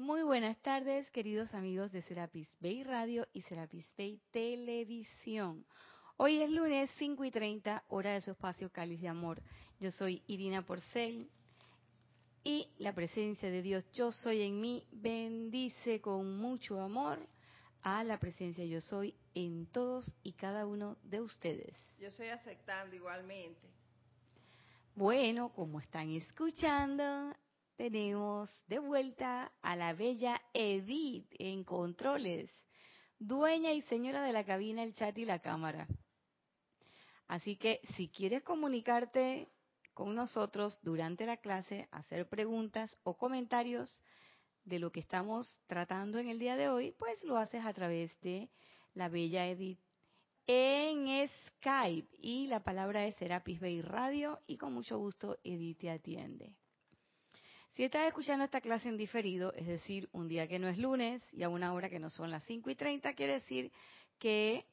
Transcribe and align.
Muy 0.00 0.22
buenas 0.22 0.56
tardes, 0.62 1.10
queridos 1.10 1.52
amigos 1.52 1.92
de 1.92 2.00
Serapis 2.00 2.48
Bay 2.58 2.82
Radio 2.84 3.28
y 3.34 3.42
Serapis 3.42 3.86
Bay 3.98 4.18
Televisión. 4.30 5.66
Hoy 6.16 6.40
es 6.40 6.50
lunes 6.50 6.90
5 6.96 7.22
y 7.26 7.30
30, 7.30 7.84
hora 7.88 8.14
de 8.14 8.22
su 8.22 8.30
espacio 8.30 8.72
Cáliz 8.72 9.02
de 9.02 9.08
Amor. 9.08 9.42
Yo 9.78 9.90
soy 9.90 10.22
Irina 10.26 10.64
Porcel 10.64 11.28
y 12.42 12.70
la 12.78 12.94
presencia 12.94 13.50
de 13.50 13.60
Dios 13.60 13.84
Yo 13.92 14.10
Soy 14.10 14.40
en 14.40 14.58
mí 14.58 14.86
bendice 14.90 16.00
con 16.00 16.38
mucho 16.38 16.80
amor 16.80 17.18
a 17.82 18.02
la 18.02 18.18
presencia 18.18 18.64
Yo 18.64 18.80
Soy 18.80 19.14
en 19.34 19.66
todos 19.66 20.10
y 20.22 20.32
cada 20.32 20.64
uno 20.66 20.96
de 21.02 21.20
ustedes. 21.20 21.76
Yo 21.98 22.08
estoy 22.08 22.28
aceptando 22.28 22.96
igualmente. 22.96 23.68
Bueno, 24.94 25.50
como 25.50 25.78
están 25.78 26.08
escuchando, 26.12 27.34
tenemos 27.80 28.50
de 28.66 28.78
vuelta 28.78 29.50
a 29.62 29.74
la 29.74 29.94
bella 29.94 30.38
Edith 30.52 31.26
en 31.38 31.64
controles, 31.64 32.50
dueña 33.18 33.72
y 33.72 33.80
señora 33.80 34.22
de 34.22 34.34
la 34.34 34.44
cabina, 34.44 34.82
el 34.82 34.92
chat 34.92 35.16
y 35.16 35.24
la 35.24 35.38
cámara. 35.38 35.88
Así 37.26 37.56
que 37.56 37.80
si 37.96 38.10
quieres 38.10 38.42
comunicarte 38.42 39.48
con 39.94 40.14
nosotros 40.14 40.78
durante 40.82 41.24
la 41.24 41.38
clase, 41.38 41.88
hacer 41.90 42.28
preguntas 42.28 42.98
o 43.02 43.16
comentarios 43.16 44.02
de 44.64 44.78
lo 44.78 44.92
que 44.92 45.00
estamos 45.00 45.58
tratando 45.66 46.18
en 46.18 46.28
el 46.28 46.38
día 46.38 46.56
de 46.56 46.68
hoy, 46.68 46.94
pues 46.98 47.24
lo 47.24 47.38
haces 47.38 47.64
a 47.64 47.72
través 47.72 48.12
de 48.20 48.50
la 48.92 49.08
bella 49.08 49.48
Edith 49.48 49.80
en 50.46 51.26
Skype 51.26 52.14
y 52.18 52.46
la 52.46 52.62
palabra 52.62 53.06
es 53.06 53.14
Serapis 53.14 53.58
Bay 53.58 53.80
Radio 53.80 54.38
y 54.46 54.58
con 54.58 54.74
mucho 54.74 54.98
gusto 54.98 55.38
Edith 55.44 55.78
te 55.78 55.90
atiende. 55.90 56.59
Si 57.72 57.84
estás 57.84 58.08
escuchando 58.08 58.44
esta 58.44 58.60
clase 58.60 58.88
en 58.88 58.96
diferido, 58.96 59.52
es 59.54 59.66
decir, 59.66 60.08
un 60.12 60.26
día 60.26 60.48
que 60.48 60.58
no 60.58 60.66
es 60.68 60.76
lunes 60.76 61.22
y 61.32 61.44
a 61.44 61.48
una 61.48 61.72
hora 61.72 61.88
que 61.88 62.00
no 62.00 62.10
son 62.10 62.28
las 62.30 62.42
5 62.44 62.68
y 62.70 62.74
30, 62.74 63.14
quiere 63.14 63.34
decir 63.34 63.70
que 64.18 64.66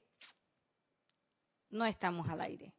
no 1.70 1.86
estamos 1.86 2.28
al 2.28 2.42
aire. 2.42 2.73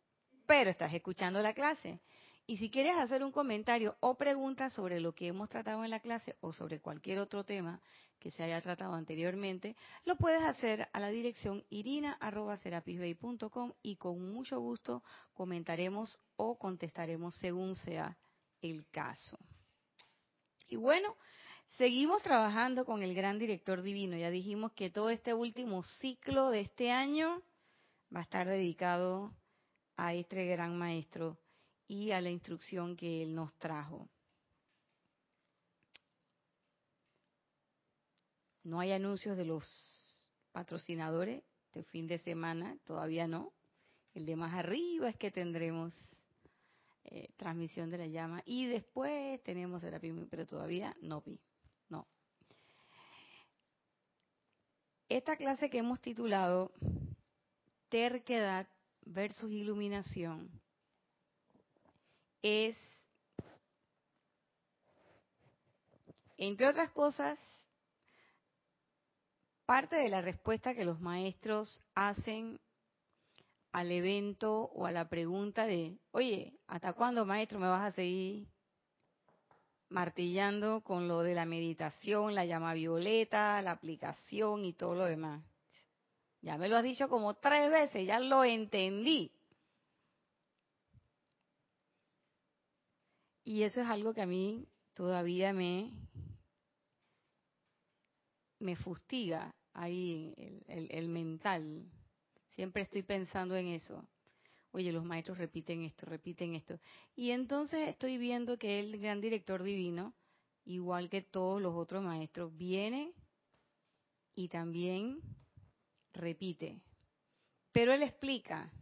Pero 0.47 0.71
estás 0.71 0.93
escuchando 0.93 1.41
la 1.41 1.55
clase. 1.55 2.01
Y 2.47 2.57
si 2.57 2.69
quieres 2.71 2.97
hacer 2.97 3.23
un 3.23 3.31
comentario 3.31 3.97
o 4.01 4.17
pregunta 4.17 4.71
sobre 4.71 4.99
lo 5.01 5.15
que 5.15 5.29
hemos 5.29 5.49
tratado 5.51 5.85
en 5.85 5.91
la 5.91 6.01
clase 6.01 6.35
o 6.41 6.53
sobre 6.53 6.81
cualquier 6.81 7.21
otro 7.21 7.45
tema 7.45 7.81
que 8.19 8.33
se 8.33 8.43
haya 8.43 8.61
tratado 8.61 8.95
anteriormente, 8.95 9.77
lo 10.05 10.17
puedes 10.17 10.43
hacer 10.43 10.89
a 10.93 10.99
la 10.99 11.11
dirección 11.11 11.65
irina.serapisbay.com 11.71 13.73
y 13.83 13.95
con 13.97 14.33
mucho 14.33 14.59
gusto 14.59 15.05
comentaremos 15.35 16.19
o 16.37 16.59
contestaremos 16.59 17.37
según 17.37 17.77
sea 17.77 18.19
el 18.63 18.85
caso. 18.91 19.39
Y 20.69 20.77
bueno, 20.77 21.17
seguimos 21.79 22.23
trabajando 22.23 22.85
con 22.85 23.03
el 23.03 23.15
gran 23.15 23.39
director 23.39 23.83
divino. 23.83 24.17
Ya 24.17 24.31
dijimos 24.31 24.73
que 24.73 24.91
todo 24.91 25.09
este 25.11 25.33
último 25.33 25.83
ciclo 25.83 26.51
de 26.51 26.61
este 26.61 26.91
año 26.91 27.43
va 28.15 28.21
a 28.21 28.23
estar 28.23 28.47
dedicado 28.47 29.35
a 29.97 30.15
este 30.15 30.47
gran 30.47 30.77
maestro 30.77 31.39
y 31.87 32.11
a 32.11 32.21
la 32.21 32.31
instrucción 32.31 32.97
que 32.97 33.23
él 33.23 33.35
nos 33.35 33.55
trajo. 33.57 34.09
No 38.63 38.81
hay 38.81 38.93
anuncios 38.93 39.39
de 39.39 39.47
los 39.47 39.65
patrocinadores 40.53 41.43
de 41.73 41.83
fin 41.85 42.07
de 42.07 42.19
semana, 42.19 42.77
todavía 42.85 43.27
no. 43.27 43.55
El 44.13 44.27
de 44.27 44.37
más 44.37 44.53
arriba 44.53 45.09
es 45.09 45.17
que 45.17 45.31
tendremos 45.31 45.95
eh, 47.11 47.31
transmisión 47.37 47.89
de 47.89 47.97
la 47.97 48.07
llama. 48.07 48.43
Y 48.45 48.67
después 48.67 49.43
tenemos 49.43 49.83
el 49.83 50.27
pero 50.31 50.47
todavía 50.47 50.95
no 51.01 51.23
vi. 51.23 51.41
No. 51.89 52.07
Esta 55.09 55.37
clase 55.37 55.71
que 55.71 55.79
hemos 55.79 56.01
titulado 56.03 56.71
Terquedad 57.89 58.69
versus 59.07 59.51
Iluminación 59.51 60.51
es, 62.43 62.77
entre 66.37 66.69
otras 66.69 66.91
cosas, 66.91 67.39
parte 69.65 69.97
de 69.97 70.11
la 70.11 70.21
respuesta 70.21 70.75
que 70.75 70.85
los 70.85 71.01
maestros 71.01 71.83
hacen 71.95 72.61
al 73.73 73.91
evento 73.93 74.65
o 74.65 74.87
a 74.87 74.93
la 74.93 75.09
pregunta 75.09 75.67
de, 75.67 75.99
oye, 76.11 76.59
¿hasta 76.67 76.93
cuándo, 76.93 77.25
maestro, 77.27 77.59
me 77.59 77.69
vas 77.69 77.83
a 77.83 77.93
seguir 77.93 78.49
martillando 79.91 80.83
con 80.83 81.09
lo 81.09 81.23
de 81.23 81.35
la 81.35 81.45
meditación, 81.45 82.35
la 82.35 82.45
llama 82.45 82.75
violeta, 82.75 83.61
la 83.63 83.73
aplicación 83.73 84.65
y 84.65 84.73
todo 84.73 84.95
lo 84.95 85.05
demás? 85.05 85.45
Ya 86.41 86.57
me 86.57 86.69
lo 86.69 86.77
has 86.77 86.85
dicho 86.85 87.09
como 87.09 87.35
tres 87.35 87.71
veces, 87.71 88.07
ya 88.07 88.21
lo 88.21 88.45
entendí. 88.45 89.33
Y 93.45 93.63
eso 93.63 93.81
es 93.81 93.89
algo 93.89 94.13
que 94.13 94.23
a 94.23 94.27
mí 94.27 94.69
todavía 94.95 95.53
me, 95.53 95.91
me 98.61 98.77
fustiga 98.77 99.55
ahí 99.73 100.35
el, 100.67 100.89
el 100.91 101.09
mental. 101.09 101.91
Siempre 102.59 102.83
estoy 102.83 103.05
pensando 103.05 103.55
en 103.55 103.69
eso. 103.69 104.05
Oye, 104.73 104.91
los 104.91 105.05
maestros 105.05 105.39
repiten 105.39 105.85
esto, 105.85 106.07
repiten 106.07 106.57
esto. 106.57 106.81
Y 107.15 107.31
entonces 107.31 107.87
estoy 107.89 108.19
viendo 108.19 108.59
que 108.59 108.81
el 108.81 108.99
gran 108.99 109.21
director 109.21 109.63
divino, 109.63 110.13
igual 110.65 111.09
que 111.09 111.23
todos 111.23 111.63
los 111.63 111.77
otros 111.77 112.03
maestros, 112.03 112.53
viene 112.57 113.13
y 114.35 114.49
también 114.49 115.21
repite. 116.13 116.81
Pero 117.71 117.93
él 117.93 118.03
explica 118.03 118.73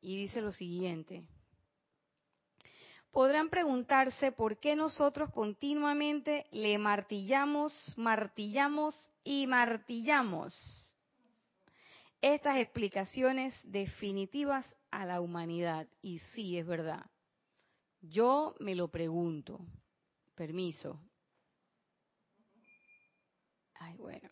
y 0.00 0.16
dice 0.16 0.40
lo 0.40 0.50
siguiente. 0.50 1.28
Podrán 3.12 3.50
preguntarse 3.50 4.32
por 4.32 4.58
qué 4.58 4.74
nosotros 4.74 5.30
continuamente 5.30 6.46
le 6.50 6.76
martillamos, 6.78 7.94
martillamos 7.96 8.96
y 9.22 9.46
martillamos 9.46 10.83
estas 12.32 12.56
explicaciones 12.56 13.54
definitivas 13.64 14.64
a 14.90 15.04
la 15.04 15.20
humanidad. 15.20 15.86
Y 16.00 16.20
sí, 16.32 16.56
es 16.56 16.66
verdad. 16.66 17.04
Yo 18.00 18.54
me 18.60 18.74
lo 18.74 18.88
pregunto. 18.88 19.60
Permiso. 20.34 20.98
Ay, 23.74 23.98
bueno. 23.98 24.30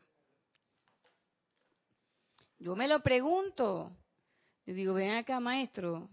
Yo 2.59 2.75
me 2.75 2.89
lo 2.89 3.03
pregunto. 3.03 3.95
Yo 4.65 4.73
digo, 4.73 4.95
ven 4.95 5.11
acá, 5.11 5.39
maestro. 5.39 6.09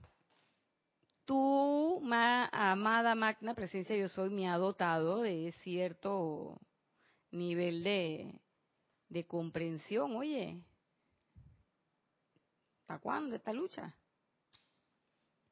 Tú, 1.24 2.02
amada 2.04 3.16
magna 3.16 3.54
presencia, 3.54 3.96
yo 3.96 4.10
soy, 4.10 4.32
me 4.32 4.50
ha 4.50 4.58
dotado 4.58 5.22
de 5.22 5.54
cierto 5.64 6.60
nivel 7.32 7.84
de, 7.84 8.34
de 9.08 9.26
comprensión. 9.26 10.18
Oye, 10.18 10.60
¿Hasta 12.90 13.04
cuándo 13.04 13.36
esta 13.36 13.54
lucha? 13.54 13.96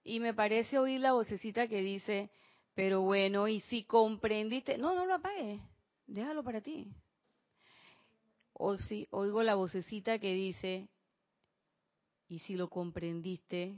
Y 0.03 0.19
me 0.19 0.33
parece 0.33 0.79
oír 0.79 1.01
la 1.01 1.13
vocecita 1.13 1.67
que 1.67 1.83
dice, 1.83 2.31
pero 2.73 3.03
bueno, 3.03 3.47
y 3.47 3.59
si 3.59 3.83
comprendiste, 3.83 4.79
no, 4.79 4.95
no 4.95 5.05
lo 5.05 5.13
apagues, 5.13 5.61
déjalo 6.07 6.43
para 6.43 6.61
ti. 6.61 6.91
O 8.53 8.75
si 8.77 9.07
oigo 9.11 9.43
la 9.43 9.53
vocecita 9.53 10.17
que 10.17 10.33
dice, 10.33 10.89
y 12.27 12.39
si 12.39 12.55
lo 12.55 12.71
comprendiste, 12.71 13.77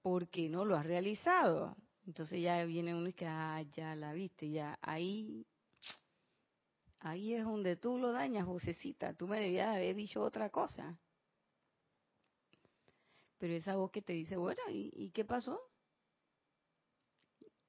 ¿por 0.00 0.28
qué 0.28 0.48
no 0.48 0.64
lo 0.64 0.74
has 0.74 0.86
realizado? 0.86 1.76
Entonces 2.06 2.40
ya 2.40 2.64
viene 2.64 2.94
uno 2.94 3.08
y 3.08 3.12
que, 3.12 3.26
ah, 3.26 3.60
ya 3.72 3.94
la 3.94 4.14
viste, 4.14 4.48
ya 4.48 4.78
ahí, 4.80 5.46
ahí 7.00 7.34
es 7.34 7.44
donde 7.44 7.76
tú 7.76 7.98
lo 7.98 8.10
dañas, 8.12 8.46
vocecita. 8.46 9.12
Tú 9.12 9.28
me 9.28 9.38
debías 9.38 9.76
haber 9.76 9.94
dicho 9.94 10.22
otra 10.22 10.48
cosa. 10.48 10.98
Pero 13.38 13.54
esa 13.54 13.76
voz 13.76 13.90
que 13.90 14.02
te 14.02 14.12
dice, 14.12 14.36
bueno, 14.36 14.60
¿y, 14.70 15.10
qué 15.10 15.24
pasó? 15.24 15.60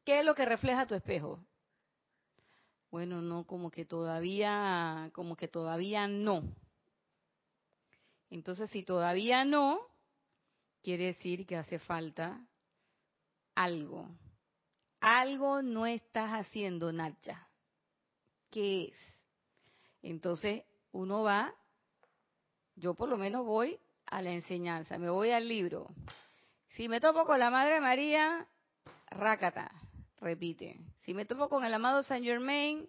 ¿Qué 0.06 0.20
es 0.20 0.26
lo 0.26 0.34
que 0.34 0.46
refleja 0.46 0.88
tu 0.88 0.96
espejo? 0.96 1.46
Bueno, 2.90 3.22
no, 3.22 3.46
como 3.46 3.70
que 3.70 3.84
todavía, 3.84 5.12
como 5.14 5.36
que 5.36 5.50
todavía 5.50 6.08
no. 6.08 6.42
Entonces, 8.30 8.70
si 8.70 8.84
todavía 8.84 9.44
no, 9.44 9.80
quiere 10.82 11.08
decir 11.08 11.46
que 11.46 11.58
hace 11.58 11.80
falta 11.80 12.48
algo. 13.56 14.10
Algo 15.02 15.62
no 15.62 15.86
estás 15.86 16.32
haciendo, 16.32 16.94
Nacha. 16.94 17.48
¿Qué 18.50 18.86
es? 18.86 19.18
Entonces, 20.02 20.64
uno 20.94 21.24
va, 21.24 21.54
yo 22.76 22.94
por 22.94 23.10
lo 23.10 23.18
menos 23.18 23.46
voy 23.46 23.78
a 24.10 24.22
la 24.22 24.32
enseñanza, 24.32 24.98
me 24.98 25.10
voy 25.10 25.32
al 25.32 25.48
libro. 25.48 25.90
Si 26.70 26.88
me 26.88 27.00
topo 27.00 27.26
con 27.26 27.40
la 27.40 27.50
Madre 27.50 27.80
María, 27.82 28.48
rácata, 29.10 29.72
repite. 30.20 30.80
Si 31.04 31.14
me 31.14 31.26
topo 31.26 31.50
con 31.50 31.66
el 31.66 31.74
amado 31.74 32.04
Saint 32.04 32.26
Germain, 32.26 32.88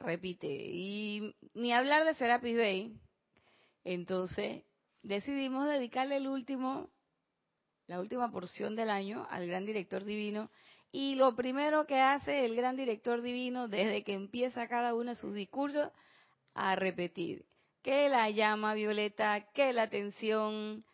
repite. 0.00 0.46
Y 0.48 1.34
ni 1.54 1.72
hablar 1.72 2.04
de 2.04 2.14
Serapis 2.14 2.56
Bay. 2.56 2.96
Entonces 3.84 4.64
decidimos 5.02 5.66
dedicarle 5.66 6.16
el 6.16 6.26
último, 6.26 6.90
la 7.86 8.00
última 8.00 8.30
porción 8.30 8.76
del 8.76 8.90
año 8.90 9.26
al 9.30 9.46
gran 9.46 9.64
director 9.64 10.04
divino. 10.04 10.50
Y 10.90 11.14
lo 11.16 11.36
primero 11.36 11.86
que 11.86 12.00
hace 12.00 12.44
el 12.44 12.56
gran 12.56 12.76
director 12.76 13.20
divino 13.20 13.68
desde 13.68 14.02
que 14.02 14.14
empieza 14.14 14.68
cada 14.68 14.94
uno 14.94 15.10
de 15.10 15.16
sus 15.16 15.34
discursos 15.34 15.90
a 16.54 16.74
repetir 16.74 17.44
que 17.86 18.08
la 18.08 18.28
llama 18.30 18.74
violeta, 18.74 19.52
que 19.52 19.72
la 19.72 19.84
atención, 19.84 20.84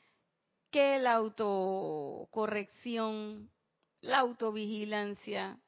que 0.70 0.98
la 0.98 1.14
autocorrección, 1.14 3.50
la 4.02 4.18
autovigilancia, 4.18 5.58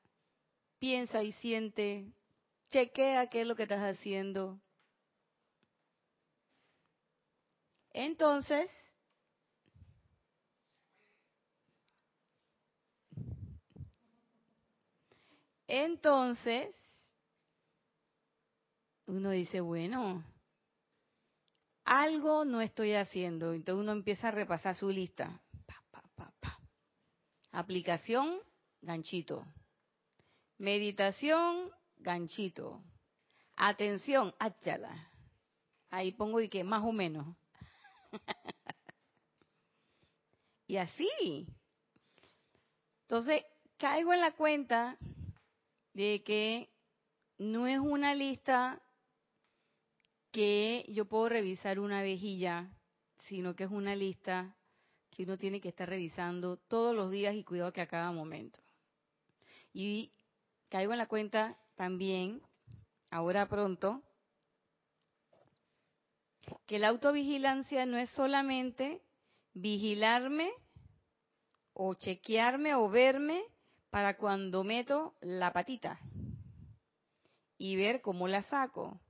piensa 0.79 1.23
y 1.23 1.32
siente, 1.32 2.12
chequea 2.69 3.31
qué 3.31 3.41
es 3.41 3.47
lo 3.47 3.56
que 3.56 3.62
estás 3.62 3.81
haciendo. 3.81 4.61
Entonces, 7.94 8.71
entonces, 15.69 16.76
uno 19.06 19.31
dice, 19.31 19.62
bueno, 19.62 20.23
algo 21.84 22.44
no 22.44 22.60
estoy 22.60 22.94
haciendo. 22.94 23.52
Entonces 23.52 23.82
uno 23.82 23.92
empieza 23.92 24.28
a 24.28 24.32
repasar 24.32 24.75
su 24.75 24.88
lista. 24.88 25.40
Aplicación, 27.52 28.40
ganchito. 28.82 29.46
Meditación, 30.58 31.70
ganchito. 31.98 32.82
Atención, 33.56 34.34
háchala. 34.40 35.10
Ahí 35.90 36.12
pongo 36.12 36.40
y 36.40 36.48
que 36.48 36.64
más 36.64 36.82
o 36.82 36.90
menos. 36.90 37.36
y 40.66 40.78
así. 40.78 41.46
Entonces, 43.02 43.44
caigo 43.76 44.12
en 44.12 44.20
la 44.20 44.32
cuenta 44.32 44.98
de 45.92 46.25
que 46.25 46.70
no 47.38 47.69
es 47.69 47.78
una 47.78 48.14
lista 48.14 48.80
que 50.34 50.84
yo 50.88 51.04
puedo 51.04 51.28
revisar 51.28 51.78
una 51.78 52.02
vejilla, 52.02 52.69
sino 53.28 53.54
que 53.54 53.62
es 53.64 53.70
una 53.70 53.94
lista 53.94 54.56
que 55.12 55.22
uno 55.22 55.38
tiene 55.38 55.60
que 55.60 55.69
estar 55.69 55.88
revisando 55.88 56.56
todos 56.56 56.92
los 56.92 57.12
días 57.12 57.36
y 57.36 57.44
cuidado 57.44 57.72
que 57.72 57.81
a 57.81 57.86
cada 57.86 58.10
momento. 58.10 58.58
Y 59.72 60.10
caigo 60.69 60.90
en 60.90 60.98
la 60.98 61.06
cuenta 61.06 61.56
también, 61.76 62.42
ahora 63.10 63.46
pronto, 63.48 64.02
que 66.66 66.80
la 66.80 66.88
autovigilancia 66.88 67.87
no 67.87 67.96
es 67.96 68.10
solamente 68.10 69.02
vigilarme 69.52 70.50
o 71.75 71.94
chequearme 71.94 72.75
o 72.75 72.88
verme 72.88 73.40
para 73.88 74.16
cuando 74.16 74.64
meto 74.64 75.14
la 75.20 75.52
patita 75.52 76.00
y 77.56 77.76
ver 77.76 78.00
cómo 78.00 78.26
la 78.26 78.42
saco, 78.42 79.00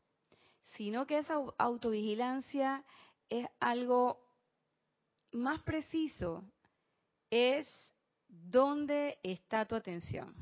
sino 0.76 1.06
que 1.06 1.18
esa 1.18 1.34
autovigilancia 1.58 2.84
es 3.28 3.46
algo 3.60 4.20
más 5.32 5.60
preciso, 5.62 6.44
es 7.30 7.66
dónde 8.28 9.18
está 9.22 9.66
tu 9.66 9.74
atención. 9.74 10.34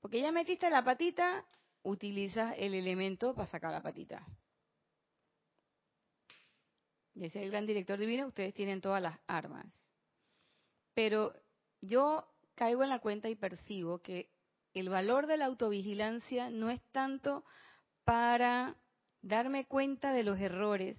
Porque 0.00 0.20
ya 0.20 0.30
metiste 0.30 0.70
la 0.70 0.84
patita, 0.84 1.44
utilizas 1.82 2.54
el 2.58 2.74
elemento 2.74 3.34
para 3.34 3.48
sacar 3.48 3.72
la 3.72 3.82
patita. 3.82 4.26
Decía 7.14 7.42
el 7.42 7.50
gran 7.50 7.66
director 7.66 7.98
divino, 7.98 8.26
ustedes 8.26 8.54
tienen 8.54 8.80
todas 8.80 9.02
las 9.02 9.18
armas. 9.26 9.66
Pero 10.94 11.32
yo 11.80 12.28
caigo 12.54 12.82
en 12.82 12.90
la 12.90 12.98
cuenta 12.98 13.28
y 13.28 13.34
percibo 13.34 14.00
que 14.00 14.30
el 14.74 14.90
valor 14.90 15.26
de 15.26 15.38
la 15.38 15.46
autovigilancia 15.46 16.50
no 16.50 16.70
es 16.70 16.82
tanto 16.92 17.44
para 18.06 18.76
darme 19.20 19.66
cuenta 19.66 20.12
de 20.12 20.22
los 20.22 20.38
errores, 20.38 20.96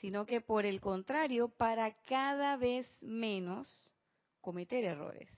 sino 0.00 0.24
que 0.24 0.40
por 0.40 0.64
el 0.64 0.80
contrario, 0.80 1.48
para 1.50 1.92
cada 2.04 2.56
vez 2.56 2.90
menos 3.02 3.92
cometer 4.40 4.82
errores. 4.82 5.28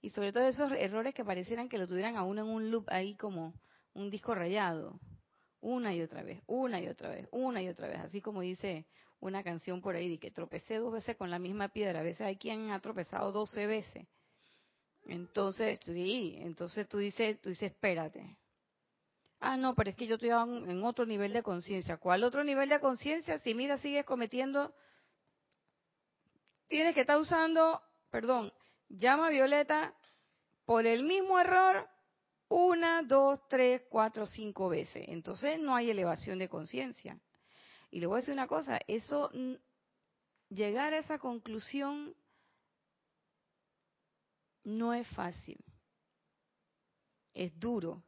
Y 0.00 0.08
sobre 0.08 0.32
todo 0.32 0.48
esos 0.48 0.72
errores 0.72 1.12
que 1.12 1.26
parecieran 1.26 1.68
que 1.68 1.76
lo 1.76 1.86
tuvieran 1.86 2.16
a 2.16 2.24
uno 2.24 2.40
en 2.40 2.48
un 2.48 2.70
loop 2.70 2.86
ahí 2.88 3.14
como 3.16 3.52
un 3.92 4.08
disco 4.08 4.34
rayado, 4.34 4.98
una 5.60 5.94
y 5.94 6.00
otra 6.00 6.22
vez, 6.22 6.42
una 6.46 6.80
y 6.80 6.88
otra 6.88 7.10
vez, 7.10 7.28
una 7.32 7.62
y 7.62 7.68
otra 7.68 7.86
vez, 7.86 7.98
así 7.98 8.22
como 8.22 8.40
dice 8.40 8.86
una 9.20 9.44
canción 9.44 9.82
por 9.82 9.94
ahí 9.94 10.08
de 10.08 10.18
que 10.18 10.30
tropecé 10.30 10.76
dos 10.76 10.94
veces 10.94 11.18
con 11.18 11.30
la 11.30 11.38
misma 11.38 11.68
piedra, 11.68 12.00
a 12.00 12.02
veces 12.02 12.22
hay 12.22 12.36
quien 12.36 12.70
ha 12.70 12.80
tropezado 12.80 13.30
doce 13.30 13.66
veces. 13.66 14.08
Entonces, 15.04 15.78
sí, 15.84 16.38
entonces 16.38 16.88
tú 16.88 16.96
dices, 16.96 17.38
tú 17.42 17.50
dices, 17.50 17.72
espérate, 17.72 18.38
Ah, 19.40 19.56
no, 19.56 19.74
pero 19.74 19.88
es 19.88 19.96
que 19.96 20.06
yo 20.06 20.16
estoy 20.16 20.28
en 20.30 20.84
otro 20.84 21.06
nivel 21.06 21.32
de 21.32 21.42
conciencia. 21.42 21.96
¿Cuál 21.96 22.24
otro 22.24 22.44
nivel 22.44 22.68
de 22.68 22.78
conciencia? 22.78 23.38
Si 23.38 23.54
mira, 23.54 23.78
sigues 23.78 24.04
cometiendo, 24.04 24.74
tienes 26.68 26.94
que 26.94 27.00
estar 27.00 27.18
usando, 27.18 27.80
perdón, 28.10 28.52
llama 28.90 29.30
violeta 29.30 29.94
por 30.66 30.86
el 30.86 31.04
mismo 31.04 31.40
error 31.40 31.88
una, 32.48 33.02
dos, 33.02 33.40
tres, 33.48 33.82
cuatro, 33.88 34.26
cinco 34.26 34.68
veces. 34.68 35.04
Entonces 35.08 35.58
no 35.58 35.74
hay 35.74 35.90
elevación 35.90 36.38
de 36.38 36.48
conciencia. 36.48 37.18
Y 37.90 38.00
le 38.00 38.06
voy 38.06 38.16
a 38.16 38.20
decir 38.20 38.34
una 38.34 38.46
cosa, 38.46 38.78
eso, 38.86 39.30
llegar 40.50 40.92
a 40.92 40.98
esa 40.98 41.18
conclusión 41.18 42.14
no 44.64 44.92
es 44.92 45.08
fácil. 45.08 45.64
Es 47.32 47.58
duro 47.58 48.02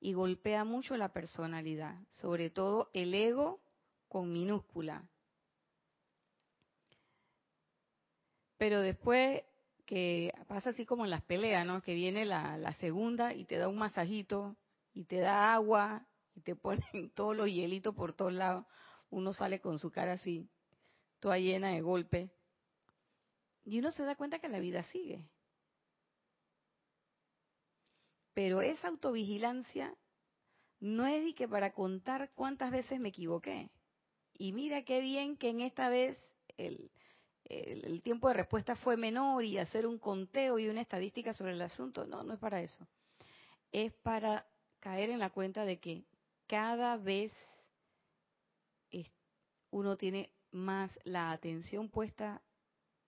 y 0.00 0.12
golpea 0.12 0.64
mucho 0.64 0.96
la 0.96 1.12
personalidad, 1.12 1.98
sobre 2.10 2.50
todo 2.50 2.90
el 2.92 3.14
ego 3.14 3.60
con 4.08 4.32
minúscula. 4.32 5.08
Pero 8.56 8.80
después 8.80 9.42
que 9.88 10.34
pasa 10.48 10.70
así 10.70 10.84
como 10.84 11.04
en 11.04 11.10
las 11.10 11.22
peleas, 11.22 11.64
¿no? 11.64 11.80
Que 11.80 11.94
viene 11.94 12.26
la, 12.26 12.72
segunda 12.74 13.32
y 13.32 13.44
te 13.44 13.56
da 13.56 13.68
un 13.68 13.78
masajito 13.78 14.56
y 14.92 15.04
te 15.04 15.18
da 15.18 15.54
agua 15.54 16.06
y 16.34 16.42
te 16.42 16.54
ponen 16.56 17.10
todos 17.14 17.36
los 17.36 17.46
hielitos 17.46 17.94
por 17.94 18.12
todos 18.12 18.32
lados. 18.32 18.66
Uno 19.10 19.32
sale 19.32 19.60
con 19.60 19.78
su 19.78 19.90
cara 19.90 20.12
así, 20.12 20.50
toda 21.20 21.38
llena 21.38 21.70
de 21.70 21.80
golpes. 21.80 22.30
Y 23.64 23.78
uno 23.78 23.90
se 23.90 24.02
da 24.02 24.14
cuenta 24.14 24.38
que 24.38 24.48
la 24.48 24.60
vida 24.60 24.82
sigue. 24.84 25.24
Pero 28.38 28.62
esa 28.62 28.86
autovigilancia 28.86 29.92
no 30.78 31.08
es 31.08 31.24
de 31.24 31.34
que 31.34 31.48
para 31.48 31.72
contar 31.72 32.30
cuántas 32.36 32.70
veces 32.70 33.00
me 33.00 33.08
equivoqué. 33.08 33.68
Y 34.32 34.52
mira 34.52 34.84
qué 34.84 35.00
bien 35.00 35.36
que 35.36 35.48
en 35.48 35.60
esta 35.60 35.88
vez 35.88 36.22
el, 36.56 36.88
el, 37.46 38.00
tiempo 38.00 38.28
de 38.28 38.34
respuesta 38.34 38.76
fue 38.76 38.96
menor 38.96 39.42
y 39.42 39.58
hacer 39.58 39.88
un 39.88 39.98
conteo 39.98 40.60
y 40.60 40.68
una 40.68 40.82
estadística 40.82 41.34
sobre 41.34 41.50
el 41.50 41.62
asunto. 41.62 42.06
No, 42.06 42.22
no 42.22 42.34
es 42.34 42.38
para 42.38 42.62
eso. 42.62 42.86
Es 43.72 43.92
para 44.04 44.46
caer 44.78 45.10
en 45.10 45.18
la 45.18 45.30
cuenta 45.30 45.64
de 45.64 45.80
que 45.80 46.04
cada 46.46 46.96
vez 46.96 47.32
uno 49.72 49.96
tiene 49.96 50.30
más 50.52 50.96
la 51.02 51.32
atención 51.32 51.88
puesta 51.88 52.40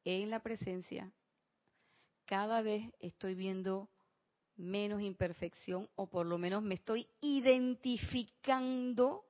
en 0.04 0.28
la 0.28 0.42
presencia. 0.42 1.12
Cada 2.24 2.62
vez 2.62 2.92
estoy 2.98 3.36
viendo 3.36 3.88
menos 4.60 5.00
imperfección 5.00 5.88
o 5.96 6.06
por 6.06 6.26
lo 6.26 6.38
menos 6.38 6.62
me 6.62 6.74
estoy 6.74 7.08
identificando 7.20 9.24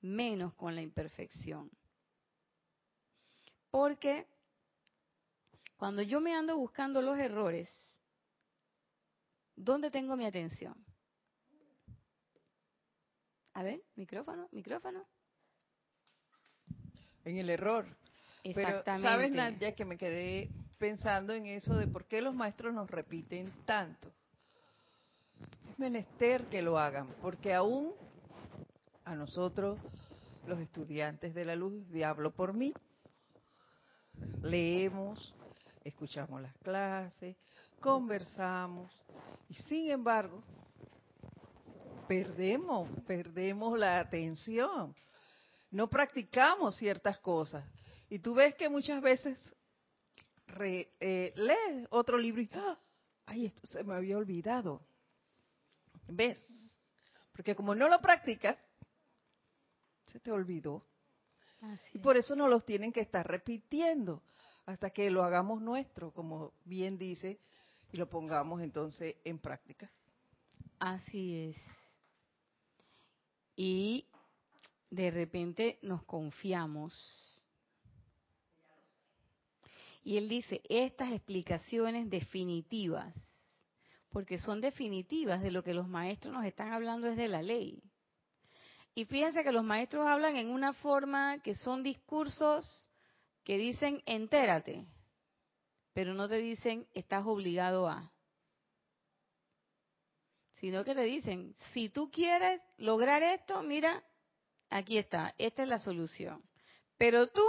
menos 0.00 0.54
con 0.54 0.74
la 0.74 0.82
imperfección. 0.82 1.70
Porque 3.70 4.26
cuando 5.76 6.02
yo 6.02 6.20
me 6.20 6.34
ando 6.34 6.56
buscando 6.56 7.02
los 7.02 7.18
errores, 7.18 7.68
¿dónde 9.56 9.90
tengo 9.90 10.16
mi 10.16 10.26
atención? 10.26 10.74
A 13.54 13.62
ver, 13.62 13.82
micrófono, 13.96 14.48
micrófono. 14.52 15.06
En 17.24 17.38
el 17.38 17.50
error. 17.50 17.86
Exactamente. 18.44 18.82
Pero, 18.84 19.02
¿sabes, 19.02 19.32
Nadia, 19.32 19.74
que 19.74 19.84
me 19.84 19.98
quedé 19.98 20.50
pensando 20.78 21.32
en 21.32 21.46
eso 21.46 21.76
de 21.76 21.86
por 21.86 22.06
qué 22.06 22.22
los 22.22 22.34
maestros 22.34 22.74
nos 22.74 22.90
repiten 22.90 23.52
tanto? 23.64 24.12
Es 25.82 25.90
menester 25.90 26.44
que 26.46 26.62
lo 26.62 26.78
hagan, 26.78 27.08
porque 27.20 27.52
aún 27.52 27.92
a 29.04 29.16
nosotros, 29.16 29.78
los 30.46 30.60
estudiantes 30.60 31.34
de 31.34 31.44
la 31.44 31.56
luz, 31.56 31.88
diablo 31.90 32.30
por 32.30 32.54
mí, 32.54 32.72
leemos, 34.42 35.34
escuchamos 35.82 36.40
las 36.40 36.56
clases, 36.58 37.36
conversamos 37.80 38.92
Y 39.48 39.54
sin 39.54 39.90
embargo, 39.90 40.40
perdemos, 42.06 42.88
perdemos 43.04 43.76
la 43.76 43.98
atención. 43.98 44.94
No 45.72 45.88
practicamos 45.88 46.76
ciertas 46.76 47.18
cosas. 47.18 47.64
Y 48.08 48.20
tú 48.20 48.34
ves 48.34 48.54
que 48.54 48.68
muchas 48.68 49.02
veces 49.02 49.36
eh, 50.60 51.32
lees 51.34 51.88
otro 51.90 52.18
libro 52.18 52.40
y, 52.42 52.50
¡ah! 52.54 52.78
ay, 53.26 53.46
esto 53.46 53.66
se 53.66 53.82
me 53.82 53.94
había 53.94 54.16
olvidado. 54.16 54.80
¿Ves? 56.14 56.38
Porque 57.32 57.54
como 57.54 57.74
no 57.74 57.88
lo 57.88 58.00
practicas, 58.00 58.56
se 60.06 60.20
te 60.20 60.30
olvidó. 60.30 60.86
y 61.94 61.98
por 61.98 62.16
eso 62.16 62.36
no 62.36 62.48
los 62.48 62.64
tienen 62.64 62.92
que 62.92 63.00
estar 63.00 63.26
repitiendo 63.26 64.22
hasta 64.66 64.90
que 64.90 65.10
lo 65.10 65.22
hagamos 65.22 65.62
nuestro, 65.62 66.12
como 66.12 66.52
bien 66.64 66.98
dice, 66.98 67.40
y 67.92 67.96
lo 67.96 68.08
pongamos 68.08 68.60
entonces 68.60 69.16
en 69.24 69.38
práctica. 69.38 69.90
Así 70.78 71.50
es. 71.50 71.56
Y 73.56 74.06
de 74.90 75.10
repente 75.10 75.78
nos 75.82 76.02
confiamos. 76.04 76.92
Y 80.04 80.16
él 80.16 80.28
dice, 80.28 80.60
estas 80.68 81.12
explicaciones 81.12 82.10
definitivas, 82.10 83.14
porque 84.12 84.38
son 84.38 84.60
definitivas 84.60 85.42
de 85.42 85.50
lo 85.50 85.62
que 85.62 85.74
los 85.74 85.88
maestros 85.88 86.32
nos 86.32 86.44
están 86.44 86.72
hablando 86.72 87.08
es 87.08 87.16
de 87.16 87.28
la 87.28 87.42
ley. 87.42 87.82
Y 88.94 89.06
fíjense 89.06 89.42
que 89.42 89.52
los 89.52 89.64
maestros 89.64 90.06
hablan 90.06 90.36
en 90.36 90.50
una 90.50 90.74
forma 90.74 91.40
que 91.42 91.54
son 91.54 91.82
discursos 91.82 92.90
que 93.42 93.56
dicen 93.56 94.02
entérate, 94.06 94.86
pero 95.94 96.14
no 96.14 96.28
te 96.28 96.36
dicen 96.36 96.86
estás 96.94 97.24
obligado 97.26 97.88
a. 97.88 98.12
Sino 100.60 100.84
que 100.84 100.94
te 100.94 101.02
dicen, 101.02 101.54
si 101.72 101.88
tú 101.88 102.10
quieres 102.10 102.60
lograr 102.76 103.22
esto, 103.22 103.62
mira, 103.62 104.04
aquí 104.70 104.96
está, 104.96 105.34
esta 105.38 105.64
es 105.64 105.68
la 105.68 105.78
solución. 105.78 106.40
Pero 106.98 107.26
tú 107.26 107.42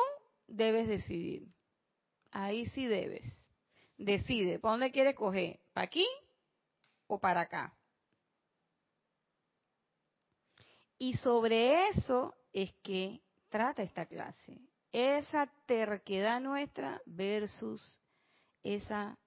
debes 0.47 0.87
decidir. 0.87 1.47
Ahí 2.31 2.65
sí 2.67 2.87
debes. 2.87 3.23
Decide, 3.97 4.57
¿para 4.57 4.71
dónde 4.71 4.91
quieres 4.91 5.15
coger? 5.15 5.59
¿Para 5.73 5.85
aquí 5.85 6.07
para 7.19 7.41
acá? 7.41 7.75
Y 10.97 11.17
sobre 11.17 11.89
eso 11.89 12.33
es 12.53 12.71
que 12.83 13.21
trata 13.49 13.83
esta 13.83 14.05
clase. 14.05 14.61
Esa 14.91 15.47
terquedad 15.65 16.39
nuestra 16.39 17.01
versus 17.05 17.99
esa 18.61 19.17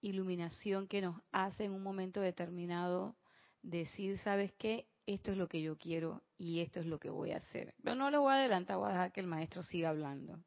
iluminación 0.00 0.88
que 0.88 1.00
nos 1.00 1.22
hace 1.30 1.64
en 1.64 1.72
un 1.72 1.82
momento 1.82 2.20
determinado 2.20 3.16
decir, 3.62 4.18
¿sabes 4.18 4.52
qué? 4.54 4.88
esto 5.06 5.32
es 5.32 5.36
lo 5.36 5.48
que 5.48 5.60
yo 5.60 5.76
quiero 5.76 6.22
y 6.38 6.60
esto 6.60 6.80
es 6.80 6.86
lo 6.86 6.98
que 6.98 7.10
voy 7.10 7.32
a 7.32 7.38
hacer. 7.38 7.74
Pero 7.82 7.96
no 7.96 8.10
lo 8.10 8.22
voy 8.22 8.32
a 8.32 8.36
adelantar, 8.36 8.76
voy 8.76 8.88
a 8.88 8.92
dejar 8.92 9.12
que 9.12 9.20
el 9.20 9.26
maestro 9.26 9.62
siga 9.62 9.90
hablando. 9.90 10.38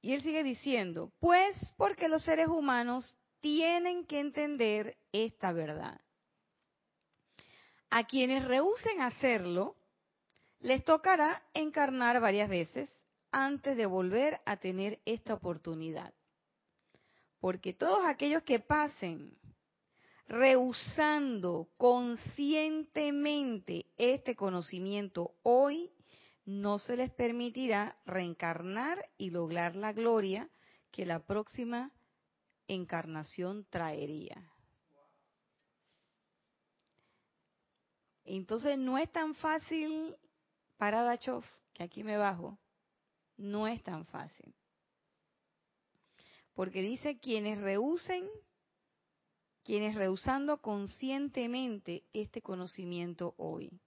Y 0.00 0.12
él 0.12 0.22
sigue 0.22 0.42
diciendo, 0.42 1.12
pues 1.18 1.56
porque 1.76 2.08
los 2.08 2.22
seres 2.22 2.48
humanos 2.48 3.14
tienen 3.40 4.06
que 4.06 4.20
entender 4.20 4.96
esta 5.12 5.52
verdad. 5.52 6.00
A 7.90 8.04
quienes 8.04 8.44
rehúsen 8.44 9.00
hacerlo, 9.00 9.76
les 10.60 10.84
tocará 10.84 11.42
encarnar 11.54 12.20
varias 12.20 12.48
veces 12.48 12.90
antes 13.30 13.76
de 13.76 13.86
volver 13.86 14.40
a 14.44 14.56
tener 14.56 15.00
esta 15.04 15.34
oportunidad. 15.34 16.12
Porque 17.38 17.72
todos 17.72 18.04
aquellos 18.06 18.42
que 18.42 18.60
pasen 18.60 19.36
rehusando 20.28 21.68
conscientemente 21.76 23.86
este 23.96 24.34
conocimiento 24.34 25.34
hoy, 25.42 25.90
no 26.44 26.78
se 26.78 26.96
les 26.96 27.10
permitirá 27.10 27.96
reencarnar 28.06 29.08
y 29.18 29.30
lograr 29.30 29.76
la 29.76 29.92
gloria 29.92 30.48
que 30.90 31.06
la 31.06 31.20
próxima 31.20 31.92
encarnación 32.68 33.64
traería. 33.70 34.52
Entonces 38.24 38.78
no 38.78 38.98
es 38.98 39.10
tan 39.12 39.34
fácil, 39.34 40.16
para 40.76 41.02
Dachov, 41.02 41.44
que 41.72 41.84
aquí 41.84 42.02
me 42.02 42.16
bajo, 42.16 42.58
no 43.36 43.68
es 43.68 43.82
tan 43.82 44.04
fácil. 44.06 44.54
Porque 46.54 46.82
dice 46.82 47.18
quienes 47.18 47.60
rehúsen 47.60 48.28
quienes 49.66 49.96
rehusando 49.96 50.62
conscientemente 50.62 52.04
este 52.12 52.40
conocimiento 52.40 53.34
hoy. 53.36 53.80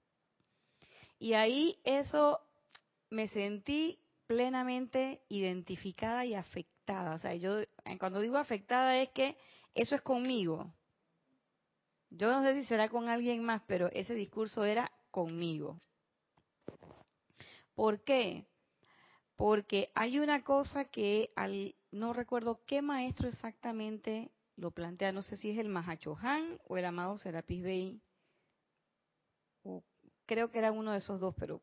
Y 1.18 1.34
ahí 1.34 1.80
eso 1.86 2.42
me 3.10 3.30
sentí 3.30 3.98
plenamente 4.28 5.22
identificada 5.30 6.26
y 6.26 6.36
afectada. 6.36 6.79
O 6.90 7.20
sea, 7.20 7.36
yo 7.36 7.62
cuando 8.00 8.20
digo 8.20 8.38
afectada 8.38 8.98
es 9.00 9.10
que 9.10 9.38
eso 9.76 9.96
es 9.96 10.02
conmigo. 10.02 10.74
Yo 12.10 12.32
no 12.32 12.42
sé 12.42 12.56
si 12.56 12.64
será 12.66 12.90
con 12.90 13.10
alguien 13.10 13.44
más, 13.44 13.62
pero 13.68 13.90
ese 13.92 14.16
discurso 14.16 14.64
era 14.64 14.92
conmigo. 15.12 15.80
¿Por 17.76 18.04
qué? 18.04 18.48
Porque 19.36 19.92
hay 19.94 20.20
una 20.20 20.44
cosa 20.44 20.86
que 20.86 21.32
al, 21.36 21.76
no 21.92 22.14
recuerdo 22.14 22.62
qué 22.66 22.82
maestro 22.82 23.30
exactamente 23.30 24.32
lo 24.56 24.72
plantea, 24.72 25.12
no 25.12 25.22
sé 25.22 25.38
si 25.38 25.52
es 25.52 25.60
el 25.60 25.70
Mahachohan 25.70 26.60
o 26.68 26.78
el 26.78 26.86
amado 26.86 27.18
Serapis 27.18 27.64
Bey, 27.64 28.02
creo 30.26 30.52
que 30.52 30.60
era 30.60 30.72
uno 30.72 30.92
de 30.92 30.98
esos 30.98 31.20
dos, 31.20 31.34
pero 31.38 31.62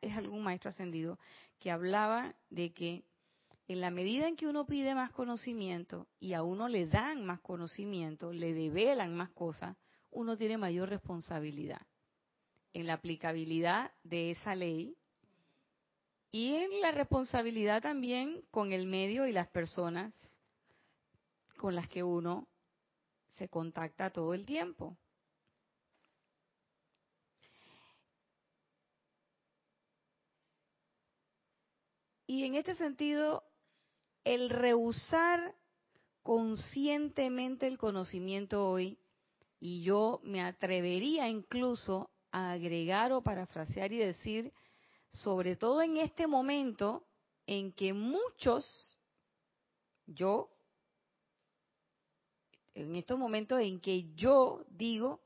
es 0.00 0.16
algún 0.16 0.42
maestro 0.42 0.68
ascendido, 0.68 1.18
que 1.58 1.70
hablaba 1.70 2.34
de 2.50 2.72
que 2.72 3.04
en 3.68 3.80
la 3.80 3.90
medida 3.90 4.28
en 4.28 4.36
que 4.36 4.46
uno 4.46 4.66
pide 4.66 4.94
más 4.94 5.10
conocimiento 5.12 6.06
y 6.20 6.34
a 6.34 6.42
uno 6.42 6.68
le 6.68 6.86
dan 6.86 7.24
más 7.24 7.40
conocimiento, 7.40 8.32
le 8.32 8.54
develan 8.54 9.14
más 9.14 9.30
cosas, 9.30 9.76
uno 10.10 10.36
tiene 10.36 10.56
mayor 10.56 10.88
responsabilidad 10.88 11.82
en 12.72 12.86
la 12.86 12.94
aplicabilidad 12.94 13.92
de 14.04 14.30
esa 14.30 14.54
ley 14.54 14.96
y 16.30 16.54
en 16.54 16.80
la 16.80 16.92
responsabilidad 16.92 17.82
también 17.82 18.42
con 18.50 18.72
el 18.72 18.86
medio 18.86 19.26
y 19.26 19.32
las 19.32 19.48
personas 19.48 20.14
con 21.56 21.74
las 21.74 21.88
que 21.88 22.02
uno 22.02 22.46
se 23.36 23.48
contacta 23.48 24.10
todo 24.10 24.34
el 24.34 24.44
tiempo. 24.44 24.96
Y 32.26 32.44
en 32.44 32.56
este 32.56 32.74
sentido, 32.74 33.44
el 34.26 34.50
rehusar 34.50 35.54
conscientemente 36.24 37.68
el 37.68 37.78
conocimiento 37.78 38.68
hoy, 38.68 38.98
y 39.60 39.82
yo 39.84 40.20
me 40.24 40.42
atrevería 40.42 41.28
incluso 41.28 42.10
a 42.32 42.50
agregar 42.50 43.12
o 43.12 43.22
parafrasear 43.22 43.92
y 43.92 43.98
decir, 43.98 44.52
sobre 45.10 45.54
todo 45.54 45.80
en 45.80 45.98
este 45.98 46.26
momento 46.26 47.06
en 47.46 47.72
que 47.72 47.92
muchos, 47.92 48.98
yo 50.06 50.50
en 52.74 52.96
estos 52.96 53.16
momentos 53.16 53.60
en 53.60 53.78
que 53.78 54.12
yo 54.14 54.64
digo 54.70 55.20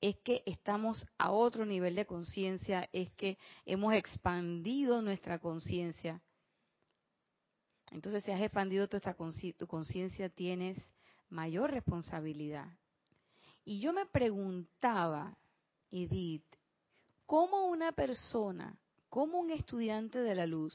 es 0.00 0.16
que 0.18 0.44
estamos 0.46 1.04
a 1.18 1.32
otro 1.32 1.66
nivel 1.66 1.96
de 1.96 2.06
conciencia, 2.06 2.88
es 2.92 3.10
que 3.14 3.36
hemos 3.66 3.94
expandido 3.94 5.02
nuestra 5.02 5.40
conciencia. 5.40 6.22
Entonces, 7.94 8.22
si 8.24 8.32
has 8.32 8.42
expandido 8.42 8.88
tu 8.88 8.98
conciencia, 9.68 10.28
tienes 10.28 10.76
mayor 11.30 11.70
responsabilidad. 11.70 12.66
Y 13.64 13.78
yo 13.78 13.92
me 13.92 14.04
preguntaba, 14.04 15.38
Edith, 15.92 16.42
¿cómo 17.24 17.68
una 17.68 17.92
persona, 17.92 18.76
cómo 19.08 19.38
un 19.38 19.52
estudiante 19.52 20.18
de 20.18 20.34
la 20.34 20.44
luz, 20.44 20.74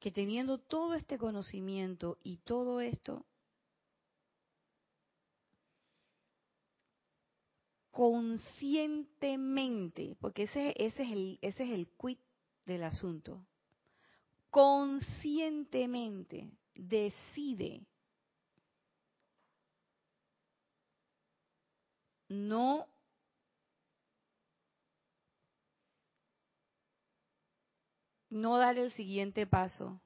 que 0.00 0.10
teniendo 0.10 0.56
todo 0.56 0.94
este 0.94 1.18
conocimiento 1.18 2.16
y 2.22 2.38
todo 2.38 2.80
esto, 2.80 3.26
conscientemente, 7.90 10.16
porque 10.18 10.44
ese, 10.44 10.72
ese, 10.78 11.02
es 11.02 11.12
el, 11.12 11.38
ese 11.42 11.64
es 11.64 11.72
el 11.72 11.88
quid 11.88 12.16
del 12.64 12.84
asunto, 12.84 13.44
conscientemente 14.50 16.50
decide 16.74 17.86
no 22.28 22.86
no 28.30 28.58
dar 28.58 28.78
el 28.78 28.92
siguiente 28.92 29.46
paso, 29.46 30.00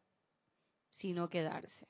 sino 0.91 1.29
quedarse. 1.29 1.89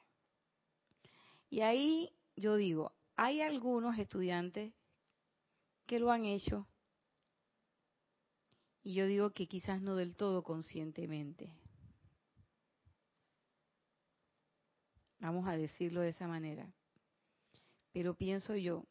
Y 1.50 1.60
ahí 1.60 2.10
yo 2.36 2.56
digo, 2.56 2.92
hay 3.16 3.42
algunos 3.42 3.98
estudiantes 3.98 4.72
que 5.86 5.98
lo 5.98 6.10
han 6.10 6.24
hecho 6.24 6.66
y 8.82 8.94
yo 8.94 9.06
digo 9.06 9.30
que 9.30 9.46
quizás 9.46 9.80
no 9.80 9.96
del 9.96 10.16
todo 10.16 10.42
conscientemente. 10.42 11.52
Vamos 15.22 15.46
a 15.46 15.56
decirlo 15.56 16.00
de 16.00 16.08
esa 16.08 16.26
manera. 16.26 16.68
Pero 17.92 18.14
pienso 18.14 18.56
yo, 18.56 18.84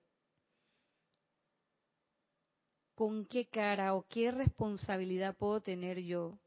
¿con 2.96 3.26
qué 3.26 3.48
cara 3.48 3.94
o 3.96 4.08
qué 4.08 4.32
responsabilidad 4.32 5.36
puedo 5.36 5.60
tener 5.60 6.00
yo 6.00 6.40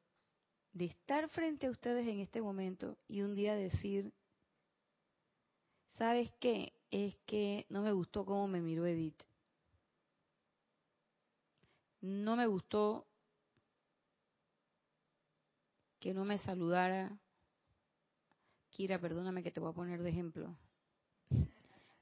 de 0.73 0.87
estar 0.87 1.29
frente 1.29 1.67
a 1.67 1.71
ustedes 1.71 2.09
en 2.09 2.21
este 2.21 2.41
momento 2.41 2.97
y 3.07 3.21
un 3.21 3.35
día 3.35 3.55
decir, 3.57 4.11
¿sabes 5.99 6.33
qué? 6.41 6.73
Es 6.91 7.15
que 7.27 7.67
no 7.69 7.83
me 7.83 7.93
gustó 7.93 8.25
cómo 8.25 8.49
me 8.49 8.63
miró 8.63 8.87
Edith. 8.87 9.23
No 12.01 12.37
me 12.37 12.47
gustó 12.47 13.07
que 16.01 16.15
no 16.15 16.25
me 16.25 16.39
saludara. 16.39 17.19
Kira, 18.75 18.99
perdóname 18.99 19.45
que 19.45 19.53
te 19.53 19.61
voy 19.61 19.71
a 19.71 19.73
poner 19.81 20.03
de 20.03 20.11
ejemplo. 20.11 20.57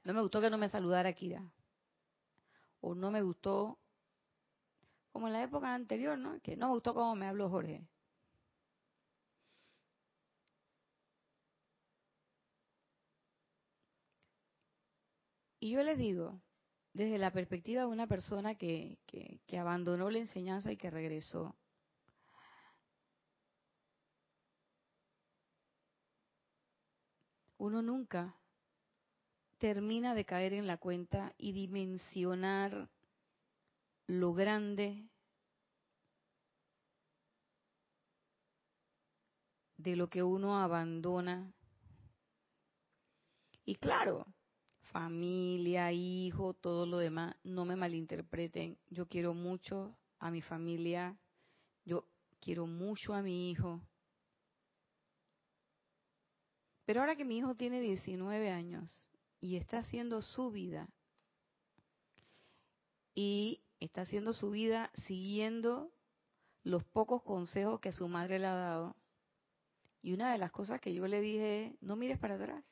No 0.03 0.13
me 0.13 0.21
gustó 0.21 0.41
que 0.41 0.49
no 0.49 0.57
me 0.57 0.69
saludara 0.69 1.13
Kira. 1.13 1.43
O 2.81 2.95
no 2.95 3.11
me 3.11 3.21
gustó, 3.21 3.77
como 5.11 5.27
en 5.27 5.33
la 5.33 5.43
época 5.43 5.73
anterior, 5.73 6.17
¿no? 6.17 6.39
Que 6.41 6.57
no 6.57 6.67
me 6.67 6.73
gustó 6.73 6.95
cómo 6.95 7.15
me 7.15 7.27
habló 7.27 7.47
Jorge. 7.49 7.87
Y 15.59 15.69
yo 15.71 15.83
les 15.83 15.97
digo, 15.97 16.41
desde 16.93 17.19
la 17.19 17.31
perspectiva 17.31 17.83
de 17.83 17.87
una 17.87 18.07
persona 18.07 18.55
que, 18.55 18.97
que, 19.05 19.59
abandonó 19.59 20.09
la 20.09 20.17
enseñanza 20.17 20.71
y 20.71 20.77
que 20.77 20.89
regresó, 20.89 21.55
uno 27.63 27.81
nunca 27.81 28.35
termina 29.57 30.13
de 30.13 30.25
caer 30.25 30.51
en 30.51 30.67
la 30.67 30.75
cuenta 30.75 31.33
y 31.37 31.53
dimensionar 31.53 32.89
lo 34.05 34.33
grande 34.33 35.07
de 39.77 39.95
lo 39.95 40.09
que 40.09 40.23
uno 40.23 40.59
abandona. 40.59 41.53
Y 43.63 43.75
claro, 43.75 44.25
familia, 44.91 45.93
hijo, 45.93 46.53
todo 46.55 46.85
lo 46.85 46.97
demás, 46.97 47.33
no 47.43 47.63
me 47.63 47.77
malinterpreten. 47.77 48.77
Yo 48.89 49.07
quiero 49.07 49.33
mucho 49.33 49.95
a 50.19 50.31
mi 50.31 50.41
familia, 50.41 51.17
yo 51.85 52.09
quiero 52.41 52.67
mucho 52.67 53.13
a 53.13 53.21
mi 53.21 53.51
hijo. 53.51 53.79
Pero 56.85 57.01
ahora 57.01 57.15
que 57.15 57.25
mi 57.25 57.37
hijo 57.37 57.55
tiene 57.55 57.79
19 57.79 58.51
años 58.51 59.11
y 59.39 59.55
está 59.55 59.79
haciendo 59.79 60.21
su 60.21 60.51
vida, 60.51 60.89
y 63.15 63.61
está 63.79 64.01
haciendo 64.01 64.33
su 64.33 64.49
vida 64.51 64.89
siguiendo 65.05 65.91
los 66.63 66.83
pocos 66.83 67.21
consejos 67.23 67.79
que 67.79 67.91
su 67.91 68.07
madre 68.07 68.39
le 68.39 68.47
ha 68.47 68.55
dado, 68.55 68.95
y 70.01 70.13
una 70.13 70.31
de 70.31 70.37
las 70.37 70.51
cosas 70.51 70.81
que 70.81 70.93
yo 70.93 71.07
le 71.07 71.21
dije 71.21 71.77
no 71.81 71.95
mires 71.95 72.19
para 72.19 72.35
atrás. 72.35 72.65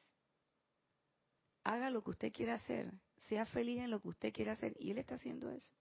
Haga 1.63 1.89
lo 1.89 2.03
que 2.03 2.09
usted 2.09 2.33
quiera 2.33 2.55
hacer, 2.55 2.91
sea 3.29 3.45
feliz 3.45 3.79
en 3.79 3.91
lo 3.91 4.01
que 4.01 4.09
usted 4.09 4.33
quiera 4.33 4.53
hacer, 4.53 4.75
y 4.79 4.91
él 4.91 4.97
está 4.97 5.15
haciendo 5.15 5.49
eso. 5.51 5.75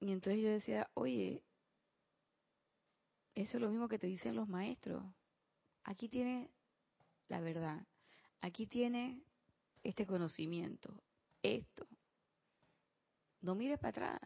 Y 0.00 0.12
entonces 0.12 0.42
yo 0.42 0.48
decía, 0.48 0.90
oye, 0.94 1.44
eso 3.34 3.56
es 3.56 3.60
lo 3.60 3.70
mismo 3.70 3.88
que 3.88 3.98
te 3.98 4.06
dicen 4.06 4.34
los 4.34 4.48
maestros. 4.48 5.04
Aquí 5.84 6.08
tiene 6.08 6.50
la 7.28 7.40
verdad, 7.40 7.86
aquí 8.40 8.66
tiene 8.66 9.22
este 9.82 10.06
conocimiento, 10.06 11.00
esto. 11.42 11.86
No 13.40 13.54
mires 13.54 13.78
para 13.78 13.90
atrás 13.90 14.20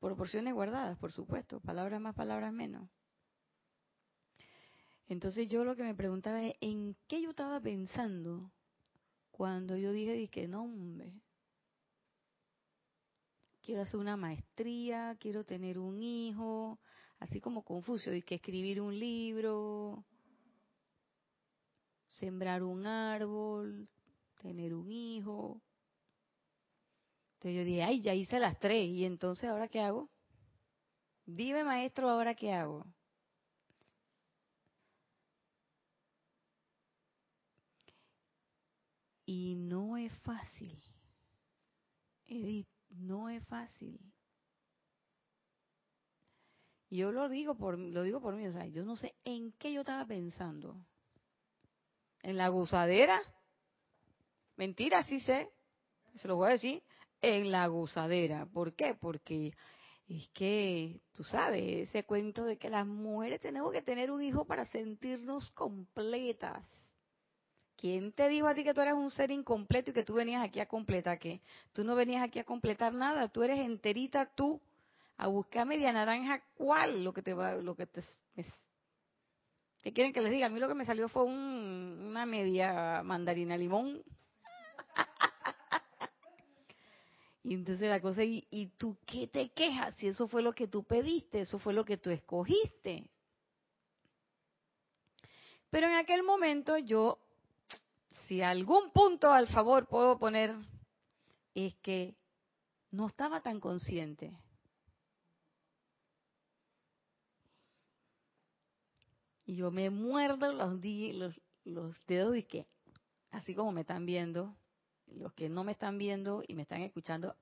proporciones 0.00 0.54
guardadas, 0.54 0.98
por 0.98 1.12
supuesto, 1.12 1.60
palabras 1.60 2.00
más, 2.00 2.14
palabras 2.14 2.52
menos. 2.52 2.88
Entonces 5.08 5.48
yo 5.48 5.64
lo 5.64 5.76
que 5.76 5.82
me 5.82 5.94
preguntaba 5.94 6.42
es, 6.42 6.54
¿en 6.60 6.96
qué 7.06 7.22
yo 7.22 7.30
estaba 7.30 7.60
pensando 7.60 8.52
cuando 9.30 9.76
yo 9.76 9.92
dije, 9.92 10.28
que 10.28 10.48
no, 10.48 10.64
hombre, 10.64 11.12
quiero 13.66 13.82
hacer 13.82 13.98
una 13.98 14.16
maestría, 14.16 15.16
quiero 15.18 15.44
tener 15.44 15.76
un 15.80 16.00
hijo, 16.00 16.78
así 17.18 17.40
como 17.40 17.64
Confucio, 17.64 18.12
que 18.24 18.36
escribir 18.36 18.80
un 18.80 18.96
libro, 18.96 20.04
sembrar 22.06 22.62
un 22.62 22.86
árbol, 22.86 23.88
tener 24.40 24.72
un 24.72 24.88
hijo, 24.88 25.60
entonces 27.34 27.58
yo 27.58 27.64
dije, 27.64 27.82
ay, 27.82 28.00
ya 28.00 28.14
hice 28.14 28.38
las 28.38 28.56
tres, 28.60 28.88
¿y 28.88 29.04
entonces 29.04 29.50
ahora 29.50 29.66
qué 29.66 29.80
hago? 29.80 30.08
Dime, 31.26 31.64
maestro, 31.64 32.08
ahora 32.08 32.36
qué 32.36 32.52
hago. 32.52 32.86
Y 39.26 39.56
no 39.56 39.96
es 39.96 40.12
fácil. 40.20 40.80
Edith, 42.28 42.68
no 42.98 43.28
es 43.28 43.44
fácil. 43.46 44.00
Yo 46.90 47.12
lo 47.12 47.28
digo 47.28 47.56
por 47.56 47.78
lo 47.78 48.02
digo 48.02 48.20
por 48.20 48.36
mí, 48.36 48.46
o 48.46 48.52
sea, 48.52 48.66
yo 48.66 48.84
no 48.84 48.96
sé 48.96 49.14
en 49.24 49.52
qué 49.52 49.72
yo 49.72 49.80
estaba 49.80 50.06
pensando. 50.06 50.76
¿En 52.22 52.36
la 52.36 52.48
gozadera? 52.48 53.20
Mentira, 54.56 55.02
sí 55.04 55.20
sé. 55.20 55.50
Se 56.16 56.28
lo 56.28 56.36
voy 56.36 56.48
a 56.48 56.52
decir 56.52 56.82
en 57.20 57.50
la 57.50 57.66
gozadera. 57.66 58.46
¿Por 58.46 58.74
qué? 58.74 58.94
Porque 58.94 59.52
es 60.08 60.28
que, 60.28 61.00
tú 61.12 61.24
sabes, 61.24 61.88
ese 61.88 62.04
cuento 62.04 62.44
de 62.44 62.56
que 62.56 62.70
las 62.70 62.86
mujeres 62.86 63.40
tenemos 63.40 63.72
que 63.72 63.82
tener 63.82 64.10
un 64.10 64.22
hijo 64.22 64.44
para 64.44 64.64
sentirnos 64.64 65.50
completas. 65.50 66.64
¿Quién 67.76 68.12
te 68.12 68.28
dijo 68.28 68.46
a 68.46 68.54
ti 68.54 68.64
que 68.64 68.72
tú 68.72 68.80
eras 68.80 68.94
un 68.94 69.10
ser 69.10 69.30
incompleto 69.30 69.90
y 69.90 69.94
que 69.94 70.02
tú 70.02 70.14
venías 70.14 70.42
aquí 70.42 70.60
a 70.60 70.66
completar 70.66 71.18
qué? 71.18 71.40
Tú 71.72 71.84
no 71.84 71.94
venías 71.94 72.22
aquí 72.22 72.38
a 72.38 72.44
completar 72.44 72.94
nada, 72.94 73.28
tú 73.28 73.42
eres 73.42 73.60
enterita 73.60 74.26
tú 74.34 74.60
a 75.18 75.26
buscar 75.28 75.66
media 75.66 75.92
naranja, 75.92 76.42
¿cuál? 76.54 77.04
Lo 77.04 77.12
que 77.12 77.22
te 77.22 77.34
va, 77.34 77.54
lo 77.54 77.74
que 77.74 77.86
te 77.86 78.02
¿Qué 79.82 79.92
quieren 79.92 80.12
que 80.12 80.20
les 80.20 80.32
diga? 80.32 80.46
A 80.46 80.50
mí 80.50 80.58
lo 80.58 80.66
que 80.66 80.74
me 80.74 80.84
salió 80.84 81.08
fue 81.08 81.22
una 81.22 82.26
media 82.26 83.02
mandarina 83.04 83.56
limón. 83.56 84.02
Y 87.44 87.54
entonces 87.54 87.88
la 87.88 88.00
cosa, 88.00 88.24
¿y, 88.24 88.44
¿y 88.50 88.66
tú 88.76 88.96
qué 89.06 89.28
te 89.28 89.50
quejas? 89.50 89.94
Si 89.98 90.08
eso 90.08 90.26
fue 90.26 90.42
lo 90.42 90.52
que 90.52 90.66
tú 90.66 90.82
pediste, 90.82 91.42
eso 91.42 91.60
fue 91.60 91.72
lo 91.72 91.84
que 91.84 91.96
tú 91.96 92.10
escogiste. 92.10 93.08
Pero 95.70 95.86
en 95.86 95.94
aquel 95.94 96.24
momento 96.24 96.76
yo, 96.76 97.20
si 98.26 98.42
algún 98.42 98.90
punto 98.90 99.30
al 99.30 99.46
favor 99.46 99.86
puedo 99.86 100.18
poner, 100.18 100.56
es 101.54 101.74
que 101.76 102.16
no 102.90 103.06
estaba 103.06 103.40
tan 103.40 103.60
consciente. 103.60 104.36
Y 109.44 109.54
yo 109.54 109.70
me 109.70 109.90
muerdo 109.90 110.52
los, 110.52 110.80
dedos 112.06 112.36
y 112.36 112.42
que, 112.42 112.66
así 113.30 113.54
como 113.54 113.70
me 113.70 113.82
están 113.82 114.04
viendo, 114.04 114.56
los 115.06 115.32
que 115.34 115.48
no 115.48 115.62
me 115.62 115.72
están 115.72 115.96
viendo 115.96 116.42
y 116.48 116.54
me 116.54 116.62
están 116.62 116.82
escuchando, 116.82 117.36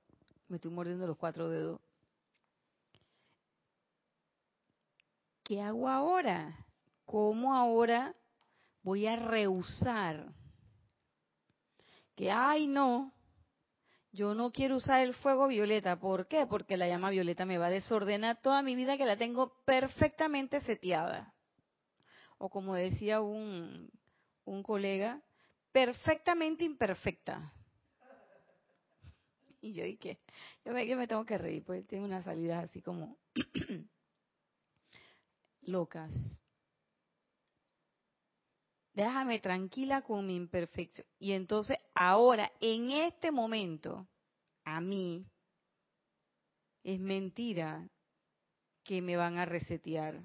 me 0.47 0.57
estoy 0.57 0.71
mordiendo 0.71 1.07
los 1.07 1.17
cuatro 1.17 1.49
dedos. 1.49 1.81
¿Qué 5.43 5.61
hago 5.61 5.89
ahora? 5.89 6.67
¿Cómo 7.05 7.55
ahora 7.55 8.15
voy 8.83 9.07
a 9.07 9.15
rehusar? 9.15 10.31
Que, 12.15 12.31
ay, 12.31 12.67
no, 12.67 13.13
yo 14.11 14.33
no 14.33 14.51
quiero 14.51 14.77
usar 14.77 15.01
el 15.01 15.13
fuego 15.13 15.47
violeta. 15.47 15.99
¿Por 15.99 16.27
qué? 16.27 16.45
Porque 16.47 16.77
la 16.77 16.87
llama 16.87 17.09
violeta 17.09 17.45
me 17.45 17.57
va 17.57 17.67
a 17.67 17.71
desordenar 17.71 18.41
toda 18.41 18.61
mi 18.61 18.75
vida 18.75 18.97
que 18.97 19.05
la 19.05 19.17
tengo 19.17 19.61
perfectamente 19.65 20.61
seteada. 20.61 21.33
O 22.37 22.49
como 22.49 22.75
decía 22.75 23.21
un, 23.21 23.89
un 24.45 24.63
colega, 24.63 25.21
perfectamente 25.71 26.63
imperfecta. 26.63 27.51
Y 29.59 29.73
yo 29.73 29.83
dije, 29.83 30.19
yo 30.63 30.73
me, 30.73 30.87
yo 30.87 30.95
me 30.95 31.07
tengo 31.07 31.25
que 31.25 31.37
reír, 31.37 31.63
pues 31.65 31.85
tiene 31.87 32.05
una 32.05 32.21
salida 32.23 32.59
así 32.59 32.81
como... 32.81 33.17
locas. 35.63 36.13
Déjame 38.95 39.39
tranquila 39.39 40.01
con 40.03 40.25
mi 40.25 40.37
imperfección. 40.37 41.05
Y 41.19 41.33
entonces 41.33 41.77
ahora, 41.93 42.49
en 42.61 42.91
este 42.91 43.29
momento, 43.29 44.07
a 44.63 44.79
mí, 44.79 45.25
es 46.81 46.99
mentira 47.01 47.89
que 48.85 49.01
me 49.01 49.17
van 49.17 49.37
a 49.37 49.45
resetear 49.45 50.23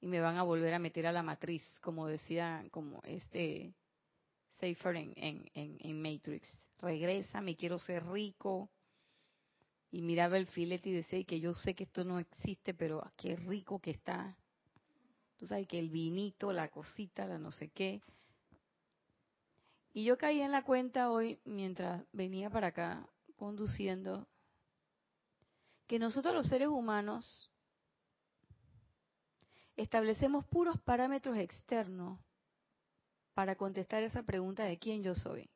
y 0.00 0.06
me 0.06 0.20
van 0.20 0.36
a 0.36 0.44
volver 0.44 0.74
a 0.74 0.78
meter 0.78 1.08
a 1.08 1.12
la 1.12 1.24
matriz, 1.24 1.62
como 1.80 2.06
decía, 2.06 2.64
como 2.70 3.00
este 3.02 3.74
Safer 4.60 4.96
en, 4.96 5.50
en, 5.54 6.02
Matrix. 6.02 6.56
Regresa, 6.78 7.40
me 7.40 7.56
quiero 7.56 7.80
ser 7.80 8.06
rico. 8.06 8.70
Y 9.90 10.02
miraba 10.02 10.38
el 10.38 10.46
filete 10.46 10.88
y 10.88 10.92
decía 10.92 11.24
que 11.24 11.40
yo 11.40 11.52
sé 11.54 11.74
que 11.74 11.84
esto 11.84 12.04
no 12.04 12.20
existe, 12.20 12.74
pero 12.74 13.02
qué 13.16 13.34
rico 13.36 13.80
que 13.80 13.90
está. 13.90 14.36
Tú 15.42 15.48
sabes 15.48 15.66
que 15.66 15.80
el 15.80 15.90
vinito, 15.90 16.52
la 16.52 16.68
cosita, 16.68 17.26
la 17.26 17.36
no 17.36 17.50
sé 17.50 17.68
qué. 17.70 18.00
Y 19.92 20.04
yo 20.04 20.16
caí 20.16 20.40
en 20.40 20.52
la 20.52 20.62
cuenta 20.62 21.10
hoy, 21.10 21.40
mientras 21.44 22.04
venía 22.12 22.48
para 22.48 22.68
acá 22.68 23.08
conduciendo, 23.34 24.28
que 25.88 25.98
nosotros 25.98 26.32
los 26.32 26.46
seres 26.46 26.68
humanos 26.68 27.50
establecemos 29.74 30.46
puros 30.46 30.80
parámetros 30.82 31.36
externos 31.36 32.20
para 33.34 33.56
contestar 33.56 34.04
esa 34.04 34.22
pregunta 34.22 34.62
de 34.62 34.78
quién 34.78 35.02
yo 35.02 35.16
soy. 35.16 35.50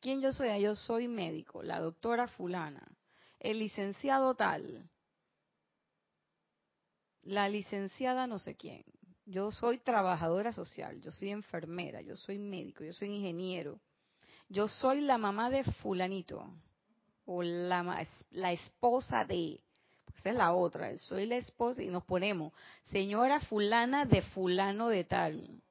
¿Quién 0.00 0.22
yo 0.22 0.32
soy? 0.32 0.48
Ah, 0.48 0.58
yo 0.58 0.74
soy 0.74 1.06
médico, 1.06 1.62
la 1.62 1.80
doctora 1.80 2.28
fulana, 2.28 2.88
el 3.40 3.58
licenciado 3.58 4.34
tal, 4.36 4.88
la 7.26 7.48
licenciada 7.48 8.26
no 8.26 8.38
sé 8.38 8.56
quién. 8.56 8.84
Yo 9.26 9.50
soy 9.50 9.78
trabajadora 9.78 10.52
social, 10.52 11.00
yo 11.00 11.10
soy 11.10 11.30
enfermera, 11.30 12.00
yo 12.00 12.16
soy 12.16 12.38
médico, 12.38 12.84
yo 12.84 12.92
soy 12.92 13.08
ingeniero. 13.08 13.80
Yo 14.48 14.68
soy 14.68 15.00
la 15.00 15.18
mamá 15.18 15.50
de 15.50 15.64
fulanito 15.64 16.48
o 17.24 17.42
la, 17.42 18.06
la 18.30 18.52
esposa 18.52 19.24
de 19.24 19.58
esa 20.18 20.30
es 20.30 20.36
la 20.36 20.52
otra. 20.54 20.96
Soy 20.98 21.26
la 21.26 21.36
esposa 21.36 21.82
y 21.82 21.88
nos 21.88 22.04
ponemos, 22.04 22.52
señora 22.84 23.40
fulana 23.40 24.06
de 24.06 24.22
fulano 24.22 24.88
de 24.88 25.04
tal. 25.04 25.62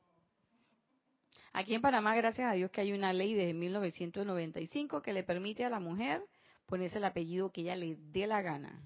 Aquí 1.53 1.73
en 1.73 1.81
Panamá, 1.81 2.15
gracias 2.15 2.51
a 2.51 2.53
Dios 2.53 2.69
que 2.69 2.81
hay 2.81 2.91
una 2.91 3.13
ley 3.13 3.33
desde 3.33 3.53
1995 3.53 5.01
que 5.01 5.13
le 5.13 5.23
permite 5.23 5.63
a 5.63 5.69
la 5.69 5.79
mujer 5.79 6.21
ponerse 6.65 6.97
el 6.97 7.05
apellido 7.05 7.51
que 7.51 7.61
ella 7.61 7.75
le 7.75 7.95
dé 7.95 8.27
la 8.27 8.41
gana. 8.41 8.83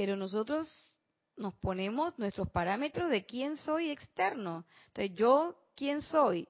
Pero 0.00 0.16
nosotros 0.16 0.66
nos 1.36 1.52
ponemos 1.56 2.18
nuestros 2.18 2.48
parámetros 2.48 3.10
de 3.10 3.26
quién 3.26 3.58
soy 3.58 3.90
externo. 3.90 4.64
Entonces, 4.86 5.14
yo, 5.14 5.54
¿quién 5.74 6.00
soy? 6.00 6.48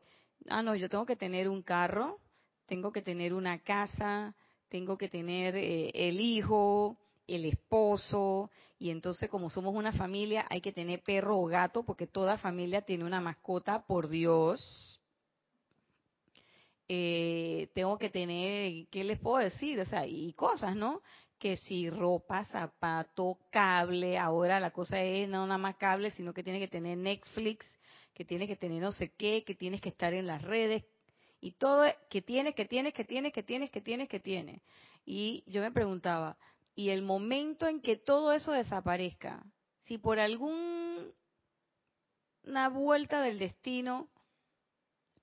Ah, 0.48 0.62
no, 0.62 0.76
yo 0.76 0.88
tengo 0.88 1.04
que 1.04 1.16
tener 1.16 1.48
un 1.48 1.60
carro, 1.60 2.20
tengo 2.66 2.92
que 2.92 3.02
tener 3.02 3.34
una 3.34 3.58
casa, 3.58 4.36
tengo 4.68 4.96
que 4.96 5.08
tener 5.08 5.56
eh, 5.56 5.90
el 5.92 6.20
hijo, 6.20 6.96
el 7.26 7.44
esposo, 7.44 8.52
y 8.78 8.90
entonces 8.90 9.28
como 9.28 9.50
somos 9.50 9.74
una 9.74 9.90
familia 9.90 10.46
hay 10.48 10.60
que 10.60 10.70
tener 10.70 11.02
perro 11.02 11.36
o 11.36 11.46
gato, 11.46 11.82
porque 11.82 12.06
toda 12.06 12.38
familia 12.38 12.82
tiene 12.82 13.02
una 13.02 13.20
mascota, 13.20 13.84
por 13.84 14.08
Dios. 14.08 15.00
Eh, 16.86 17.68
tengo 17.74 17.98
que 17.98 18.10
tener, 18.10 18.86
¿qué 18.92 19.02
les 19.02 19.18
puedo 19.18 19.38
decir? 19.38 19.80
O 19.80 19.84
sea, 19.86 20.06
y 20.06 20.32
cosas, 20.34 20.76
¿no? 20.76 21.02
Que 21.40 21.56
si 21.56 21.90
ropa, 21.90 22.44
zapato, 22.44 23.38
cable, 23.50 24.16
ahora 24.16 24.60
la 24.60 24.70
cosa 24.70 25.00
es 25.00 25.28
no 25.28 25.44
nada 25.44 25.58
más 25.58 25.74
cable, 25.74 26.12
sino 26.12 26.32
que 26.32 26.44
tiene 26.44 26.60
que 26.60 26.68
tener 26.68 26.96
Netflix, 26.96 27.66
que 28.14 28.24
tiene 28.24 28.46
que 28.46 28.54
tener 28.54 28.80
no 28.80 28.92
sé 28.92 29.10
qué, 29.16 29.42
que 29.42 29.56
tienes 29.56 29.80
que 29.80 29.88
estar 29.88 30.14
en 30.14 30.28
las 30.28 30.42
redes, 30.42 30.84
y 31.40 31.52
todo 31.52 31.84
que 32.08 32.22
tienes, 32.22 32.54
que 32.54 32.66
tienes, 32.66 32.92
que 32.94 33.04
tienes, 33.04 33.32
que 33.32 33.42
tienes, 33.42 33.70
que 33.70 33.80
tienes, 33.80 34.08
que 34.08 34.20
tienes. 34.20 34.62
Y 35.04 35.42
yo 35.46 35.62
me 35.62 35.72
preguntaba, 35.72 36.36
¿y 36.74 36.90
el 36.90 37.02
momento 37.02 37.66
en 37.66 37.80
que 37.80 37.96
todo 37.96 38.32
eso 38.32 38.52
desaparezca? 38.52 39.42
Si 39.84 39.98
por 39.98 40.20
alguna 40.20 41.10
vuelta 42.70 43.22
del 43.22 43.38
destino 43.38 44.08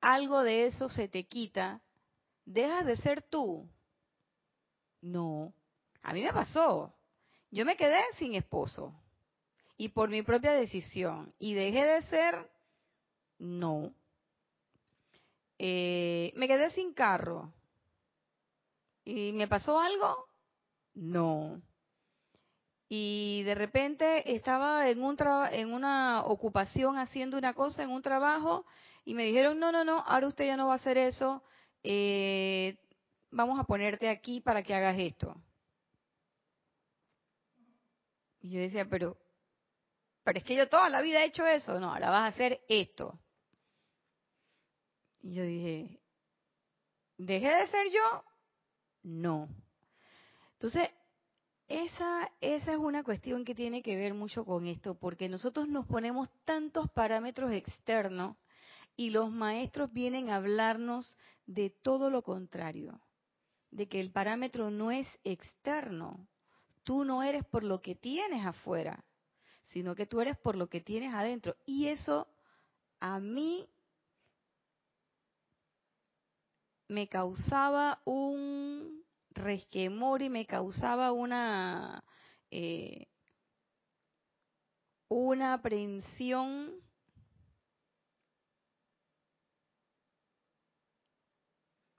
algo 0.01 0.43
de 0.43 0.65
eso 0.65 0.89
se 0.89 1.07
te 1.07 1.25
quita, 1.25 1.81
¿dejas 2.45 2.85
de 2.85 2.97
ser 2.97 3.21
tú? 3.23 3.69
No. 5.01 5.53
A 6.07 6.13
mí 6.13 6.23
me 6.23 6.31
pasó. 6.31 6.93
Yo 7.51 7.65
me 7.65 7.75
quedé 7.75 8.01
sin 8.17 8.33
esposo. 8.33 8.93
Y 9.75 9.89
por 9.89 10.09
mi 10.09 10.21
propia 10.21 10.53
decisión. 10.53 11.33
¿Y 11.37 11.53
dejé 11.53 11.85
de 11.85 12.01
ser? 12.03 12.49
No. 13.39 13.93
Eh, 15.59 16.31
me 16.37 16.47
quedé 16.47 16.71
sin 16.71 16.93
carro. 16.93 17.51
¿Y 19.03 19.33
me 19.33 19.49
pasó 19.49 19.77
algo? 19.81 20.29
No. 20.93 21.61
Y 22.87 23.43
de 23.43 23.55
repente 23.55 24.33
estaba 24.33 24.89
en, 24.89 25.03
un 25.03 25.17
en 25.51 25.73
una 25.73 26.23
ocupación 26.23 26.97
haciendo 26.97 27.37
una 27.37 27.53
cosa, 27.53 27.83
en 27.83 27.89
un 27.89 28.01
trabajo, 28.01 28.65
y 29.03 29.13
me 29.13 29.25
dijeron, 29.25 29.59
no, 29.59 29.73
no, 29.73 29.83
no, 29.83 30.05
ahora 30.07 30.27
usted 30.27 30.45
ya 30.45 30.55
no 30.55 30.67
va 30.67 30.73
a 30.73 30.77
hacer 30.77 30.97
eso, 30.97 31.43
eh, 31.83 32.77
vamos 33.29 33.59
a 33.59 33.65
ponerte 33.65 34.07
aquí 34.07 34.39
para 34.39 34.63
que 34.63 34.73
hagas 34.73 34.97
esto. 34.97 35.35
Y 38.47 38.51
yo 38.51 38.61
decía, 38.61 38.87
pero, 38.89 39.17
pero 40.23 40.37
es 40.37 40.45
que 40.45 40.55
yo 40.55 40.69
toda 40.69 40.87
la 40.87 41.01
vida 41.01 41.21
he 41.21 41.27
hecho 41.27 41.45
eso. 41.45 41.77
No, 41.81 41.91
ahora 41.91 42.09
vas 42.09 42.23
a 42.23 42.27
hacer 42.27 42.61
esto. 42.69 43.19
Y 45.19 45.33
yo 45.33 45.43
dije, 45.43 45.99
¿dejé 47.17 47.49
de 47.49 47.67
ser 47.67 47.87
yo? 47.91 48.23
No. 49.03 49.49
Entonces, 50.53 50.89
esa, 51.67 52.31
esa 52.39 52.71
es 52.71 52.77
una 52.77 53.03
cuestión 53.03 53.43
que 53.43 53.53
tiene 53.53 53.83
que 53.83 53.97
ver 53.97 54.13
mucho 54.13 54.45
con 54.45 54.65
esto, 54.67 54.95
porque 54.97 55.27
nosotros 55.27 55.67
nos 55.67 55.85
ponemos 55.85 56.29
tantos 56.45 56.89
parámetros 56.91 57.51
externos 57.51 58.37
y 58.95 59.09
los 59.09 59.29
maestros 59.29 59.91
vienen 59.91 60.29
a 60.29 60.37
hablarnos 60.37 61.17
de 61.47 61.69
todo 61.69 62.09
lo 62.09 62.23
contrario, 62.23 63.01
de 63.71 63.89
que 63.89 63.99
el 63.99 64.13
parámetro 64.13 64.71
no 64.71 64.89
es 64.89 65.05
externo. 65.25 66.29
Tú 66.87 67.03
no 67.03 67.21
eres 67.21 67.43
por 67.43 67.65
lo 67.65 67.81
que 67.81 67.95
tienes 67.95 68.45
afuera, 68.45 69.03
sino 69.61 69.93
que 69.93 70.05
tú 70.05 70.21
eres 70.21 70.37
por 70.37 70.55
lo 70.55 70.69
que 70.69 70.79
tienes 70.79 71.13
adentro. 71.13 71.57
Y 71.65 71.87
eso 71.87 72.29
a 73.01 73.19
mí 73.19 73.67
me 76.87 77.09
causaba 77.09 78.01
un 78.05 79.03
resquemor 79.31 80.21
y 80.21 80.29
me 80.29 80.45
causaba 80.45 81.11
una 81.11 82.05
eh, 82.51 83.09
una 85.09 85.55
aprensión 85.55 86.71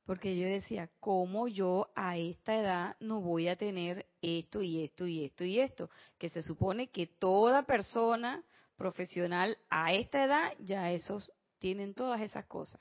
porque 0.09 0.39
yo 0.39 0.49
decía, 0.49 0.89
¿cómo 1.01 1.49
yo 1.49 1.93
a 1.95 2.17
esta 2.17 2.59
edad 2.59 2.97
no 2.99 3.21
voy 3.21 3.47
a 3.49 3.57
tener 3.57 4.07
esto 4.23 4.63
y 4.63 4.83
esto 4.83 5.07
y 5.07 5.27
esto 5.27 5.45
y 5.45 5.61
esto? 5.61 5.91
Que 6.17 6.31
se 6.31 6.43
supone 6.43 6.89
que 6.89 7.07
toda 7.07 7.65
persona 7.65 8.43
profesional 8.79 9.59
a 9.69 9.93
esta 9.93 10.25
edad 10.25 10.55
ya 10.61 10.91
esos 10.93 11.31
tienen 11.59 11.93
todas 11.93 12.23
esas 12.23 12.47
cosas. 12.47 12.81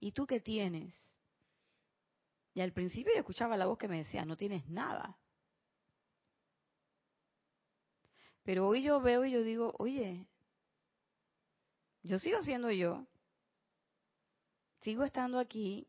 ¿Y 0.00 0.12
tú 0.12 0.26
qué 0.26 0.40
tienes? 0.40 0.98
Y 2.54 2.62
al 2.62 2.72
principio 2.72 3.12
yo 3.12 3.18
escuchaba 3.18 3.58
la 3.58 3.66
voz 3.66 3.76
que 3.76 3.88
me 3.88 3.98
decía, 3.98 4.24
no 4.24 4.38
tienes 4.38 4.66
nada. 4.66 5.18
Pero 8.44 8.66
hoy 8.66 8.82
yo 8.82 8.98
veo 9.02 9.26
y 9.26 9.32
yo 9.32 9.42
digo, 9.42 9.74
oye, 9.76 10.26
yo 12.02 12.18
sigo 12.18 12.42
siendo 12.42 12.70
yo, 12.70 13.06
sigo 14.80 15.04
estando 15.04 15.38
aquí, 15.38 15.86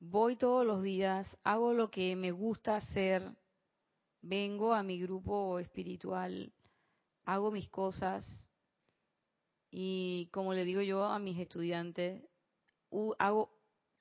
voy 0.00 0.36
todos 0.36 0.66
los 0.66 0.82
días, 0.82 1.28
hago 1.44 1.74
lo 1.74 1.90
que 1.90 2.16
me 2.16 2.32
gusta 2.32 2.76
hacer, 2.76 3.22
vengo 4.22 4.74
a 4.74 4.82
mi 4.82 5.00
grupo 5.00 5.58
espiritual, 5.58 6.52
hago 7.24 7.50
mis 7.50 7.68
cosas 7.68 8.24
y 9.70 10.28
como 10.32 10.52
le 10.54 10.64
digo 10.64 10.80
yo 10.80 11.04
a 11.04 11.18
mis 11.18 11.38
estudiantes, 11.38 12.22
hago 13.18 13.50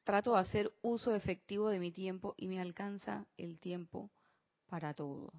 trato 0.03 0.33
de 0.33 0.39
hacer 0.39 0.73
uso 0.81 1.13
efectivo 1.13 1.69
de 1.69 1.79
mi 1.79 1.91
tiempo 1.91 2.33
y 2.37 2.47
me 2.47 2.59
alcanza 2.59 3.27
el 3.37 3.59
tiempo 3.59 4.09
para 4.67 4.93
todo. 4.93 5.31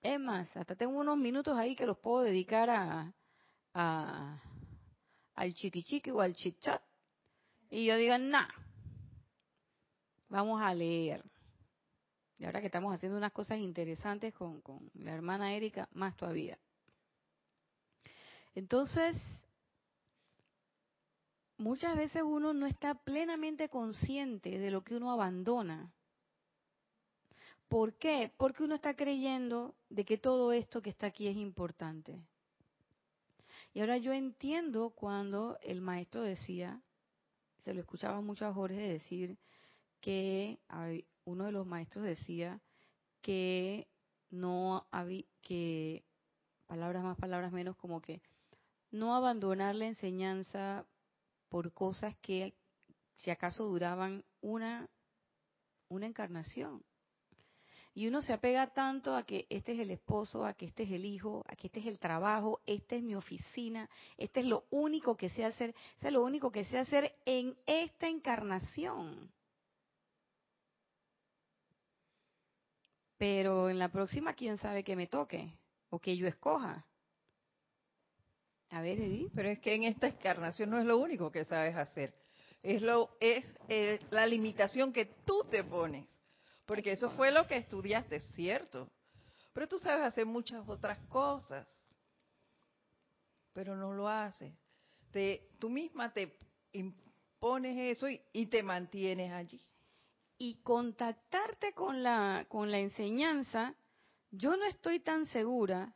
Es 0.00 0.18
más, 0.18 0.56
hasta 0.56 0.74
tengo 0.74 0.98
unos 0.98 1.16
minutos 1.16 1.56
ahí 1.56 1.76
que 1.76 1.86
los 1.86 1.98
puedo 1.98 2.24
dedicar 2.24 2.68
a, 3.74 4.42
al 5.34 5.54
chiquichiqui 5.54 6.10
o 6.10 6.20
al 6.20 6.34
chit 6.34 6.58
chat. 6.60 6.82
Y 7.70 7.86
yo 7.86 7.96
diga, 7.96 8.18
nah. 8.18 8.48
vamos 10.28 10.60
a 10.60 10.74
leer. 10.74 11.24
Y 12.38 12.44
ahora 12.44 12.60
que 12.60 12.66
estamos 12.66 12.92
haciendo 12.92 13.16
unas 13.16 13.32
cosas 13.32 13.58
interesantes 13.58 14.34
con, 14.34 14.60
con 14.62 14.90
la 14.94 15.14
hermana 15.14 15.54
Erika, 15.54 15.88
más 15.92 16.16
todavía. 16.16 16.58
Entonces, 18.54 19.16
muchas 21.56 21.96
veces 21.96 22.22
uno 22.22 22.52
no 22.52 22.66
está 22.66 22.94
plenamente 22.94 23.68
consciente 23.68 24.58
de 24.58 24.70
lo 24.70 24.82
que 24.82 24.96
uno 24.96 25.10
abandona. 25.10 25.92
¿Por 27.68 27.94
qué? 27.94 28.30
Porque 28.36 28.64
uno 28.64 28.74
está 28.74 28.94
creyendo 28.94 29.74
de 29.88 30.04
que 30.04 30.18
todo 30.18 30.52
esto 30.52 30.82
que 30.82 30.90
está 30.90 31.06
aquí 31.06 31.28
es 31.28 31.36
importante. 31.36 32.20
Y 33.74 33.80
ahora 33.80 33.96
yo 33.96 34.12
entiendo 34.12 34.90
cuando 34.90 35.58
el 35.62 35.80
maestro 35.80 36.22
decía, 36.22 36.82
se 37.64 37.72
lo 37.72 37.80
escuchaba 37.80 38.20
mucho 38.20 38.46
a 38.46 38.52
Jorge 38.52 38.76
decir, 38.76 39.38
que 40.00 40.58
uno 41.24 41.44
de 41.44 41.52
los 41.52 41.66
maestros 41.66 42.04
decía 42.04 42.60
que 43.22 43.86
no 44.30 44.86
había, 44.90 45.24
que 45.40 46.04
palabras 46.66 47.04
más, 47.04 47.16
palabras 47.16 47.52
menos, 47.52 47.76
como 47.76 48.00
que 48.02 48.20
no 48.90 49.14
abandonar 49.14 49.74
la 49.74 49.86
enseñanza 49.86 50.84
por 51.48 51.72
cosas 51.72 52.14
que 52.20 52.54
si 53.16 53.30
acaso 53.30 53.64
duraban 53.64 54.24
una, 54.40 54.88
una 55.88 56.06
encarnación. 56.06 56.82
Y 57.94 58.06
uno 58.06 58.22
se 58.22 58.32
apega 58.32 58.68
tanto 58.68 59.14
a 59.14 59.24
que 59.24 59.46
este 59.50 59.72
es 59.72 59.80
el 59.80 59.90
esposo, 59.90 60.46
a 60.46 60.54
que 60.54 60.64
este 60.64 60.84
es 60.84 60.92
el 60.92 61.04
hijo, 61.04 61.44
a 61.46 61.54
que 61.56 61.66
este 61.66 61.80
es 61.80 61.86
el 61.86 61.98
trabajo, 61.98 62.60
esta 62.64 62.96
es 62.96 63.02
mi 63.02 63.14
oficina, 63.14 63.88
este 64.16 64.40
es 64.40 64.46
lo 64.46 64.64
único 64.70 65.14
que 65.16 65.28
sé 65.28 65.44
hacer, 65.44 65.74
este 65.96 66.06
es 66.06 66.12
lo 66.12 66.22
único 66.22 66.50
que 66.50 66.64
sé 66.64 66.78
hacer 66.78 67.14
en 67.26 67.54
esta 67.66 68.08
encarnación. 68.08 69.30
Pero 73.18 73.68
en 73.68 73.78
la 73.78 73.90
próxima, 73.90 74.32
quién 74.32 74.56
sabe 74.56 74.82
que 74.82 74.96
me 74.96 75.06
toque 75.06 75.54
o 75.90 75.98
que 75.98 76.16
yo 76.16 76.26
escoja. 76.26 76.86
A 78.70 78.80
ver, 78.80 78.98
Edith. 79.00 79.30
Pero 79.34 79.50
es 79.50 79.58
que 79.58 79.74
en 79.74 79.84
esta 79.84 80.08
encarnación 80.08 80.70
no 80.70 80.78
es 80.78 80.86
lo 80.86 80.96
único 80.96 81.30
que 81.30 81.44
sabes 81.44 81.76
hacer. 81.76 82.14
Es, 82.62 82.80
lo, 82.80 83.10
es 83.20 83.44
eh, 83.68 84.00
la 84.10 84.26
limitación 84.26 84.94
que 84.94 85.04
tú 85.26 85.44
te 85.50 85.62
pones. 85.62 86.06
Porque 86.66 86.92
eso 86.92 87.10
fue 87.10 87.30
lo 87.30 87.46
que 87.46 87.56
estudiaste, 87.56 88.20
cierto. 88.20 88.88
Pero 89.52 89.68
tú 89.68 89.78
sabes 89.78 90.06
hacer 90.06 90.26
muchas 90.26 90.66
otras 90.68 90.98
cosas. 91.08 91.66
Pero 93.52 93.76
no 93.76 93.92
lo 93.92 94.08
haces. 94.08 94.54
Te, 95.10 95.50
tú 95.58 95.68
misma 95.68 96.12
te 96.12 96.36
impones 96.72 97.76
eso 97.96 98.08
y, 98.08 98.20
y 98.32 98.46
te 98.46 98.62
mantienes 98.62 99.32
allí. 99.32 99.60
Y 100.38 100.62
contactarte 100.62 101.72
con 101.74 102.02
la, 102.02 102.46
con 102.48 102.70
la 102.70 102.78
enseñanza, 102.78 103.74
yo 104.30 104.56
no 104.56 104.64
estoy 104.64 105.00
tan 105.00 105.26
segura 105.26 105.94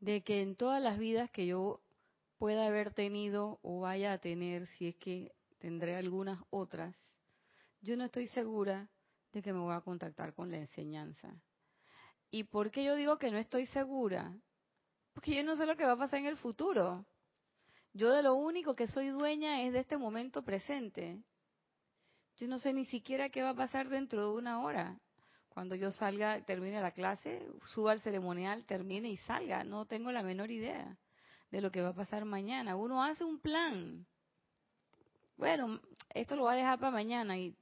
de 0.00 0.22
que 0.22 0.42
en 0.42 0.56
todas 0.56 0.82
las 0.82 0.98
vidas 0.98 1.30
que 1.30 1.46
yo 1.46 1.80
pueda 2.38 2.66
haber 2.66 2.92
tenido 2.92 3.58
o 3.62 3.80
vaya 3.80 4.12
a 4.12 4.18
tener, 4.18 4.66
si 4.66 4.88
es 4.88 4.96
que 4.96 5.32
tendré 5.58 5.96
algunas 5.96 6.40
otras, 6.50 6.94
yo 7.82 7.96
no 7.96 8.04
estoy 8.04 8.28
segura 8.28 8.88
de 9.32 9.42
que 9.42 9.52
me 9.52 9.60
voy 9.60 9.74
a 9.74 9.80
contactar 9.80 10.34
con 10.34 10.50
la 10.50 10.58
enseñanza. 10.58 11.34
¿Y 12.30 12.44
por 12.44 12.70
qué 12.70 12.84
yo 12.84 12.94
digo 12.94 13.18
que 13.18 13.30
no 13.30 13.38
estoy 13.38 13.66
segura? 13.66 14.32
Porque 15.12 15.34
yo 15.34 15.42
no 15.42 15.56
sé 15.56 15.66
lo 15.66 15.76
que 15.76 15.84
va 15.84 15.92
a 15.92 15.98
pasar 15.98 16.20
en 16.20 16.26
el 16.26 16.36
futuro. 16.36 17.04
Yo 17.92 18.12
de 18.12 18.22
lo 18.22 18.34
único 18.34 18.74
que 18.76 18.86
soy 18.86 19.08
dueña 19.08 19.62
es 19.62 19.72
de 19.72 19.80
este 19.80 19.96
momento 19.96 20.42
presente. 20.42 21.20
Yo 22.36 22.46
no 22.46 22.58
sé 22.58 22.72
ni 22.72 22.84
siquiera 22.84 23.28
qué 23.28 23.42
va 23.42 23.50
a 23.50 23.54
pasar 23.54 23.88
dentro 23.88 24.22
de 24.22 24.38
una 24.38 24.60
hora. 24.60 24.98
Cuando 25.48 25.74
yo 25.74 25.90
salga, 25.90 26.40
termine 26.44 26.80
la 26.80 26.92
clase, 26.92 27.44
suba 27.66 27.92
al 27.92 28.00
ceremonial, 28.00 28.64
termine 28.64 29.10
y 29.10 29.16
salga. 29.16 29.64
No 29.64 29.84
tengo 29.84 30.12
la 30.12 30.22
menor 30.22 30.50
idea 30.50 30.96
de 31.50 31.60
lo 31.60 31.72
que 31.72 31.82
va 31.82 31.88
a 31.88 31.94
pasar 31.94 32.24
mañana. 32.24 32.76
Uno 32.76 33.02
hace 33.02 33.24
un 33.24 33.40
plan. 33.40 34.06
Bueno, 35.36 35.80
esto 36.14 36.36
lo 36.36 36.44
va 36.44 36.52
a 36.52 36.56
dejar 36.56 36.78
para 36.78 36.92
mañana 36.92 37.36
y 37.36 37.56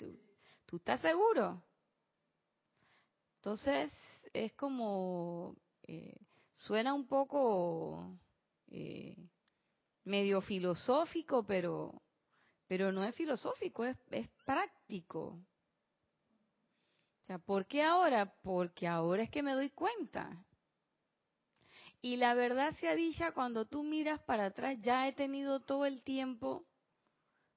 tú, 0.68 0.76
¿Tú 0.76 0.76
estás 0.76 1.00
seguro? 1.00 1.62
Entonces, 3.36 3.90
es 4.34 4.52
como, 4.52 5.56
eh, 5.84 6.14
suena 6.56 6.92
un 6.92 7.06
poco 7.06 8.18
eh, 8.68 9.16
medio 10.04 10.42
filosófico, 10.42 11.46
pero, 11.46 12.02
pero 12.66 12.92
no 12.92 13.02
es 13.04 13.14
filosófico, 13.14 13.84
es, 13.84 13.96
es 14.10 14.28
práctico. 14.44 15.40
O 17.22 17.24
sea, 17.26 17.38
¿por 17.38 17.66
qué 17.66 17.82
ahora? 17.82 18.34
Porque 18.42 18.86
ahora 18.86 19.22
es 19.22 19.30
que 19.30 19.42
me 19.42 19.52
doy 19.52 19.70
cuenta. 19.70 20.44
Y 22.02 22.16
la 22.16 22.34
verdad 22.34 22.72
sea 22.78 22.94
dicha, 22.94 23.32
cuando 23.32 23.66
tú 23.66 23.82
miras 23.82 24.20
para 24.20 24.46
atrás, 24.46 24.76
ya 24.82 25.08
he 25.08 25.12
tenido 25.14 25.60
todo 25.60 25.86
el 25.86 26.02
tiempo 26.02 26.66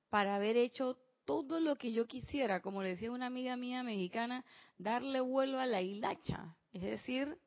para 0.10 0.36
haber 0.36 0.58
hecho 0.58 0.98
todo 1.32 1.62
lo 1.62 1.78
que 1.78 1.94
yo 1.94 2.08
quisiera, 2.08 2.62
como 2.62 2.84
le 2.84 2.90
decía 2.90 3.10
una 3.10 3.28
amiga 3.28 3.56
mía 3.56 3.84
mexicana, 3.84 4.44
darle 4.78 5.22
vuelo 5.22 5.62
a 5.62 5.66
la 5.66 5.82
hilacha, 5.82 6.58
es 6.74 6.82
decir, 6.82 7.38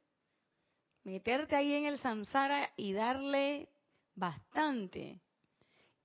meterte 1.02 1.54
ahí 1.54 1.74
en 1.74 1.84
el 1.84 1.98
samsara 1.98 2.72
y 2.78 2.94
darle 2.94 3.68
bastante. 4.14 5.20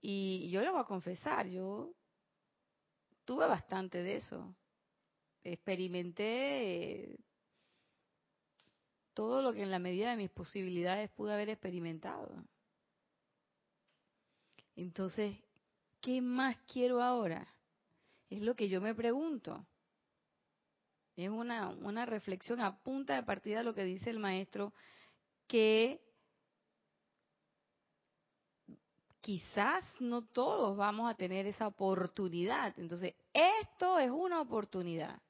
Y 0.02 0.50
yo 0.50 0.62
le 0.62 0.72
voy 0.72 0.82
a 0.82 0.84
confesar, 0.84 1.48
yo 1.48 1.94
tuve 3.24 3.48
bastante 3.48 4.04
de 4.04 4.18
eso. 4.18 4.54
Experimenté 5.42 7.18
todo 9.14 9.42
lo 9.42 9.54
que 9.54 9.64
en 9.64 9.72
la 9.72 9.80
medida 9.80 10.12
de 10.12 10.18
mis 10.18 10.32
posibilidades 10.32 11.10
pude 11.12 11.34
haber 11.34 11.48
experimentado. 11.48 12.44
Entonces, 14.76 15.38
¿qué 16.02 16.20
más 16.20 16.58
quiero 16.68 17.02
ahora? 17.02 17.48
Es 18.30 18.42
lo 18.42 18.56
que 18.56 18.70
yo 18.70 18.82
me 18.82 18.94
pregunto. 18.94 19.66
Es 21.16 21.30
una, 21.30 21.70
una 21.70 22.06
reflexión 22.06 22.62
a 22.62 22.78
punta 22.82 23.16
de 23.16 23.24
partida 23.24 23.64
lo 23.64 23.74
que 23.74 23.84
dice 23.84 24.10
el 24.10 24.20
maestro, 24.20 24.74
que 25.48 26.00
quizás 29.20 29.84
no 30.00 30.24
todos 30.24 30.78
vamos 30.78 31.10
a 31.10 31.16
tener 31.16 31.46
esa 31.46 31.68
oportunidad. 31.68 32.74
Entonces, 32.80 33.16
esto 33.34 34.00
es 34.00 34.12
una 34.12 34.42
oportunidad. 34.42 35.22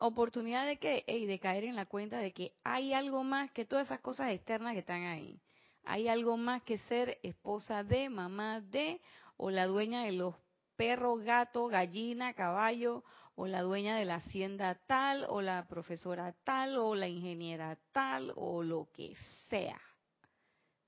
¿Oportunidad 0.00 0.66
de 0.66 0.78
qué? 0.78 1.04
Y 1.08 1.26
de 1.26 1.40
caer 1.40 1.64
en 1.64 1.74
la 1.74 1.86
cuenta 1.86 2.18
de 2.18 2.32
que 2.32 2.52
hay 2.62 2.92
algo 2.92 3.24
más 3.24 3.50
que 3.50 3.64
todas 3.64 3.86
esas 3.86 4.00
cosas 4.00 4.30
externas 4.30 4.74
que 4.74 4.80
están 4.80 5.02
ahí. 5.02 5.40
Hay 5.84 6.06
algo 6.06 6.36
más 6.36 6.62
que 6.62 6.78
ser 6.78 7.18
esposa 7.22 7.82
de, 7.82 8.08
mamá 8.08 8.60
de, 8.60 9.00
o 9.36 9.50
la 9.50 9.66
dueña 9.66 10.04
de 10.04 10.12
los 10.12 10.34
perro, 10.78 11.16
gato, 11.16 11.66
gallina, 11.66 12.32
caballo, 12.34 13.02
o 13.34 13.46
la 13.46 13.62
dueña 13.62 13.96
de 13.96 14.04
la 14.04 14.16
hacienda 14.16 14.76
tal, 14.86 15.26
o 15.28 15.42
la 15.42 15.66
profesora 15.68 16.32
tal, 16.44 16.78
o 16.78 16.94
la 16.94 17.08
ingeniera 17.08 17.76
tal, 17.92 18.32
o 18.36 18.62
lo 18.62 18.88
que 18.94 19.16
sea. 19.50 19.80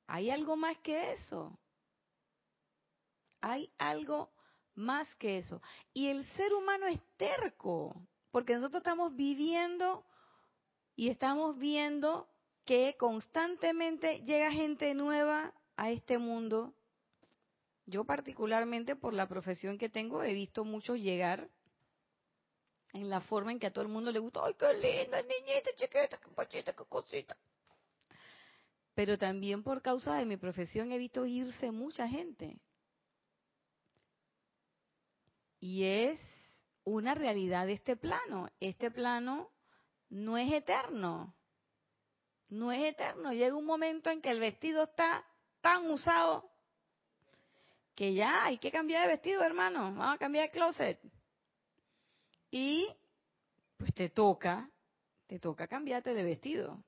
Hay 0.06 0.30
algo 0.30 0.56
más 0.56 0.78
que 0.78 1.12
eso. 1.12 1.58
Hay 3.40 3.72
algo 3.78 4.30
más 4.74 5.12
que 5.16 5.38
eso. 5.38 5.60
Y 5.92 6.06
el 6.06 6.24
ser 6.36 6.54
humano 6.54 6.86
es 6.86 7.00
terco, 7.16 7.94
porque 8.30 8.54
nosotros 8.54 8.80
estamos 8.80 9.14
viviendo 9.14 10.04
y 10.94 11.08
estamos 11.08 11.58
viendo 11.58 12.28
que 12.64 12.94
constantemente 12.96 14.20
llega 14.20 14.52
gente 14.52 14.94
nueva 14.94 15.52
a 15.76 15.90
este 15.90 16.18
mundo 16.18 16.74
yo 17.90 18.04
particularmente 18.04 18.96
por 18.96 19.12
la 19.12 19.28
profesión 19.28 19.76
que 19.76 19.88
tengo 19.88 20.22
he 20.22 20.32
visto 20.32 20.64
muchos 20.64 20.98
llegar 20.98 21.50
en 22.92 23.10
la 23.10 23.20
forma 23.20 23.52
en 23.52 23.58
que 23.58 23.66
a 23.66 23.72
todo 23.72 23.82
el 23.82 23.90
mundo 23.90 24.10
le 24.10 24.18
gusta, 24.18 24.40
ay, 24.44 24.54
qué 24.54 24.72
linda, 24.74 25.22
niñita, 25.22 25.70
chiquita, 25.74 26.18
qué 26.18 26.30
pachita, 26.34 26.72
qué 26.72 26.84
cosita. 26.88 27.36
Pero 28.94 29.16
también 29.18 29.62
por 29.62 29.82
causa 29.82 30.14
de 30.14 30.26
mi 30.26 30.36
profesión 30.36 30.92
he 30.92 30.98
visto 30.98 31.24
irse 31.24 31.70
mucha 31.70 32.08
gente. 32.08 32.58
Y 35.60 35.84
es 35.84 36.18
una 36.84 37.14
realidad 37.14 37.66
de 37.66 37.74
este 37.74 37.96
plano. 37.96 38.50
Este 38.58 38.90
plano 38.90 39.50
no 40.08 40.36
es 40.36 40.52
eterno. 40.52 41.34
No 42.48 42.72
es 42.72 42.82
eterno. 42.82 43.32
Llega 43.32 43.54
un 43.54 43.66
momento 43.66 44.10
en 44.10 44.20
que 44.20 44.30
el 44.30 44.40
vestido 44.40 44.84
está 44.84 45.24
tan 45.60 45.88
usado 45.90 46.49
que 48.00 48.14
ya 48.14 48.46
hay 48.46 48.56
que 48.56 48.70
cambiar 48.70 49.02
de 49.02 49.08
vestido, 49.08 49.42
hermano, 49.44 49.94
vamos 49.94 50.14
a 50.14 50.16
cambiar 50.16 50.46
de 50.46 50.52
closet. 50.52 50.98
Y 52.50 52.88
pues 53.76 53.92
te 53.92 54.08
toca, 54.08 54.70
te 55.26 55.38
toca 55.38 55.68
cambiarte 55.68 56.14
de 56.14 56.22
vestido. 56.22 56.82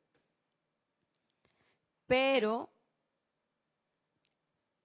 Pero 2.06 2.70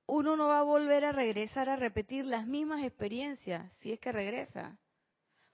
uno 0.05 0.35
no 0.35 0.49
va 0.49 0.59
a 0.59 0.63
volver 0.63 1.05
a 1.05 1.13
regresar 1.13 1.69
a 1.69 1.77
repetir 1.77 2.25
las 2.25 2.45
mismas 2.45 2.83
experiencias 2.83 3.73
si 3.77 3.93
es 3.93 3.99
que 4.01 4.11
regresa. 4.11 4.77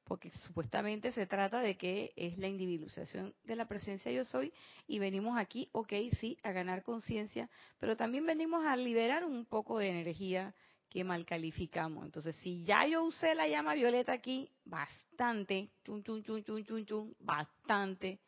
Porque 0.05 0.29
supuestamente 0.31 1.11
se 1.11 1.25
trata 1.25 1.59
de 1.59 1.77
que 1.77 2.13
es 2.15 2.37
la 2.37 2.47
individualización 2.47 3.33
de 3.43 3.55
la 3.55 3.67
presencia 3.67 4.11
yo 4.11 4.25
soy 4.25 4.53
y 4.85 4.99
venimos 4.99 5.37
aquí, 5.37 5.69
ok, 5.71 5.93
sí, 6.19 6.37
a 6.43 6.51
ganar 6.51 6.83
conciencia, 6.83 7.49
pero 7.79 7.95
también 7.95 8.25
venimos 8.25 8.65
a 8.65 8.75
liberar 8.75 9.23
un 9.23 9.45
poco 9.45 9.79
de 9.79 9.89
energía 9.89 10.53
que 10.89 11.03
mal 11.03 11.25
calificamos. 11.25 12.05
Entonces, 12.05 12.35
si 12.37 12.63
ya 12.63 12.85
yo 12.85 13.03
usé 13.03 13.33
la 13.33 13.47
llama 13.47 13.73
violeta 13.73 14.11
aquí, 14.11 14.51
bastante, 14.65 15.71
chun, 15.83 16.03
chun, 16.03 16.23
chun, 16.23 16.43
chun, 16.43 16.63
chun, 16.65 16.85
chun, 16.85 17.15
bastante 17.19 18.19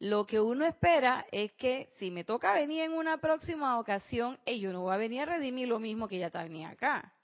lo 0.00 0.24
que 0.24 0.40
uno 0.40 0.64
espera 0.64 1.26
es 1.30 1.52
que 1.52 1.92
si 1.98 2.10
me 2.10 2.24
toca 2.24 2.54
venir 2.54 2.82
en 2.82 2.92
una 2.92 3.18
próxima 3.18 3.78
ocasión, 3.78 4.38
ellos 4.46 4.72
no 4.72 4.84
va 4.84 4.94
a 4.94 4.96
venir 4.96 5.20
a 5.20 5.26
redimir 5.26 5.68
lo 5.68 5.78
mismo 5.78 6.08
que 6.08 6.18
ya 6.18 6.30
tenía 6.30 6.70
acá. 6.70 7.14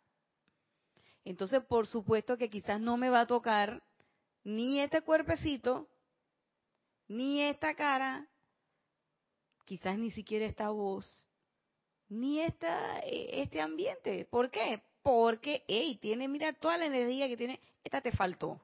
Entonces, 1.26 1.62
por 1.64 1.88
supuesto 1.88 2.38
que 2.38 2.48
quizás 2.48 2.80
no 2.80 2.96
me 2.96 3.10
va 3.10 3.22
a 3.22 3.26
tocar 3.26 3.82
ni 4.44 4.80
este 4.80 5.02
cuerpecito, 5.02 5.88
ni 7.08 7.42
esta 7.42 7.74
cara, 7.74 8.26
quizás 9.64 9.98
ni 9.98 10.12
siquiera 10.12 10.46
esta 10.46 10.70
voz, 10.70 11.28
ni 12.08 12.40
esta, 12.40 13.00
este 13.00 13.60
ambiente. 13.60 14.24
¿Por 14.26 14.50
qué? 14.50 14.80
Porque, 15.02 15.64
hey, 15.66 15.98
tiene, 16.00 16.28
mira, 16.28 16.52
toda 16.52 16.78
la 16.78 16.86
energía 16.86 17.26
que 17.26 17.36
tiene, 17.36 17.60
esta 17.82 18.00
te 18.00 18.12
faltó. 18.12 18.60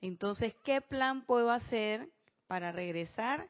Entonces, 0.00 0.52
¿qué 0.64 0.80
plan 0.80 1.24
puedo 1.24 1.52
hacer 1.52 2.10
para 2.48 2.72
regresar 2.72 3.48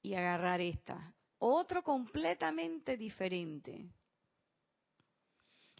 y 0.00 0.14
agarrar 0.14 0.60
esta. 0.60 1.12
Otro 1.38 1.82
completamente 1.82 2.96
diferente. 2.96 3.90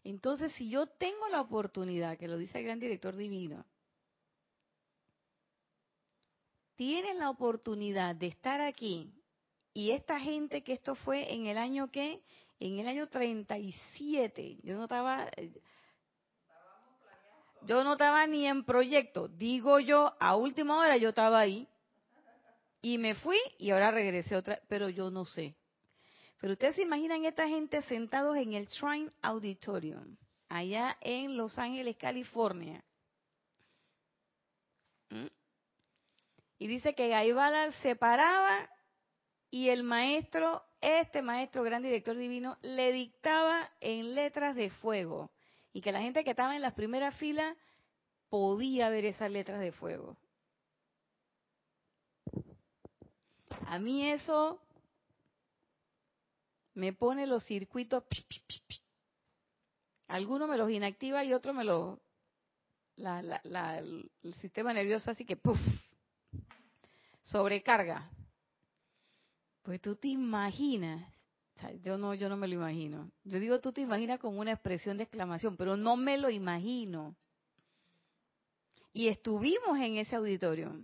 Entonces, 0.05 0.53
si 0.55 0.69
yo 0.69 0.87
tengo 0.87 1.29
la 1.29 1.41
oportunidad, 1.41 2.19
que 2.19 2.29
lo 2.29 2.37
dice 2.37 2.59
el 2.59 2.65
gran 2.65 2.81
director 2.81 3.15
divino, 3.15 3.65
tienen 6.75 7.19
la 7.19 7.31
oportunidad 7.31 8.17
de 8.17 8.27
estar 8.27 8.61
aquí 8.61 9.12
y 9.73 9.93
esta 9.93 10.19
gente 10.19 10.62
que 10.62 10.73
esto 10.73 10.95
fue 10.95 11.33
en 11.33 11.47
el 11.47 11.57
año 11.57 11.91
que, 11.91 12.23
en 12.59 12.79
el 12.79 12.88
año 12.88 13.09
37, 13.09 14.59
yo 14.62 14.77
no 14.77 14.85
estaba, 14.85 15.31
yo 17.62 17.85
no 17.85 17.93
estaba 17.93 18.27
ni 18.27 18.47
en 18.47 18.65
proyecto, 18.65 19.29
digo 19.29 19.79
yo, 19.79 20.15
a 20.19 20.37
última 20.37 20.79
hora 20.79 20.97
yo 20.97 21.11
estaba 21.11 21.41
ahí, 21.41 21.69
y 22.83 22.99
me 22.99 23.15
fui 23.15 23.38
y 23.59 23.71
ahora 23.71 23.93
regresé 23.93 24.35
otra, 24.35 24.61
pero 24.69 24.88
yo 24.88 25.11
no 25.11 25.25
sé. 25.25 25.55
Pero 26.42 26.55
ustedes 26.55 26.74
se 26.74 26.83
imaginan 26.83 27.24
esta 27.24 27.46
gente 27.46 27.83
sentados 27.83 28.37
en 28.37 28.55
el 28.55 28.66
Shrine 28.66 29.12
Auditorium, 29.22 30.16
allá 30.48 30.98
en 31.00 31.37
Los 31.37 31.57
Ángeles, 31.57 31.96
California. 31.96 32.83
¿Mm? 35.09 35.28
Y 36.59 36.66
dice 36.66 36.96
que 36.96 37.07
Gaibalar 37.07 37.72
se 37.74 37.94
paraba 37.94 38.68
y 39.52 39.68
el 39.68 39.85
maestro, 39.85 40.64
este 40.81 41.22
maestro, 41.22 41.62
gran 41.62 41.81
director 41.81 42.16
divino, 42.16 42.59
le 42.62 42.90
dictaba 42.90 43.70
en 43.78 44.16
letras 44.16 44.57
de 44.57 44.70
fuego. 44.70 45.31
Y 45.72 45.81
que 45.81 45.92
la 45.92 46.00
gente 46.00 46.24
que 46.24 46.31
estaba 46.31 46.57
en 46.57 46.62
las 46.62 46.74
primeras 46.74 47.14
filas 47.18 47.57
podía 48.28 48.88
ver 48.88 49.05
esas 49.05 49.31
letras 49.31 49.61
de 49.61 49.70
fuego. 49.70 50.16
A 53.68 53.78
mí 53.78 54.11
eso 54.11 54.61
me 56.74 56.92
pone 56.92 57.26
los 57.26 57.44
circuitos, 57.44 58.04
algunos 60.06 60.48
me 60.48 60.56
los 60.56 60.70
inactiva 60.70 61.24
y 61.24 61.32
otros 61.32 61.54
me 61.54 61.64
los, 61.64 61.98
el 62.96 64.35
sistema 64.40 64.72
nervioso 64.72 65.11
así 65.11 65.24
que, 65.24 65.37
puff, 65.37 65.58
sobrecarga. 67.22 68.11
Pues 69.62 69.80
tú 69.80 69.94
te 69.94 70.08
imaginas, 70.08 71.12
yo 71.82 71.96
no, 71.96 72.14
yo 72.14 72.28
no 72.28 72.37
me 72.37 72.48
lo 72.48 72.54
imagino. 72.54 73.11
Yo 73.24 73.38
digo 73.38 73.61
tú 73.61 73.72
te 73.72 73.80
imaginas 73.80 74.18
como 74.18 74.40
una 74.40 74.52
expresión 74.52 74.96
de 74.96 75.04
exclamación, 75.04 75.56
pero 75.56 75.76
no 75.76 75.96
me 75.96 76.18
lo 76.18 76.30
imagino. 76.30 77.16
Y 78.92 79.08
estuvimos 79.08 79.78
en 79.78 79.98
ese 79.98 80.16
auditorio 80.16 80.74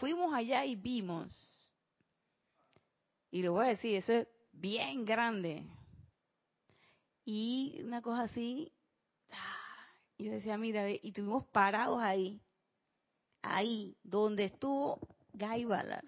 fuimos 0.00 0.32
allá 0.32 0.64
y 0.64 0.74
vimos. 0.74 1.30
Y 3.30 3.42
le 3.42 3.50
voy 3.50 3.66
a 3.66 3.68
decir, 3.68 3.94
eso 3.94 4.12
es 4.14 4.28
bien 4.60 5.04
grande. 5.04 5.66
Y 7.24 7.80
una 7.84 8.02
cosa 8.02 8.22
así, 8.22 8.72
yo 10.18 10.32
decía, 10.32 10.58
mira, 10.58 10.90
y 10.90 11.00
estuvimos 11.02 11.46
parados 11.46 12.00
ahí, 12.02 12.42
ahí, 13.42 13.96
donde 14.02 14.44
estuvo 14.44 15.00
Guy 15.32 15.64
Ballard. 15.64 16.04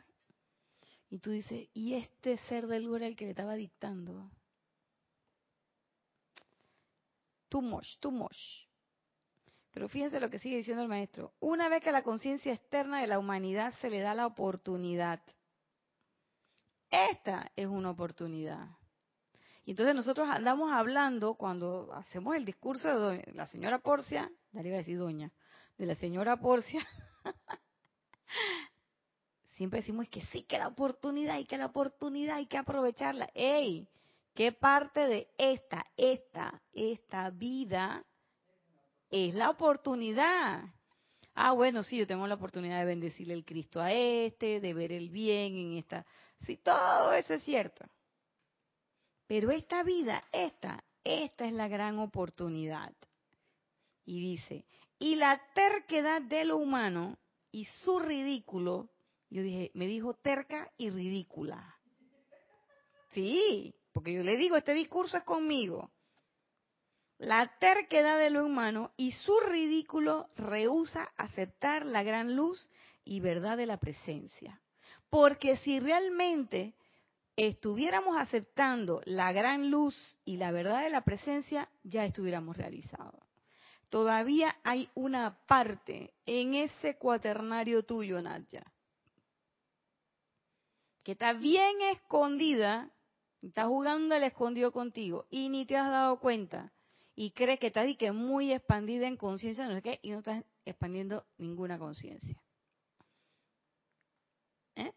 Y 1.09 1.19
tú 1.19 1.31
dices, 1.31 1.69
¿y 1.75 1.95
este 1.95 2.37
ser 2.49 2.67
de 2.67 2.81
luz 2.81 2.97
era 2.97 3.07
el 3.07 3.17
que 3.17 3.27
le 3.27 3.31
estaba 3.33 3.55
dictando? 3.55 4.31
Too 7.49 7.63
much, 7.63 7.99
too 8.01 8.11
much. 8.11 8.37
Pero 9.73 9.89
fíjense 9.89 10.21
lo 10.21 10.31
que 10.31 10.39
sigue 10.39 10.59
diciendo 10.59 10.83
el 10.83 10.89
maestro. 10.89 11.35
Una 11.41 11.69
vez 11.69 11.83
que 11.83 11.93
la 11.93 12.03
conciencia 12.03 12.53
externa 12.53 13.01
de 13.01 13.07
la 13.07 13.19
humanidad 13.19 13.75
se 13.81 13.91
le 13.91 14.01
da 14.01 14.15
la 14.15 14.27
oportunidad, 14.27 15.23
esta 16.93 17.51
es 17.57 17.67
una 17.67 17.91
oportunidad. 17.91 18.69
Y 19.65 19.73
entonces 19.73 19.95
nosotros 19.95 20.29
andamos 20.29 20.73
hablando, 20.73 21.35
cuando 21.35 21.93
hacemos 21.93 22.37
el 22.37 22.45
discurso 22.45 23.11
de 23.11 23.33
la 23.35 23.47
señora 23.47 23.79
Porcia, 23.79 24.31
ya 24.53 24.61
iba 24.61 24.75
a 24.75 24.79
decir 24.79 24.99
doña, 24.99 25.33
de 25.79 25.87
la 25.87 25.95
señora 25.95 26.37
Porcia, 26.37 26.87
siempre 29.57 29.81
decimos 29.81 30.09
que 30.09 30.21
sí, 30.27 30.43
que 30.45 30.59
la 30.59 30.69
oportunidad, 30.69 31.39
y 31.39 31.47
que 31.47 31.57
la 31.57 31.67
oportunidad, 31.67 32.37
hay 32.37 32.47
que 32.47 32.59
aprovecharla. 32.59 33.31
¡Ey! 33.35 33.89
¿Qué 34.35 34.53
parte 34.53 35.07
de 35.07 35.29
esta, 35.39 35.85
esta, 35.97 36.63
esta 36.73 37.31
vida 37.31 38.05
es 39.13 39.35
la 39.35 39.51
oportunidad. 39.51 40.65
Ah, 41.35 41.53
bueno, 41.53 41.83
sí, 41.83 41.99
yo 41.99 42.07
tengo 42.07 42.27
la 42.27 42.35
oportunidad 42.35 42.81
de 42.81 42.87
bendecirle 42.87 43.35
el 43.35 43.45
Cristo 43.45 43.81
a 43.81 43.93
este, 43.93 44.59
de 44.61 44.75
ver 44.75 44.91
el 44.91 45.11
bien 45.11 45.55
en 45.55 45.73
esta. 45.75 46.07
Sí, 46.47 46.57
todo 46.57 47.13
eso 47.13 47.35
es 47.35 47.43
cierto. 47.43 47.85
Pero 49.27 49.51
esta 49.51 49.83
vida, 49.83 50.25
esta, 50.33 50.85
esta 51.05 51.47
es 51.47 51.53
la 51.53 51.69
gran 51.69 51.99
oportunidad. 51.99 52.93
Y 54.05 54.21
dice, 54.21 54.67
y 54.99 55.15
la 55.15 55.41
terquedad 55.55 56.23
de 56.23 56.45
lo 56.45 56.57
humano 56.57 57.19
y 57.51 57.65
su 57.85 57.99
ridículo, 57.99 58.91
yo 59.31 59.43
dije, 59.43 59.71
me 59.75 59.87
dijo 59.87 60.15
terca 60.15 60.71
y 60.77 60.91
ridícula. 60.91 61.77
Sí, 63.13 63.75
porque 63.93 64.13
yo 64.13 64.23
le 64.23 64.37
digo, 64.37 64.57
este 64.57 64.75
discurso 64.75 65.17
es 65.17 65.25
conmigo 65.25 65.91
la 67.23 67.57
terquedad 67.59 68.19
de 68.19 68.31
lo 68.31 68.45
humano 68.45 68.93
y 68.97 69.13
su 69.13 69.39
ridículo 69.49 70.29
rehúsa 70.35 71.09
aceptar 71.17 71.87
la 71.87 72.03
gran 72.03 72.35
luz 72.35 72.69
y 73.05 73.21
verdad 73.21 73.57
de 73.57 73.67
la 73.67 73.79
presencia. 73.79 74.61
Porque 75.13 75.59
si 75.59 75.79
realmente 75.79 76.73
estuviéramos 77.37 78.17
aceptando 78.17 79.03
la 79.05 79.31
gran 79.31 79.71
luz 79.71 79.95
y 80.25 80.39
la 80.39 80.53
verdad 80.53 80.85
de 80.85 80.89
la 80.89 81.05
presencia, 81.05 81.69
ya 81.85 82.07
estuviéramos 82.07 82.57
realizados. 82.57 83.21
Todavía 83.91 84.57
hay 84.65 84.89
una 84.95 85.37
parte 85.47 86.15
en 86.25 86.55
ese 86.55 86.97
cuaternario 86.97 87.83
tuyo, 87.83 88.23
Nadia, 88.23 88.65
que 91.05 91.13
está 91.13 91.35
bien 91.35 91.83
escondida, 91.93 92.89
está 93.43 93.67
jugando 93.67 94.15
el 94.15 94.23
escondido 94.23 94.73
contigo 94.73 95.27
y 95.29 95.51
ni 95.51 95.67
te 95.67 95.77
has 95.77 95.91
dado 95.91 96.21
cuenta 96.21 96.73
y 97.15 97.33
cree 97.33 97.59
que 97.59 97.67
está 97.67 97.85
que 97.99 98.13
muy 98.13 98.51
expandida 98.51 99.07
en 99.07 99.19
conciencia, 99.19 99.69
no 99.69 99.75
sé 99.75 99.83
qué, 99.83 99.99
y 100.01 100.11
no 100.11 100.21
está 100.21 100.43
expandiendo 100.65 101.27
ninguna 101.37 101.79
conciencia. 101.79 102.41
¿Eh? 104.77 104.93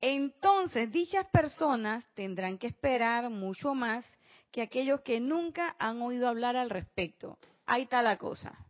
Entonces, 0.00 0.90
dichas 0.90 1.26
personas 1.28 2.04
tendrán 2.14 2.58
que 2.58 2.68
esperar 2.68 3.28
mucho 3.28 3.74
más 3.74 4.04
que 4.50 4.62
aquellos 4.62 5.02
que 5.02 5.20
nunca 5.20 5.76
han 5.78 6.00
oído 6.00 6.28
hablar 6.28 6.56
al 6.56 6.70
respecto. 6.70 7.38
Ahí 7.66 7.82
está 7.82 8.02
la 8.02 8.16
cosa. 8.16 8.66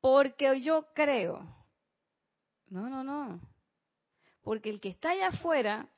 Porque 0.00 0.60
yo 0.60 0.86
creo, 0.94 1.40
no, 2.68 2.88
no, 2.88 3.04
no, 3.04 3.40
porque 4.42 4.70
el 4.70 4.80
que 4.80 4.88
está 4.88 5.10
allá 5.10 5.28
afuera 5.28 5.88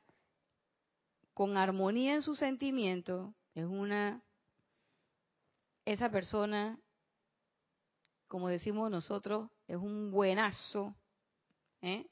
con 1.33 1.55
armonía 1.55 2.15
en 2.15 2.21
su 2.21 2.35
sentimiento, 2.35 3.33
es 3.53 3.65
una, 3.65 4.21
esa 5.85 6.09
persona, 6.09 6.77
como 8.27 8.49
decimos 8.49 8.91
nosotros, 8.91 9.49
es 9.67 9.77
un 9.77 10.11
buenazo, 10.11 10.93
¿eh? 11.81 12.05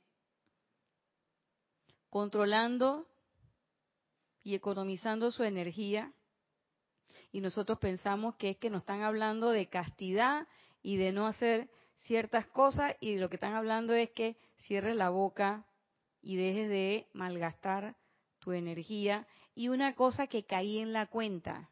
Controlando 2.09 3.07
y 4.43 4.55
economizando 4.55 5.31
su 5.31 5.43
energía. 5.43 6.13
Y 7.31 7.41
nosotros 7.41 7.77
pensamos 7.79 8.35
que 8.35 8.51
es 8.51 8.57
que 8.57 8.69
nos 8.69 8.81
están 8.81 9.03
hablando 9.03 9.51
de 9.51 9.67
castidad 9.67 10.47
y 10.81 10.97
de 10.97 11.11
no 11.11 11.27
hacer 11.27 11.69
ciertas 11.97 12.47
cosas 12.47 12.95
y 12.99 13.17
lo 13.17 13.29
que 13.29 13.35
están 13.35 13.53
hablando 13.53 13.93
es 13.93 14.09
que 14.11 14.37
cierres 14.57 14.95
la 14.95 15.09
boca 15.09 15.65
y 16.21 16.35
dejes 16.35 16.69
de 16.69 17.07
malgastar 17.13 17.95
tu 18.39 18.53
energía. 18.53 19.27
Y 19.53 19.69
una 19.69 19.93
cosa 19.93 20.27
que 20.27 20.45
caí 20.45 20.79
en 20.79 20.93
la 20.93 21.07
cuenta, 21.07 21.69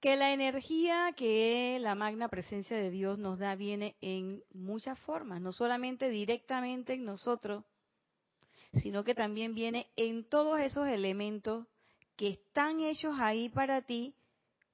que 0.00 0.16
la 0.16 0.32
energía 0.32 1.12
que 1.14 1.78
la 1.80 1.94
magna 1.94 2.28
presencia 2.28 2.76
de 2.76 2.90
Dios 2.90 3.18
nos 3.18 3.38
da 3.38 3.54
viene 3.54 3.96
en 4.00 4.42
muchas 4.52 4.98
formas, 5.00 5.40
no 5.40 5.52
solamente 5.52 6.08
directamente 6.08 6.94
en 6.94 7.04
nosotros, 7.04 7.64
sino 8.74 9.04
que 9.04 9.14
también 9.14 9.54
viene 9.54 9.90
en 9.96 10.24
todos 10.24 10.58
esos 10.60 10.88
elementos 10.88 11.66
que 12.16 12.28
están 12.28 12.80
hechos 12.80 13.16
ahí 13.20 13.48
para 13.48 13.82
ti, 13.82 14.14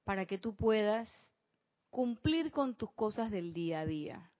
para 0.05 0.25
que 0.25 0.37
tú 0.37 0.55
puedas 0.55 1.09
cumplir 1.89 2.51
con 2.51 2.75
tus 2.75 2.91
cosas 2.93 3.29
del 3.29 3.53
día 3.53 3.81
a 3.81 3.85
día. 3.85 4.31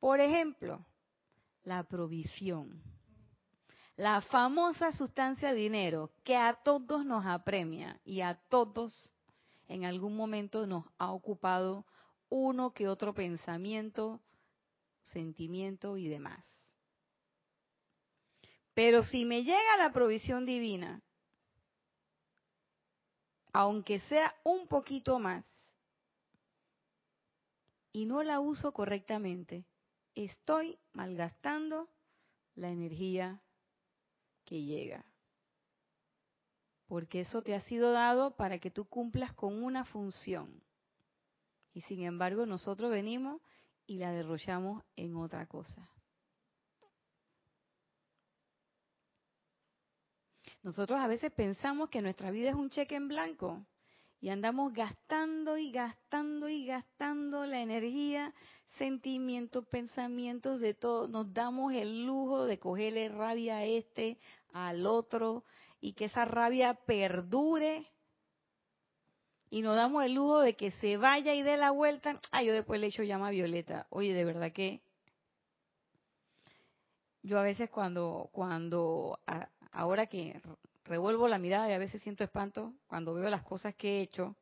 Por 0.00 0.20
ejemplo, 0.20 0.86
la 1.64 1.82
provisión. 1.82 2.82
La 3.96 4.20
famosa 4.20 4.92
sustancia 4.92 5.52
dinero 5.52 6.12
que 6.22 6.36
a 6.36 6.54
todos 6.62 7.04
nos 7.04 7.24
apremia 7.26 7.98
y 8.04 8.20
a 8.20 8.34
todos 8.48 9.12
en 9.68 9.84
algún 9.84 10.16
momento 10.16 10.66
nos 10.66 10.84
ha 10.98 11.12
ocupado 11.12 11.86
uno 12.28 12.72
que 12.72 12.88
otro 12.88 13.14
pensamiento, 13.14 14.20
sentimiento 15.12 15.96
y 15.96 16.08
demás. 16.08 16.44
Pero 18.74 19.02
si 19.02 19.24
me 19.24 19.42
llega 19.42 19.76
la 19.78 19.92
provisión 19.92 20.44
divina, 20.44 21.02
aunque 23.52 24.00
sea 24.00 24.34
un 24.44 24.68
poquito 24.68 25.18
más, 25.18 25.44
y 27.92 28.04
no 28.04 28.22
la 28.22 28.40
uso 28.40 28.72
correctamente, 28.72 29.64
estoy 30.14 30.78
malgastando 30.92 31.88
la 32.54 32.68
energía 32.68 33.40
que 34.44 34.62
llega 34.62 35.06
porque 36.86 37.20
eso 37.20 37.42
te 37.42 37.54
ha 37.54 37.60
sido 37.60 37.92
dado 37.92 38.36
para 38.36 38.58
que 38.58 38.70
tú 38.70 38.84
cumplas 38.84 39.34
con 39.34 39.62
una 39.62 39.84
función. 39.84 40.62
Y 41.72 41.82
sin 41.82 42.02
embargo 42.02 42.46
nosotros 42.46 42.90
venimos 42.90 43.40
y 43.86 43.98
la 43.98 44.12
derrochamos 44.12 44.82
en 44.96 45.16
otra 45.16 45.46
cosa. 45.46 45.88
Nosotros 50.62 50.98
a 50.98 51.06
veces 51.06 51.30
pensamos 51.32 51.90
que 51.90 52.02
nuestra 52.02 52.30
vida 52.30 52.50
es 52.50 52.56
un 52.56 52.70
cheque 52.70 52.96
en 52.96 53.06
blanco 53.06 53.64
y 54.20 54.30
andamos 54.30 54.72
gastando 54.72 55.56
y 55.58 55.70
gastando 55.70 56.48
y 56.48 56.66
gastando 56.66 57.46
la 57.46 57.60
energía, 57.60 58.34
sentimientos, 58.78 59.66
pensamientos 59.68 60.58
de 60.58 60.74
todo. 60.74 61.06
Nos 61.06 61.32
damos 61.32 61.72
el 61.72 62.04
lujo 62.04 62.46
de 62.46 62.58
cogerle 62.58 63.08
rabia 63.08 63.58
a 63.58 63.64
este, 63.64 64.18
al 64.52 64.86
otro, 64.86 65.44
y 65.80 65.92
que 65.92 66.06
esa 66.06 66.24
rabia 66.24 66.74
perdure 66.74 67.86
y 69.50 69.62
nos 69.62 69.76
damos 69.76 70.04
el 70.04 70.14
lujo 70.14 70.40
de 70.40 70.56
que 70.56 70.72
se 70.72 70.96
vaya 70.96 71.34
y 71.34 71.42
dé 71.42 71.56
la 71.56 71.70
vuelta. 71.70 72.20
Ah, 72.32 72.42
yo 72.42 72.52
después 72.52 72.80
le 72.80 72.88
echo 72.88 73.02
llama 73.02 73.28
a 73.28 73.30
Violeta. 73.30 73.86
Oye, 73.90 74.12
de 74.12 74.24
verdad 74.24 74.52
que 74.52 74.80
yo 77.22 77.38
a 77.38 77.42
veces 77.42 77.70
cuando, 77.70 78.28
cuando, 78.32 79.18
ahora 79.72 80.06
que 80.06 80.40
revuelvo 80.84 81.28
la 81.28 81.38
mirada 81.38 81.68
y 81.68 81.72
a 81.72 81.78
veces 81.78 82.02
siento 82.02 82.24
espanto 82.24 82.74
cuando 82.86 83.14
veo 83.14 83.28
las 83.28 83.42
cosas 83.42 83.74
que 83.74 83.98
he 83.98 84.02
hecho, 84.02 84.36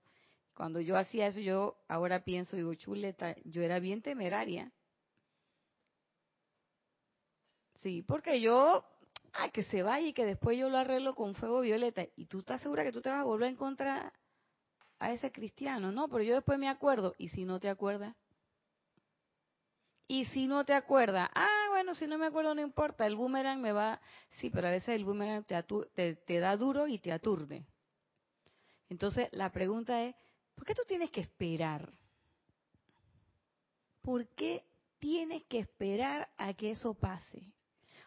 cuando 0.55 0.81
yo 0.81 0.97
hacía 0.97 1.27
eso, 1.27 1.41
yo 1.41 1.77
ahora 1.89 2.25
pienso, 2.25 2.57
digo, 2.57 2.75
chuleta, 2.75 3.35
yo 3.45 3.63
era 3.63 3.79
bien 3.81 4.03
temeraria. 4.03 4.71
Sí, 7.77 8.03
porque 8.03 8.41
yo 8.41 8.85
ah, 9.35 9.51
que 9.51 9.63
se 9.65 9.83
vaya 9.83 10.09
y 10.09 10.13
que 10.13 10.25
después 10.25 10.59
yo 10.59 10.69
lo 10.69 10.79
arreglo 10.79 11.15
con 11.15 11.35
fuego 11.35 11.61
violeta. 11.61 12.05
¿Y 12.17 12.27
tú 12.27 12.41
estás 12.41 12.61
segura 12.61 12.85
que 12.85 12.93
tú 12.93 13.01
te 13.01 13.11
vas 13.11 13.21
a 13.21 13.25
volver 13.25 13.49
a 13.49 13.53
encontrar 13.53 14.13
a 14.99 15.13
ese 15.13 15.31
cristiano? 15.31 15.93
No, 15.93 16.09
pero 16.09 16.23
yo 16.23 16.35
después 16.35 16.59
me 16.59 16.69
acuerdo. 16.69 17.15
¿Y 17.19 17.29
si 17.29 17.45
no 17.45 17.61
te 17.61 17.69
acuerdas? 17.69 18.15
Y 20.07 20.27
si 20.27 20.47
no 20.47 20.65
te 20.65 20.75
acuerdas, 20.75 21.31
ah, 21.35 21.67
bueno, 21.71 21.95
si 21.95 22.07
no 22.07 22.19
me 22.19 22.27
acuerdo 22.27 22.55
no 22.55 22.61
importa, 22.61 23.07
el 23.07 23.17
boomerang 23.17 23.61
me 23.61 23.73
va, 23.73 24.01
sí, 24.39 24.51
pero 24.51 24.69
a 24.69 24.71
veces 24.71 24.91
el 24.91 25.05
boomerang 25.05 25.45
te, 25.45 26.15
te 26.15 26.39
da 26.39 26.57
duro 26.57 26.87
y 26.87 26.99
te 26.99 27.11
aturde. 27.11 27.65
Entonces 28.91 29.29
la 29.33 29.51
pregunta 29.51 30.03
es, 30.05 30.15
¿por 30.55 30.67
qué 30.67 30.75
tú 30.75 30.83
tienes 30.87 31.11
que 31.11 31.23
esperar? 31.23 31.91
¿Por 34.03 34.29
qué 34.29 34.63
tienes 34.99 35.45
que 35.45 35.59
esperar 35.59 36.29
a 36.37 36.53
que 36.53 36.73
eso 36.73 36.93
pase? 36.93 37.54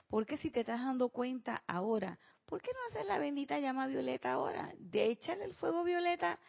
¿Por 0.09 0.25
qué 0.25 0.37
si 0.37 0.51
te 0.51 0.61
estás 0.61 0.79
dando 0.79 1.09
cuenta 1.09 1.63
ahora? 1.67 2.17
¿Por 2.45 2.61
qué 2.61 2.71
no 2.73 2.79
hacer 2.87 3.05
la 3.05 3.17
bendita 3.17 3.59
llama 3.59 3.87
violeta 3.87 4.31
ahora? 4.31 4.73
De 4.77 5.05
echarle 5.05 5.45
el 5.45 5.53
fuego 5.53 5.83
violeta 5.83 6.39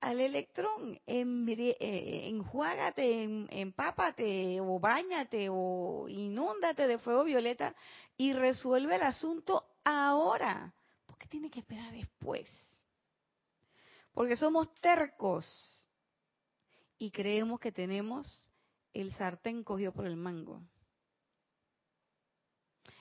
al 0.00 0.18
electrón, 0.18 0.98
eh, 1.06 2.28
enjuágate, 2.28 3.46
empápate 3.50 4.58
o 4.60 4.80
bañate 4.80 5.48
o 5.50 6.08
inúndate 6.08 6.86
de 6.86 6.98
fuego 6.98 7.24
violeta 7.24 7.74
y 8.16 8.32
resuelve 8.32 8.96
el 8.96 9.02
asunto 9.02 9.62
ahora. 9.84 10.72
¿Por 11.04 11.18
qué 11.18 11.26
tiene 11.26 11.50
que 11.50 11.60
esperar 11.60 11.92
después? 11.92 12.48
Porque 14.12 14.36
somos 14.36 14.74
tercos 14.80 15.86
y 16.98 17.10
creemos 17.10 17.60
que 17.60 17.72
tenemos 17.72 18.50
el 18.94 19.12
sartén 19.12 19.62
cogido 19.62 19.92
por 19.92 20.06
el 20.06 20.16
mango. 20.16 20.62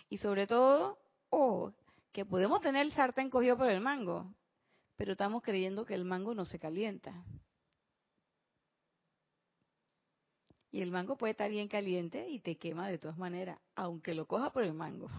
Y 0.09 0.17
sobre 0.17 0.47
todo, 0.47 0.97
oh, 1.29 1.71
que 2.11 2.25
podemos 2.25 2.61
tener 2.61 2.85
el 2.85 2.93
sartén 2.93 3.29
cogido 3.29 3.55
por 3.57 3.69
el 3.69 3.79
mango, 3.79 4.33
pero 4.95 5.11
estamos 5.11 5.43
creyendo 5.43 5.85
que 5.85 5.93
el 5.93 6.03
mango 6.03 6.33
no 6.33 6.45
se 6.45 6.57
calienta. 6.57 7.23
Y 10.71 10.81
el 10.81 10.91
mango 10.91 11.15
puede 11.15 11.31
estar 11.31 11.49
bien 11.49 11.67
caliente 11.67 12.27
y 12.27 12.39
te 12.39 12.57
quema 12.57 12.89
de 12.89 12.97
todas 12.97 13.17
maneras, 13.17 13.59
aunque 13.75 14.13
lo 14.13 14.27
coja 14.27 14.51
por 14.51 14.63
el 14.63 14.73
mango. 14.73 15.09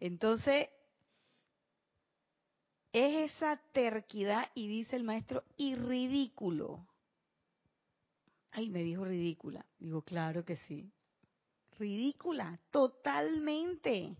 Entonces, 0.00 0.68
es 2.92 3.32
esa 3.32 3.56
terquidad, 3.72 4.50
y 4.54 4.68
dice 4.68 4.96
el 4.96 5.04
maestro, 5.04 5.44
y 5.56 5.76
ridículo. 5.76 6.86
Ay, 8.50 8.70
me 8.70 8.82
dijo 8.82 9.04
ridícula. 9.04 9.64
Digo, 9.78 10.02
claro 10.02 10.44
que 10.44 10.56
sí 10.56 10.92
ridícula, 11.78 12.58
totalmente. 12.70 14.16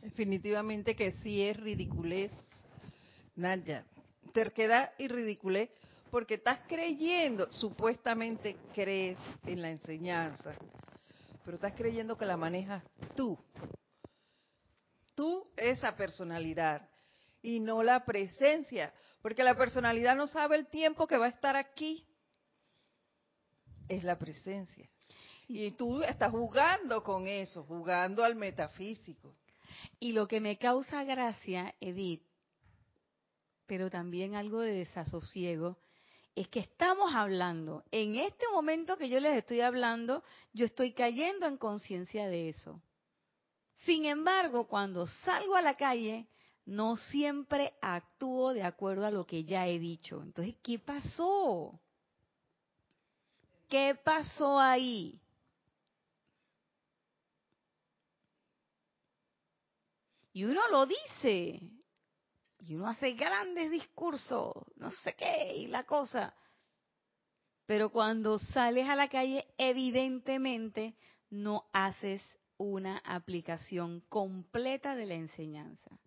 Definitivamente 0.00 0.94
que 0.94 1.12
sí 1.12 1.42
es 1.42 1.56
ridiculez, 1.56 2.32
Nadia. 3.36 3.84
Terquedad 4.32 4.92
y 4.98 5.08
ridiculez, 5.08 5.70
porque 6.10 6.34
estás 6.34 6.60
creyendo, 6.68 7.50
supuestamente 7.50 8.56
crees 8.74 9.18
en 9.46 9.62
la 9.62 9.70
enseñanza, 9.70 10.54
pero 11.44 11.56
estás 11.56 11.74
creyendo 11.74 12.16
que 12.16 12.26
la 12.26 12.36
manejas 12.36 12.82
tú. 13.16 13.38
Tú, 15.14 15.50
esa 15.56 15.96
personalidad, 15.96 16.88
y 17.42 17.60
no 17.60 17.82
la 17.82 18.04
presencia, 18.04 18.92
porque 19.22 19.42
la 19.42 19.56
personalidad 19.56 20.16
no 20.16 20.26
sabe 20.26 20.56
el 20.56 20.66
tiempo 20.66 21.06
que 21.06 21.16
va 21.16 21.26
a 21.26 21.30
estar 21.30 21.56
aquí. 21.56 22.06
Es 23.88 24.04
la 24.04 24.18
presencia. 24.18 24.88
Y 25.48 25.70
tú 25.72 26.02
estás 26.02 26.30
jugando 26.30 27.02
con 27.02 27.26
eso, 27.26 27.64
jugando 27.64 28.22
al 28.22 28.36
metafísico. 28.36 29.34
Y 29.98 30.12
lo 30.12 30.28
que 30.28 30.40
me 30.40 30.58
causa 30.58 31.04
gracia, 31.04 31.74
Edith, 31.80 32.22
pero 33.66 33.88
también 33.88 34.34
algo 34.34 34.60
de 34.60 34.72
desasosiego, 34.72 35.78
es 36.34 36.48
que 36.48 36.60
estamos 36.60 37.14
hablando, 37.14 37.82
en 37.90 38.16
este 38.16 38.46
momento 38.52 38.96
que 38.96 39.08
yo 39.08 39.18
les 39.20 39.38
estoy 39.38 39.60
hablando, 39.62 40.22
yo 40.52 40.66
estoy 40.66 40.92
cayendo 40.92 41.46
en 41.46 41.56
conciencia 41.56 42.28
de 42.28 42.50
eso. 42.50 42.80
Sin 43.84 44.04
embargo, 44.04 44.68
cuando 44.68 45.06
salgo 45.06 45.56
a 45.56 45.62
la 45.62 45.76
calle, 45.76 46.28
no 46.66 46.96
siempre 46.96 47.72
actúo 47.80 48.52
de 48.52 48.62
acuerdo 48.62 49.06
a 49.06 49.10
lo 49.10 49.26
que 49.26 49.44
ya 49.44 49.66
he 49.66 49.78
dicho. 49.78 50.22
Entonces, 50.22 50.56
¿qué 50.62 50.78
pasó? 50.78 51.80
¿Qué 53.68 53.98
pasó 54.04 54.58
ahí? 54.58 55.18
Y 60.38 60.44
uno 60.44 60.68
lo 60.68 60.86
dice. 60.86 61.60
Y 62.60 62.74
uno 62.76 62.86
hace 62.86 63.14
grandes 63.14 63.72
discursos, 63.72 64.54
no 64.76 64.88
sé 64.92 65.16
qué, 65.16 65.56
y 65.56 65.66
la 65.66 65.82
cosa. 65.82 66.32
Pero 67.66 67.90
cuando 67.90 68.38
sales 68.38 68.88
a 68.88 68.94
la 68.94 69.08
calle, 69.08 69.48
evidentemente 69.58 70.94
no 71.30 71.64
haces 71.72 72.22
una 72.56 72.98
aplicación 72.98 74.02
completa 74.08 74.94
de 74.94 75.06
la 75.06 75.14
enseñanza. 75.14 75.98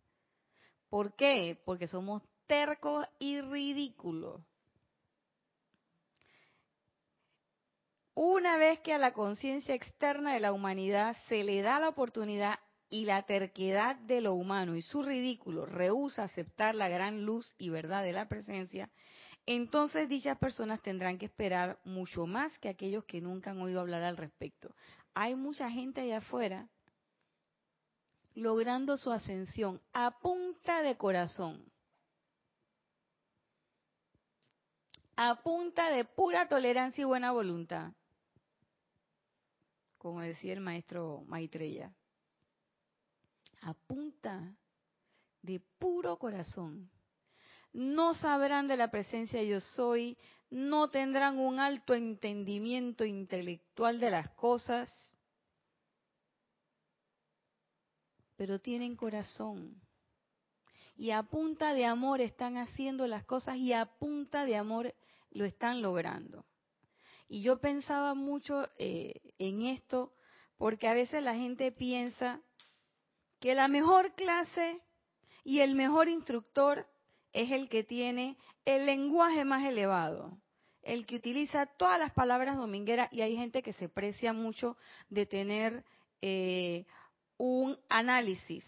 ¿Por 0.88 1.14
qué? 1.18 1.62
Porque 1.66 1.90
somos 1.90 2.24
tercos 2.48 3.06
y 3.20 3.42
ridículos. 3.42 4.42
Una 8.14 8.56
vez 8.56 8.80
que 8.80 8.94
a 8.94 8.98
la 8.98 9.12
conciencia 9.12 9.76
externa 9.76 10.36
de 10.36 10.40
la 10.40 10.54
humanidad 10.54 11.18
se 11.28 11.44
le 11.44 11.62
da 11.62 11.82
la 11.82 11.90
oportunidad 11.90 12.60
y 12.92 13.06
la 13.06 13.24
terquedad 13.24 13.96
de 13.96 14.20
lo 14.20 14.34
humano 14.34 14.76
y 14.76 14.82
su 14.82 15.02
ridículo 15.02 15.66
rehúsa 15.66 16.24
aceptar 16.24 16.76
la 16.76 16.90
gran 16.90 17.26
luz 17.26 17.56
y 17.58 17.70
verdad 17.70 18.04
de 18.04 18.12
la 18.12 18.28
presencia, 18.28 18.92
entonces 19.46 20.10
dichas 20.10 20.38
personas 20.38 20.82
tendrán 20.82 21.18
que 21.18 21.26
esperar 21.26 21.80
mucho 21.86 22.28
más 22.28 22.56
que 22.60 22.68
aquellos 22.68 23.06
que 23.06 23.22
nunca 23.22 23.52
han 23.52 23.62
oído 23.62 23.80
hablar 23.80 24.04
al 24.04 24.18
respecto. 24.18 24.76
Hay 25.14 25.36
mucha 25.36 25.72
gente 25.72 26.02
allá 26.02 26.18
afuera 26.18 26.70
logrando 28.36 28.98
su 28.98 29.12
ascensión 29.12 29.82
a 29.94 30.20
punta 30.20 30.82
de 30.82 30.98
corazón, 30.98 31.66
a 35.16 35.42
punta 35.42 35.90
de 35.90 36.04
pura 36.04 36.50
tolerancia 36.50 37.04
y 37.04 37.06
buena 37.06 37.32
voluntad, 37.32 37.94
como 39.98 40.20
decía 40.20 40.52
el 40.52 40.60
maestro 40.60 41.24
Maitreya, 41.28 41.94
a 43.62 43.74
punta 43.74 44.56
de 45.42 45.60
puro 45.80 46.18
corazón. 46.18 46.90
No 47.74 48.14
sabrán 48.14 48.68
de 48.68 48.78
la 48.78 48.92
presencia 48.92 49.42
yo 49.44 49.60
soy, 49.60 50.18
no 50.50 50.90
tendrán 50.90 51.38
un 51.40 51.60
alto 51.60 51.94
entendimiento 51.94 53.06
intelectual 53.06 54.00
de 54.00 54.12
las 54.12 54.30
cosas, 54.32 54.92
pero 58.36 58.60
tienen 58.60 58.96
corazón. 58.96 59.82
Y 60.98 61.12
a 61.12 61.24
punta 61.24 61.74
de 61.74 61.86
amor 61.86 62.22
están 62.22 62.58
haciendo 62.58 63.08
las 63.08 63.24
cosas 63.24 63.58
y 63.58 63.72
a 63.72 63.86
punta 63.86 64.46
de 64.46 64.58
amor 64.58 64.94
lo 65.32 65.46
están 65.46 65.82
logrando. 65.82 66.46
Y 67.30 67.42
yo 67.42 67.62
pensaba 67.62 68.14
mucho 68.14 68.68
eh, 68.78 69.34
en 69.38 69.62
esto 69.62 70.14
porque 70.58 70.90
a 70.90 70.94
veces 70.94 71.24
la 71.24 71.34
gente 71.34 71.72
piensa 71.72 72.42
que 73.42 73.56
la 73.56 73.68
mejor 73.68 74.14
clase 74.14 74.80
y 75.44 75.60
el 75.60 75.74
mejor 75.74 76.08
instructor 76.08 76.88
es 77.34 77.52
el 77.52 77.70
que 77.70 77.84
tiene 77.84 78.38
el 78.66 78.86
lenguaje 78.86 79.44
más 79.44 79.66
elevado, 79.66 80.38
el 80.84 81.08
que 81.08 81.16
utiliza 81.16 81.66
todas 81.66 82.00
las 82.00 82.14
palabras 82.14 82.56
domingueras 82.56 83.12
y 83.12 83.22
hay 83.22 83.36
gente 83.36 83.64
que 83.64 83.74
se 83.74 83.90
precia 83.90 84.32
mucho 84.32 84.78
de 85.10 85.26
tener 85.26 85.84
eh, 86.22 86.86
un 87.38 87.80
análisis 87.90 88.64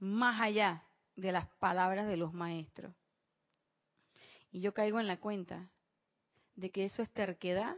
más 0.00 0.40
allá 0.40 0.84
de 1.14 1.30
las 1.30 1.46
palabras 1.58 2.08
de 2.08 2.16
los 2.16 2.34
maestros. 2.34 2.92
Y 4.50 4.60
yo 4.60 4.74
caigo 4.74 4.98
en 4.98 5.06
la 5.06 5.20
cuenta 5.20 5.70
de 6.56 6.70
que 6.70 6.84
eso 6.84 7.02
es 7.02 7.10
terquedad 7.12 7.76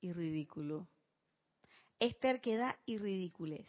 y 0.00 0.12
ridículo. 0.12 0.86
Es 1.98 2.16
terquedad 2.20 2.76
y 2.86 2.98
ridiculez. 2.98 3.66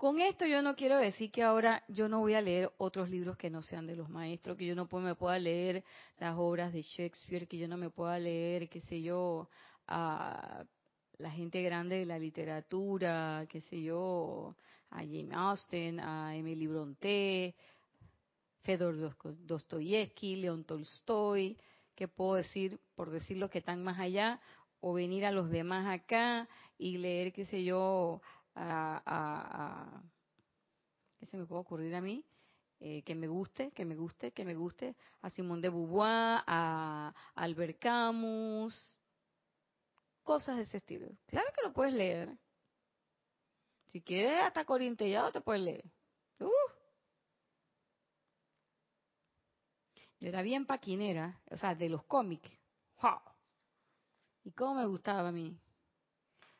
Con 0.00 0.18
esto 0.18 0.46
yo 0.46 0.62
no 0.62 0.74
quiero 0.76 0.96
decir 0.96 1.30
que 1.30 1.42
ahora 1.42 1.84
yo 1.86 2.08
no 2.08 2.20
voy 2.20 2.32
a 2.32 2.40
leer 2.40 2.72
otros 2.78 3.10
libros 3.10 3.36
que 3.36 3.50
no 3.50 3.60
sean 3.60 3.86
de 3.86 3.96
los 3.96 4.08
maestros, 4.08 4.56
que 4.56 4.64
yo 4.64 4.74
no 4.74 4.88
me 4.90 5.14
pueda 5.14 5.38
leer 5.38 5.84
las 6.18 6.36
obras 6.38 6.72
de 6.72 6.80
Shakespeare, 6.80 7.46
que 7.46 7.58
yo 7.58 7.68
no 7.68 7.76
me 7.76 7.90
pueda 7.90 8.18
leer, 8.18 8.70
qué 8.70 8.80
sé 8.80 9.02
yo, 9.02 9.50
a 9.86 10.64
la 11.18 11.30
gente 11.30 11.60
grande 11.60 11.96
de 11.96 12.06
la 12.06 12.18
literatura, 12.18 13.44
qué 13.50 13.60
sé 13.60 13.82
yo, 13.82 14.56
a 14.88 15.00
Jane 15.00 15.34
Austen, 15.34 16.00
a 16.00 16.34
Emily 16.34 16.66
Bronte, 16.66 17.54
Fedor 18.62 19.14
Dostoyevsky, 19.44 20.36
León 20.36 20.64
Tolstoy, 20.64 21.58
¿qué 21.94 22.08
puedo 22.08 22.36
decir 22.36 22.80
por 22.94 23.10
decir 23.10 23.36
los 23.36 23.50
que 23.50 23.58
están 23.58 23.84
más 23.84 24.00
allá? 24.00 24.40
O 24.80 24.94
venir 24.94 25.26
a 25.26 25.30
los 25.30 25.50
demás 25.50 25.86
acá 25.86 26.48
y 26.78 26.96
leer, 26.96 27.34
qué 27.34 27.44
sé 27.44 27.62
yo, 27.64 28.22
a, 28.54 30.02
¿qué 31.18 31.26
se 31.26 31.36
me 31.36 31.46
puede 31.46 31.60
ocurrir 31.60 31.94
a 31.94 32.00
mí? 32.00 32.24
Eh, 32.80 33.02
que 33.02 33.14
me 33.14 33.28
guste, 33.28 33.72
que 33.72 33.84
me 33.84 33.94
guste, 33.94 34.32
que 34.32 34.44
me 34.44 34.54
guste, 34.54 34.96
a 35.20 35.28
Simón 35.28 35.60
de 35.60 35.68
Beauvoir, 35.68 36.42
a 36.46 37.14
Albert 37.34 37.78
Camus, 37.78 38.98
cosas 40.22 40.56
de 40.56 40.62
ese 40.62 40.78
estilo. 40.78 41.08
Claro 41.26 41.48
que 41.54 41.62
lo 41.62 41.72
puedes 41.72 41.92
leer. 41.92 42.38
Si 43.88 44.00
quieres 44.00 44.40
hasta 44.42 44.64
corintellado 44.64 45.30
te 45.32 45.40
puedes 45.40 45.62
leer. 45.62 45.84
Uh. 46.38 46.48
Yo 50.20 50.28
era 50.28 50.42
bien 50.42 50.66
paquinera, 50.66 51.40
o 51.50 51.56
sea, 51.56 51.74
de 51.74 51.88
los 51.88 52.04
cómics. 52.04 52.50
¿Y 54.44 54.52
cómo 54.52 54.74
me 54.74 54.86
gustaba 54.86 55.28
a 55.28 55.32
mí? 55.32 55.58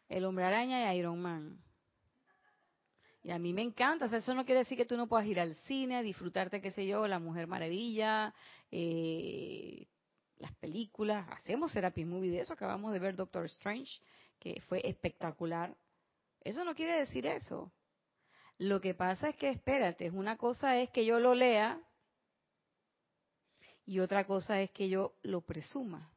El 0.09 0.25
Hombre 0.25 0.45
Araña 0.45 0.93
y 0.93 0.99
Iron 0.99 1.21
Man. 1.21 1.63
Y 3.23 3.31
a 3.31 3.39
mí 3.39 3.53
me 3.53 3.63
encanta, 3.63 4.07
o 4.07 4.09
sea, 4.09 4.19
eso 4.19 4.35
no 4.35 4.47
quiere 4.47 4.61
decir 4.61 4.79
que 4.79 4.87
tú 4.87 4.97
no 4.97 5.07
puedas 5.07 5.27
ir 5.27 5.41
al 5.41 5.55
cine, 5.55 6.03
disfrutarte, 6.03 6.63
qué 6.63 6.71
sé 6.71 6.87
yo, 6.87 7.07
La 7.07 7.19
Mujer 7.19 7.47
Maravilla, 7.47 8.35
eh, 8.71 9.87
las 10.39 10.55
películas, 10.55 11.29
hacemos 11.31 11.73
Serapis 11.73 12.07
Movie 12.07 12.31
de 12.31 12.41
eso, 12.41 12.55
acabamos 12.55 12.93
de 12.93 12.99
ver 12.99 13.15
Doctor 13.15 13.45
Strange, 13.45 14.01
que 14.39 14.63
fue 14.63 14.81
espectacular. 14.89 15.77
Eso 16.41 16.65
no 16.65 16.75
quiere 16.75 16.99
decir 17.01 17.27
eso. 17.27 17.71
Lo 18.57 18.81
que 18.81 18.95
pasa 18.95 19.29
es 19.29 19.37
que, 19.37 19.51
espérate, 19.51 20.11
una 20.11 20.37
cosa 20.37 20.79
es 20.79 20.89
que 20.91 21.05
yo 21.05 21.21
lo 21.21 21.35
lea 21.35 21.79
y 23.85 24.01
otra 24.01 24.27
cosa 24.27 24.61
es 24.61 24.71
que 24.71 24.89
yo 24.89 25.15
lo 25.23 25.43
presuma. 25.43 26.11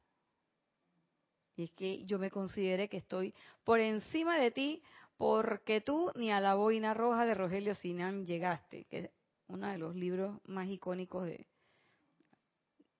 Y 1.55 1.63
es 1.63 1.71
que 1.71 2.05
yo 2.05 2.17
me 2.17 2.31
considere 2.31 2.87
que 2.87 2.97
estoy 2.97 3.33
por 3.63 3.79
encima 3.79 4.37
de 4.37 4.51
ti 4.51 4.83
porque 5.17 5.81
tú 5.81 6.11
ni 6.15 6.31
a 6.31 6.39
la 6.39 6.55
boina 6.55 6.93
roja 6.93 7.25
de 7.25 7.35
Rogelio 7.35 7.75
Sinan 7.75 8.25
llegaste, 8.25 8.85
que 8.85 8.99
es 8.99 9.09
uno 9.47 9.67
de 9.67 9.77
los 9.77 9.95
libros 9.95 10.39
más 10.45 10.67
icónicos 10.67 11.25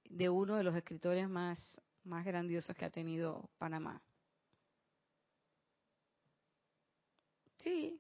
de, 0.10 0.30
uno 0.30 0.56
de 0.56 0.64
los 0.64 0.76
escritores 0.76 1.28
más, 1.28 1.60
más 2.04 2.26
grandiosos 2.26 2.76
que 2.76 2.86
ha 2.86 2.90
tenido 2.90 3.50
Panamá. 3.58 4.02
Sí. 7.60 8.00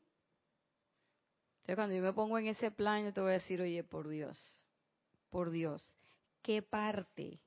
Entonces 1.61 1.75
cuando 1.75 1.95
yo 1.95 2.03
me 2.03 2.13
pongo 2.13 2.37
en 2.37 2.47
ese 2.47 2.71
plan, 2.71 3.05
yo 3.05 3.13
te 3.13 3.21
voy 3.21 3.31
a 3.31 3.33
decir, 3.33 3.61
oye, 3.61 3.83
por 3.83 4.09
Dios, 4.09 4.37
por 5.29 5.49
Dios, 5.49 5.93
¿qué 6.41 6.61
parte, 6.61 7.39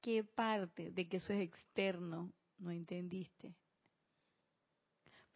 qué 0.00 0.24
parte 0.24 0.90
de 0.90 1.08
que 1.08 1.18
eso 1.18 1.32
es 1.32 1.40
externo 1.40 2.32
no 2.58 2.70
entendiste? 2.72 3.54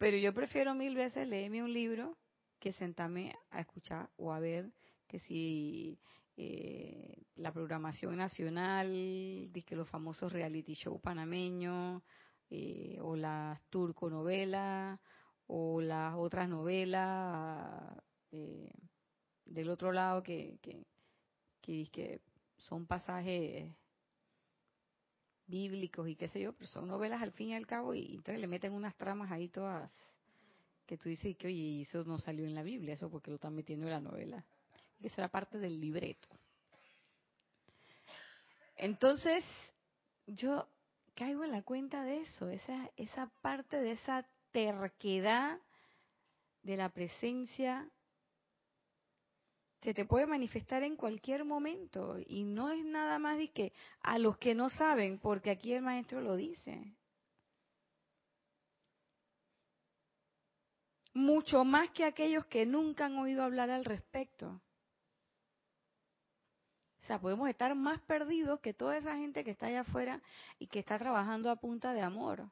Pero 0.01 0.17
yo 0.17 0.33
prefiero 0.33 0.73
mil 0.73 0.95
veces 0.95 1.27
leerme 1.27 1.61
un 1.61 1.71
libro 1.71 2.17
que 2.59 2.73
sentarme 2.73 3.35
a 3.51 3.61
escuchar 3.61 4.09
o 4.17 4.33
a 4.33 4.39
ver 4.39 4.71
que 5.07 5.19
si 5.19 5.99
eh, 6.35 7.21
la 7.35 7.51
programación 7.51 8.17
nacional, 8.17 8.87
que 9.63 9.75
los 9.75 9.87
famosos 9.87 10.33
reality 10.33 10.73
show 10.73 10.99
panameños, 10.99 12.01
eh, 12.49 12.97
o 12.99 13.15
las 13.15 13.61
turco 13.69 14.09
novelas, 14.09 14.99
o 15.45 15.81
las 15.81 16.15
otras 16.15 16.49
novelas 16.49 17.95
eh, 18.31 18.71
del 19.45 19.69
otro 19.69 19.91
lado 19.91 20.23
que, 20.23 20.57
que, 21.61 22.21
son 22.57 22.87
pasajes 22.87 23.71
bíblicos 25.51 26.07
y 26.07 26.15
qué 26.15 26.27
sé 26.29 26.41
yo, 26.41 26.53
pero 26.53 26.67
son 26.67 26.87
novelas 26.87 27.21
al 27.21 27.31
fin 27.31 27.49
y 27.49 27.53
al 27.53 27.67
cabo 27.67 27.93
y 27.93 28.15
entonces 28.15 28.39
le 28.39 28.47
meten 28.47 28.73
unas 28.73 28.95
tramas 28.95 29.31
ahí 29.31 29.49
todas 29.49 29.91
que 30.87 30.97
tú 30.97 31.09
dices 31.09 31.37
que 31.37 31.47
oye, 31.47 31.81
eso 31.81 32.03
no 32.05 32.19
salió 32.19 32.45
en 32.45 32.55
la 32.55 32.63
Biblia, 32.63 32.95
eso 32.95 33.09
porque 33.09 33.29
lo 33.29 33.35
están 33.35 33.53
metiendo 33.53 33.85
en 33.85 33.91
la 33.91 34.01
novela 34.01 34.43
que 35.01 35.09
será 35.09 35.27
parte 35.27 35.57
del 35.57 35.79
libreto. 35.79 36.27
Entonces, 38.77 39.43
yo 40.27 40.67
caigo 41.15 41.43
en 41.43 41.51
la 41.51 41.63
cuenta 41.63 42.03
de 42.03 42.21
eso, 42.21 42.49
esa, 42.49 42.89
esa 42.95 43.27
parte 43.41 43.81
de 43.81 43.91
esa 43.91 44.25
terquedad 44.51 45.59
de 46.63 46.77
la 46.77 46.89
presencia 46.89 47.89
se 49.81 49.93
te 49.93 50.05
puede 50.05 50.27
manifestar 50.27 50.83
en 50.83 50.95
cualquier 50.95 51.43
momento 51.43 52.17
y 52.27 52.43
no 52.43 52.71
es 52.71 52.85
nada 52.85 53.17
más 53.19 53.37
de 53.37 53.49
que 53.49 53.73
a 54.01 54.19
los 54.19 54.37
que 54.37 54.53
no 54.53 54.69
saben, 54.69 55.19
porque 55.19 55.49
aquí 55.49 55.73
el 55.73 55.81
maestro 55.81 56.21
lo 56.21 56.35
dice. 56.35 56.93
Mucho 61.13 61.65
más 61.65 61.89
que 61.89 62.05
aquellos 62.05 62.45
que 62.45 62.65
nunca 62.65 63.05
han 63.05 63.17
oído 63.17 63.43
hablar 63.43 63.69
al 63.69 63.83
respecto. 63.83 64.61
sea, 67.07 67.19
podemos 67.19 67.49
estar 67.49 67.73
más 67.75 67.99
perdidos 68.01 68.59
que 68.59 68.73
toda 68.73 68.97
esa 68.97 69.17
gente 69.17 69.43
que 69.43 69.51
está 69.51 69.65
allá 69.65 69.81
afuera 69.81 70.21
y 70.59 70.67
que 70.67 70.79
está 70.79 70.97
trabajando 70.97 71.49
a 71.49 71.55
punta 71.55 71.93
de 71.93 72.01
amor. 72.01 72.49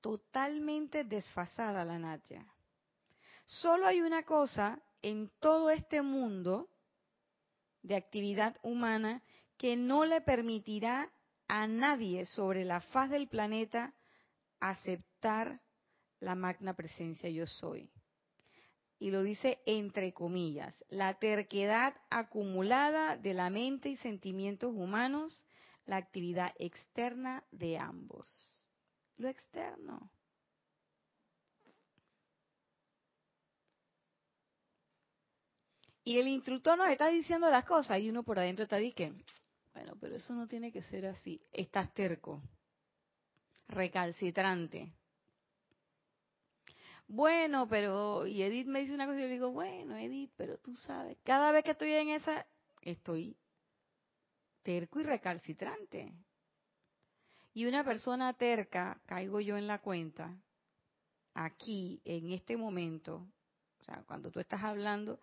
totalmente 0.00 1.04
desfasada 1.04 1.84
la 1.84 1.98
Natya. 1.98 2.46
Solo 3.48 3.86
hay 3.86 4.02
una 4.02 4.24
cosa 4.24 4.78
en 5.00 5.30
todo 5.40 5.70
este 5.70 6.02
mundo 6.02 6.68
de 7.80 7.96
actividad 7.96 8.54
humana 8.62 9.22
que 9.56 9.74
no 9.74 10.04
le 10.04 10.20
permitirá 10.20 11.10
a 11.48 11.66
nadie 11.66 12.26
sobre 12.26 12.66
la 12.66 12.82
faz 12.82 13.08
del 13.08 13.26
planeta 13.26 13.94
aceptar 14.60 15.62
la 16.20 16.34
magna 16.34 16.74
presencia 16.74 17.30
yo 17.30 17.46
soy. 17.46 17.90
Y 18.98 19.10
lo 19.10 19.22
dice 19.22 19.62
entre 19.64 20.12
comillas, 20.12 20.84
la 20.90 21.18
terquedad 21.18 21.94
acumulada 22.10 23.16
de 23.16 23.32
la 23.32 23.48
mente 23.48 23.88
y 23.88 23.96
sentimientos 23.96 24.74
humanos, 24.74 25.46
la 25.86 25.96
actividad 25.96 26.52
externa 26.58 27.42
de 27.50 27.78
ambos. 27.78 28.68
Lo 29.16 29.26
externo. 29.26 30.10
Y 36.08 36.18
el 36.18 36.26
instructor 36.26 36.78
nos 36.78 36.88
está 36.88 37.08
diciendo 37.08 37.50
las 37.50 37.66
cosas 37.66 38.00
y 38.00 38.08
uno 38.08 38.22
por 38.22 38.38
adentro 38.38 38.62
está 38.62 38.78
diciendo, 38.78 39.22
bueno, 39.74 39.92
pero 40.00 40.16
eso 40.16 40.32
no 40.32 40.48
tiene 40.48 40.72
que 40.72 40.80
ser 40.80 41.04
así. 41.04 41.38
Estás 41.52 41.92
terco, 41.92 42.42
recalcitrante. 43.68 44.90
Bueno, 47.08 47.68
pero, 47.68 48.26
y 48.26 48.42
Edith 48.42 48.68
me 48.68 48.80
dice 48.80 48.94
una 48.94 49.04
cosa 49.04 49.18
y 49.18 49.20
yo 49.20 49.26
le 49.26 49.34
digo, 49.34 49.50
bueno, 49.50 49.98
Edith, 49.98 50.32
pero 50.34 50.56
tú 50.56 50.74
sabes, 50.76 51.18
cada 51.24 51.52
vez 51.52 51.62
que 51.62 51.72
estoy 51.72 51.92
en 51.92 52.08
esa, 52.08 52.46
estoy 52.80 53.36
terco 54.62 55.00
y 55.00 55.02
recalcitrante. 55.02 56.14
Y 57.52 57.66
una 57.66 57.84
persona 57.84 58.32
terca, 58.32 58.98
caigo 59.04 59.40
yo 59.40 59.58
en 59.58 59.66
la 59.66 59.80
cuenta, 59.80 60.34
aquí, 61.34 62.00
en 62.06 62.32
este 62.32 62.56
momento, 62.56 63.28
o 63.78 63.84
sea, 63.84 64.02
cuando 64.06 64.30
tú 64.30 64.40
estás 64.40 64.62
hablando, 64.62 65.20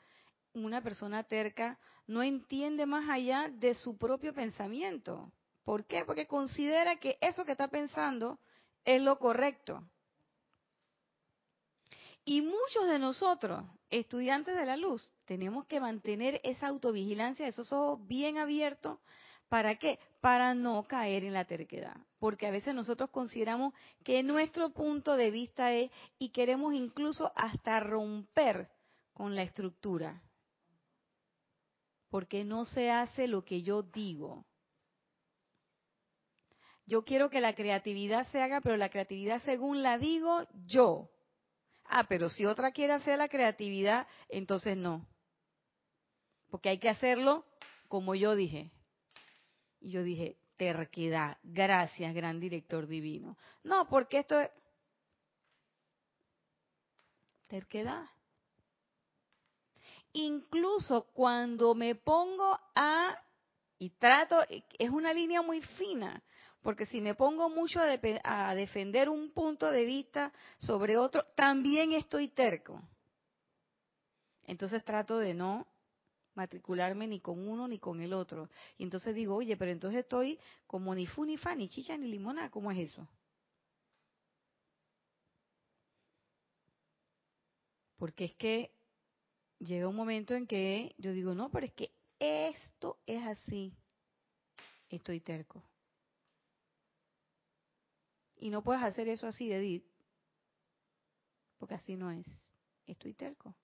una 0.64 0.82
persona 0.82 1.24
terca 1.24 1.78
no 2.08 2.24
entiende 2.24 2.86
más 2.86 3.10
allá 3.10 3.50
de 3.52 3.74
su 3.76 3.98
propio 3.98 4.34
pensamiento. 4.34 5.32
¿Por 5.64 5.86
qué? 5.86 6.06
Porque 6.06 6.28
considera 6.28 6.98
que 6.98 7.18
eso 7.22 7.46
que 7.46 7.52
está 7.52 7.68
pensando 7.68 8.40
es 8.84 9.02
lo 9.02 9.18
correcto. 9.18 9.84
Y 12.24 12.42
muchos 12.42 12.88
de 12.88 13.00
nosotros, 13.00 13.64
estudiantes 13.90 14.56
de 14.56 14.66
la 14.66 14.78
luz, 14.78 15.14
tenemos 15.26 15.66
que 15.66 15.80
mantener 15.80 16.40
esa 16.44 16.68
autovigilancia, 16.68 17.48
esos 17.48 17.72
ojos 17.72 18.08
bien 18.08 18.38
abiertos. 18.38 19.00
¿Para 19.50 19.78
qué? 19.78 20.00
Para 20.22 20.56
no 20.56 20.84
caer 20.88 21.24
en 21.24 21.34
la 21.34 21.46
terquedad. 21.46 21.96
Porque 22.18 22.48
a 22.48 22.52
veces 22.52 22.74
nosotros 22.74 23.12
consideramos 23.12 23.74
que 24.04 24.24
nuestro 24.24 24.72
punto 24.72 25.16
de 25.16 25.30
vista 25.30 25.72
es 25.74 25.92
y 26.18 26.30
queremos 26.30 26.74
incluso 26.74 27.32
hasta 27.36 27.80
romper 27.80 28.70
con 29.14 29.36
la 29.36 29.44
estructura 29.44 30.22
porque 32.16 32.46
no 32.46 32.64
se 32.64 32.90
hace 32.90 33.28
lo 33.28 33.44
que 33.44 33.62
yo 33.62 33.84
digo. 33.84 34.46
Yo 36.86 37.04
quiero 37.04 37.30
que 37.30 37.42
la 37.42 37.54
creatividad 37.54 38.26
se 38.32 38.42
haga, 38.42 38.62
pero 38.62 38.78
la 38.78 38.88
creatividad 38.88 39.44
según 39.44 39.84
la 39.84 39.98
digo 39.98 40.48
yo. 40.66 41.10
Ah, 41.84 42.06
pero 42.08 42.30
si 42.30 42.46
otra 42.46 42.72
quiere 42.72 42.94
hacer 42.94 43.18
la 43.18 43.28
creatividad, 43.28 44.08
entonces 44.30 44.78
no. 44.78 45.06
Porque 46.50 46.70
hay 46.70 46.78
que 46.78 46.88
hacerlo 46.88 47.46
como 47.90 48.16
yo 48.16 48.34
dije. 48.34 48.72
Y 49.82 49.92
yo 49.92 50.02
dije, 50.02 50.38
terquedad. 50.56 51.38
Gracias, 51.44 52.14
gran 52.14 52.40
director 52.40 52.88
divino. 52.88 53.38
No, 53.62 53.90
porque 53.90 54.20
esto 54.20 54.40
es... 54.40 54.50
Terquedad 57.48 58.15
incluso 60.16 61.08
cuando 61.14 61.76
me 61.76 61.96
pongo 61.96 62.58
a, 62.74 63.22
y 63.78 63.90
trato, 63.92 64.38
es 64.50 64.90
una 64.90 65.14
línea 65.14 65.42
muy 65.42 65.62
fina, 65.62 66.24
porque 66.62 66.86
si 66.86 67.02
me 67.02 67.16
pongo 67.16 67.50
mucho 67.50 67.80
a, 67.82 68.50
a 68.50 68.56
defender 68.56 69.10
un 69.10 69.32
punto 69.32 69.70
de 69.70 69.86
vista 69.86 70.32
sobre 70.58 70.98
otro, 70.98 71.26
también 71.36 71.92
estoy 71.92 72.30
terco. 72.30 72.82
Entonces 74.44 74.84
trato 74.86 75.18
de 75.18 75.34
no 75.34 75.68
matricularme 76.34 77.08
ni 77.08 77.20
con 77.20 77.46
uno 77.48 77.68
ni 77.68 77.78
con 77.78 78.00
el 78.02 78.14
otro. 78.14 78.50
Y 78.78 78.84
entonces 78.84 79.16
digo, 79.16 79.36
oye, 79.36 79.58
pero 79.58 79.72
entonces 79.72 80.00
estoy 80.00 80.40
como 80.66 80.96
ni 80.96 81.08
fu 81.08 81.26
ni 81.26 81.38
fa, 81.38 81.56
ni 81.56 81.68
chicha 81.68 81.98
ni 81.98 82.08
limona, 82.08 82.50
¿cómo 82.50 82.72
es 82.72 82.80
eso? 82.80 83.06
Porque 87.98 88.26
es 88.26 88.34
que 88.36 88.72
llega 89.60 89.88
un 89.88 89.96
momento 89.96 90.36
en 90.36 90.48
que 90.48 90.96
yo 90.98 91.12
digo, 91.12 91.34
no, 91.34 91.50
pero 91.52 91.66
es 91.66 91.74
que 91.74 91.92
esto 92.20 93.00
es 93.06 93.24
así. 93.24 93.74
Estoy 94.90 95.20
terco. 95.20 95.64
Y 98.38 98.50
no 98.50 98.64
puedes 98.64 98.84
hacer 98.84 99.08
eso 99.08 99.28
así, 99.28 99.52
Edith, 99.52 99.86
porque 101.58 101.76
así 101.76 101.96
no 101.96 102.12
es. 102.12 102.28
Estoy 102.86 103.14
terco. 103.14 103.56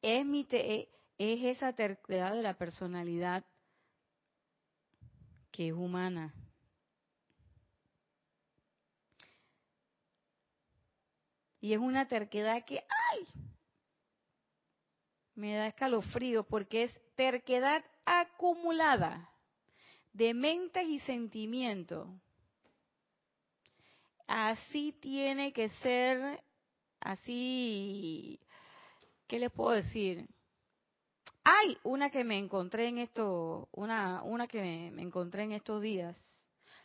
Es, 0.00 0.24
mi 0.24 0.46
es 0.50 1.44
esa 1.44 1.72
terquedad 1.72 2.34
de 2.34 2.42
la 2.42 2.56
personalidad 2.56 3.44
que 5.50 5.68
es 5.68 5.74
humana. 5.74 6.32
Y 11.60 11.72
es 11.72 11.78
una 11.78 12.06
terquedad 12.06 12.64
que, 12.64 12.84
¡ay! 13.12 13.26
Me 15.34 15.54
da 15.54 15.68
escalofrío 15.68 16.44
porque 16.44 16.84
es 16.84 17.14
terquedad 17.14 17.84
acumulada 18.04 19.30
de 20.12 20.34
mentes 20.34 20.86
y 20.88 21.00
sentimientos. 21.00 22.08
Así 24.26 24.92
tiene 25.00 25.52
que 25.52 25.68
ser, 25.68 26.42
así, 27.00 28.40
¿qué 29.26 29.38
les 29.38 29.50
puedo 29.50 29.70
decir? 29.70 30.28
Hay 31.44 31.78
una 31.82 32.10
que 32.10 32.24
me 32.24 32.36
encontré 32.36 32.88
en 32.88 32.98
esto, 32.98 33.68
una, 33.72 34.22
una 34.22 34.46
que 34.46 34.60
me, 34.60 34.90
me 34.90 35.02
encontré 35.02 35.44
en 35.44 35.52
estos 35.52 35.80
días. 35.80 36.16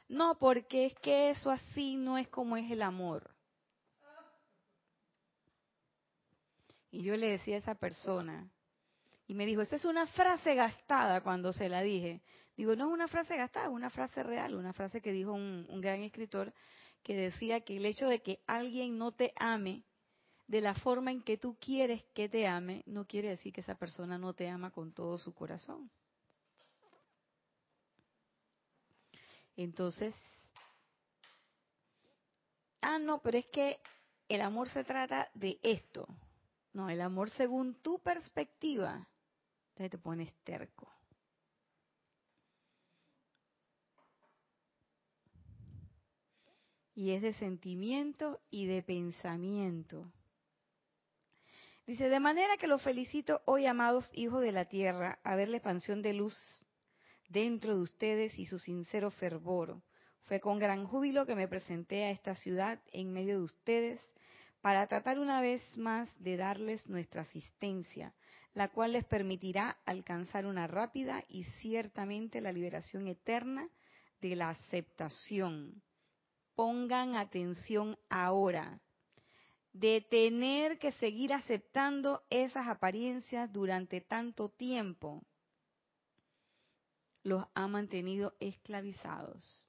No, 0.08 0.38
porque 0.38 0.86
es 0.86 0.94
que 0.96 1.32
eso 1.32 1.52
así 1.52 1.96
no 1.96 2.18
es 2.18 2.28
como 2.30 2.56
es 2.56 2.72
el 2.72 2.82
amor. 2.82 3.33
Y 6.94 7.02
yo 7.02 7.18
le 7.18 7.28
decía 7.28 7.56
a 7.56 7.58
esa 7.58 7.74
persona, 7.74 8.48
y 9.26 9.34
me 9.34 9.48
dijo, 9.48 9.64
esa 9.64 9.78
es 9.78 9.86
una 9.86 10.06
frase 10.06 10.54
gastada 10.54 11.22
cuando 11.22 11.52
se 11.52 11.68
la 11.68 11.82
dije. 11.82 12.22
Digo, 12.56 12.76
no 12.76 12.86
es 12.86 12.94
una 12.94 13.08
frase 13.08 13.36
gastada, 13.36 13.66
es 13.66 13.72
una 13.72 13.90
frase 13.90 14.22
real, 14.22 14.54
una 14.54 14.74
frase 14.74 15.02
que 15.02 15.12
dijo 15.12 15.34
un, 15.34 15.66
un 15.70 15.82
gran 15.82 16.04
escritor 16.04 16.54
que 17.02 17.16
decía 17.16 17.62
que 17.62 17.78
el 17.78 17.88
hecho 17.88 18.08
de 18.08 18.22
que 18.22 18.42
alguien 18.46 19.00
no 19.00 19.12
te 19.12 19.34
ame 19.38 19.84
de 20.46 20.62
la 20.62 20.76
forma 20.76 21.10
en 21.10 21.24
que 21.24 21.36
tú 21.36 21.58
quieres 21.60 22.04
que 22.14 22.30
te 22.30 22.46
ame, 22.46 22.84
no 22.86 23.08
quiere 23.08 23.30
decir 23.30 23.52
que 23.52 23.62
esa 23.62 23.74
persona 23.74 24.20
no 24.20 24.36
te 24.36 24.48
ama 24.48 24.70
con 24.70 24.94
todo 24.94 25.18
su 25.18 25.34
corazón. 25.34 25.90
Entonces, 29.58 30.14
ah, 32.82 33.00
no, 33.00 33.20
pero 33.20 33.40
es 33.40 33.48
que 33.48 33.80
el 34.30 34.42
amor 34.42 34.70
se 34.70 34.84
trata 34.84 35.32
de 35.34 35.58
esto. 35.64 36.08
No, 36.74 36.90
el 36.90 37.02
amor 37.02 37.30
según 37.30 37.76
tu 37.76 38.00
perspectiva, 38.00 39.08
entonces 39.70 39.92
te 39.92 39.98
pones 40.00 40.34
terco. 40.44 40.90
Y 46.96 47.12
es 47.12 47.22
de 47.22 47.34
sentimiento 47.34 48.40
y 48.50 48.66
de 48.66 48.84
pensamiento. 48.84 50.12
Dice, 51.86 52.08
de 52.08 52.20
manera 52.20 52.58
que 52.58 52.68
los 52.68 52.82
felicito 52.82 53.42
hoy, 53.46 53.66
amados 53.66 54.10
hijos 54.14 54.42
de 54.42 54.52
la 54.52 54.66
tierra, 54.66 55.20
a 55.24 55.36
ver 55.36 55.50
la 55.50 55.58
expansión 55.58 56.02
de 56.02 56.14
luz 56.14 56.36
dentro 57.30 57.76
de 57.76 57.82
ustedes 57.82 58.38
y 58.40 58.46
su 58.46 58.58
sincero 58.58 59.12
fervor. 59.12 59.82
Fue 60.22 60.40
con 60.40 60.60
gran 60.60 60.86
júbilo 60.86 61.26
que 61.26 61.36
me 61.36 61.48
presenté 61.48 62.06
a 62.06 62.12
esta 62.12 62.36
ciudad 62.36 62.80
en 62.92 63.12
medio 63.12 63.38
de 63.38 63.44
ustedes 63.44 64.02
para 64.64 64.88
tratar 64.88 65.20
una 65.20 65.42
vez 65.42 65.62
más 65.76 66.10
de 66.24 66.38
darles 66.38 66.88
nuestra 66.88 67.24
asistencia, 67.24 68.14
la 68.54 68.70
cual 68.70 68.94
les 68.94 69.04
permitirá 69.04 69.78
alcanzar 69.86 70.46
una 70.46 70.68
rápida 70.68 71.22
y 71.28 71.44
ciertamente 71.60 72.40
la 72.40 72.54
liberación 72.54 73.10
eterna 73.10 73.68
de 74.22 74.38
la 74.38 74.52
aceptación. 74.52 75.84
Pongan 76.56 77.18
atención 77.18 77.98
ahora. 78.10 78.80
de 79.74 80.02
tener 80.02 80.78
que 80.78 80.92
seguir 80.94 81.34
aceptando 81.34 82.22
esas 82.30 82.68
apariencias 82.68 83.52
durante 83.52 84.02
tanto 84.02 84.50
tiempo, 84.50 85.24
los 87.24 87.44
ha 87.56 87.68
mantenido 87.68 88.36
esclavizados. 88.40 89.68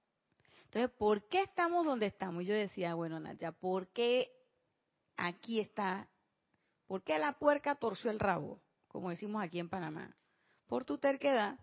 Entonces, 0.65 0.91
¿por 0.99 1.27
qué 1.29 1.41
estamos 1.41 1.87
donde 1.87 2.05
estamos? 2.05 2.45
Yo 2.45 2.53
decía, 2.53 2.95
bueno, 2.95 3.19
Nadia, 3.19 3.51
¿por 3.51 3.89
qué 3.95 4.31
aquí 5.17 5.61
está? 5.61 6.09
¿Por 6.87 7.03
qué 7.03 7.19
la 7.19 7.39
puerca 7.39 7.75
torció 7.75 8.11
el 8.11 8.21
rabo? 8.21 8.61
Como 8.89 9.11
decimos 9.11 9.43
aquí 9.43 9.59
en 9.59 9.69
Panamá. 9.69 10.17
Por 10.67 10.85
tu 10.85 10.99
terquedad. 10.99 11.59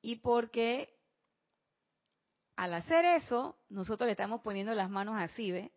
Y 0.00 0.16
porque 0.16 0.96
al 2.56 2.72
hacer 2.72 3.04
eso, 3.04 3.58
nosotros 3.68 4.06
le 4.06 4.12
estamos 4.12 4.40
poniendo 4.40 4.74
las 4.74 4.88
manos 4.88 5.16
así, 5.18 5.52
¿ve? 5.52 5.72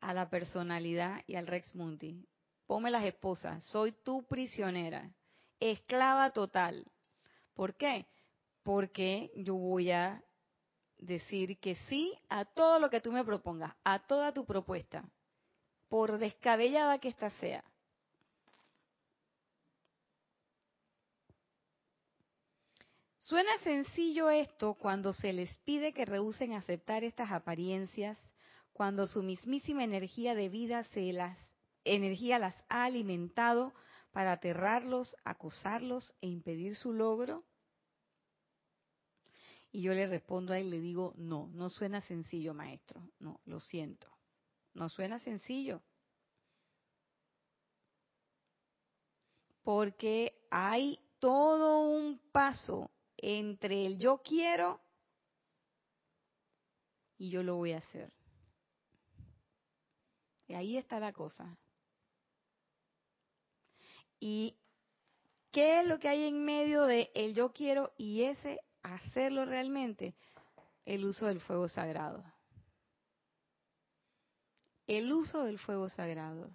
A 0.00 0.12
la 0.12 0.28
personalidad 0.28 1.22
y 1.26 1.36
al 1.36 1.46
Rex 1.46 1.74
Munti. 1.74 2.26
Ponme 2.66 2.90
las 2.90 3.04
esposas, 3.04 3.62
soy 3.64 3.92
tu 3.92 4.26
prisionera, 4.26 5.12
esclava 5.60 6.30
total. 6.30 6.90
¿Por 7.54 7.76
qué? 7.76 8.06
Porque 8.62 9.30
yo 9.36 9.54
voy 9.54 9.90
a 9.90 10.24
decir 10.98 11.58
que 11.58 11.76
sí 11.88 12.16
a 12.28 12.44
todo 12.44 12.78
lo 12.78 12.90
que 12.90 13.00
tú 13.00 13.12
me 13.12 13.24
propongas, 13.24 13.74
a 13.84 13.98
toda 14.06 14.32
tu 14.32 14.44
propuesta, 14.44 15.04
por 15.88 16.18
descabellada 16.18 16.98
que 16.98 17.08
ésta 17.08 17.30
sea. 17.30 17.64
Suena 23.18 23.56
sencillo 23.58 24.28
esto 24.28 24.74
cuando 24.74 25.14
se 25.14 25.32
les 25.32 25.56
pide 25.58 25.94
que 25.94 26.04
rehúsen 26.04 26.52
aceptar 26.52 27.04
estas 27.04 27.32
apariencias, 27.32 28.18
cuando 28.74 29.06
su 29.06 29.22
mismísima 29.22 29.82
energía 29.82 30.34
de 30.34 30.50
vida 30.50 30.84
se 30.84 31.12
las 31.12 31.38
energía 31.84 32.38
las 32.38 32.54
ha 32.68 32.84
alimentado 32.84 33.72
para 34.12 34.32
aterrarlos, 34.32 35.16
acosarlos 35.24 36.14
e 36.20 36.28
impedir 36.28 36.76
su 36.76 36.92
logro. 36.92 37.44
Y 39.74 39.82
yo 39.82 39.92
le 39.92 40.06
respondo 40.06 40.52
a 40.52 40.58
él 40.60 40.70
le 40.70 40.78
digo, 40.78 41.14
no, 41.16 41.48
no 41.48 41.68
suena 41.68 42.00
sencillo, 42.00 42.54
maestro. 42.54 43.10
No, 43.18 43.40
lo 43.44 43.58
siento. 43.58 44.06
No 44.72 44.88
suena 44.88 45.18
sencillo. 45.18 45.82
Porque 49.64 50.46
hay 50.48 51.00
todo 51.18 51.88
un 51.88 52.20
paso 52.30 52.92
entre 53.16 53.84
el 53.84 53.98
yo 53.98 54.22
quiero 54.22 54.80
y 57.18 57.30
yo 57.30 57.42
lo 57.42 57.56
voy 57.56 57.72
a 57.72 57.78
hacer. 57.78 58.12
Y 60.46 60.54
ahí 60.54 60.76
está 60.76 61.00
la 61.00 61.12
cosa. 61.12 61.58
¿Y 64.20 64.56
qué 65.50 65.80
es 65.80 65.86
lo 65.88 65.98
que 65.98 66.10
hay 66.10 66.28
en 66.28 66.44
medio 66.44 66.84
de 66.84 67.10
el 67.16 67.34
yo 67.34 67.52
quiero 67.52 67.92
y 67.98 68.22
ese 68.22 68.60
hacerlo 68.84 69.44
realmente? 69.44 70.14
El 70.84 71.04
uso 71.04 71.26
del 71.26 71.40
fuego 71.40 71.68
sagrado. 71.68 72.24
El 74.86 75.10
uso 75.12 75.44
del 75.44 75.58
fuego 75.58 75.88
sagrado. 75.88 76.50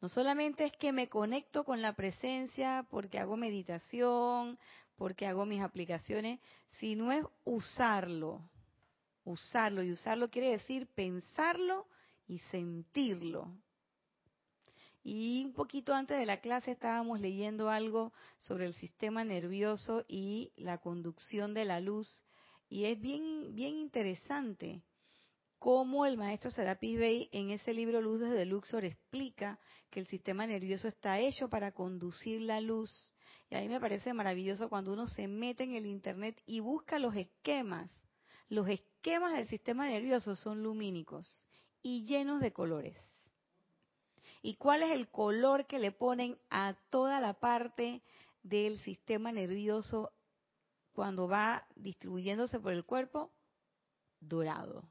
No 0.00 0.08
solamente 0.08 0.64
es 0.64 0.72
que 0.76 0.92
me 0.92 1.08
conecto 1.08 1.64
con 1.64 1.82
la 1.82 1.94
presencia 1.94 2.86
porque 2.90 3.18
hago 3.18 3.36
meditación, 3.36 4.58
porque 4.96 5.26
hago 5.26 5.46
mis 5.46 5.62
aplicaciones, 5.62 6.40
sino 6.78 7.10
es 7.12 7.24
usarlo. 7.44 8.48
Usarlo 9.24 9.82
y 9.82 9.90
usarlo 9.90 10.30
quiere 10.30 10.50
decir 10.50 10.86
pensarlo 10.94 11.88
y 12.28 12.38
sentirlo. 12.38 13.52
Y 15.08 15.44
un 15.44 15.52
poquito 15.52 15.94
antes 15.94 16.18
de 16.18 16.26
la 16.26 16.40
clase 16.40 16.72
estábamos 16.72 17.20
leyendo 17.20 17.70
algo 17.70 18.12
sobre 18.38 18.66
el 18.66 18.74
sistema 18.74 19.22
nervioso 19.22 20.04
y 20.08 20.50
la 20.56 20.78
conducción 20.78 21.54
de 21.54 21.64
la 21.64 21.78
luz 21.78 22.24
y 22.68 22.86
es 22.86 23.00
bien 23.00 23.54
bien 23.54 23.76
interesante 23.76 24.82
cómo 25.60 26.06
el 26.06 26.16
maestro 26.16 26.50
Serapis 26.50 26.98
Bey 26.98 27.28
en 27.30 27.50
ese 27.50 27.72
libro 27.72 28.00
Luz 28.00 28.18
desde 28.18 28.46
Luxor 28.46 28.84
explica 28.84 29.60
que 29.90 30.00
el 30.00 30.08
sistema 30.08 30.44
nervioso 30.44 30.88
está 30.88 31.20
hecho 31.20 31.48
para 31.48 31.70
conducir 31.70 32.40
la 32.40 32.60
luz. 32.60 33.14
Y 33.48 33.54
a 33.54 33.60
mí 33.60 33.68
me 33.68 33.78
parece 33.78 34.12
maravilloso 34.12 34.68
cuando 34.68 34.92
uno 34.92 35.06
se 35.06 35.28
mete 35.28 35.62
en 35.62 35.76
el 35.76 35.86
Internet 35.86 36.42
y 36.46 36.58
busca 36.58 36.98
los 36.98 37.14
esquemas. 37.14 37.92
Los 38.48 38.68
esquemas 38.68 39.34
del 39.34 39.46
sistema 39.46 39.86
nervioso 39.86 40.34
son 40.34 40.64
lumínicos 40.64 41.46
y 41.80 42.04
llenos 42.06 42.40
de 42.40 42.52
colores. 42.52 43.15
¿Y 44.46 44.54
cuál 44.54 44.84
es 44.84 44.92
el 44.92 45.08
color 45.08 45.66
que 45.66 45.80
le 45.80 45.90
ponen 45.90 46.38
a 46.50 46.76
toda 46.88 47.20
la 47.20 47.34
parte 47.34 48.00
del 48.44 48.78
sistema 48.78 49.32
nervioso 49.32 50.12
cuando 50.92 51.26
va 51.26 51.66
distribuyéndose 51.74 52.60
por 52.60 52.72
el 52.72 52.84
cuerpo? 52.84 53.32
Dorado 54.20 54.84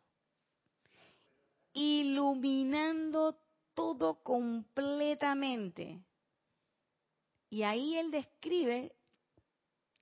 iluminando 1.71 3.37
todo 3.73 4.23
completamente. 4.23 6.03
Y 7.49 7.63
ahí 7.63 7.97
él 7.97 8.11
describe 8.11 8.93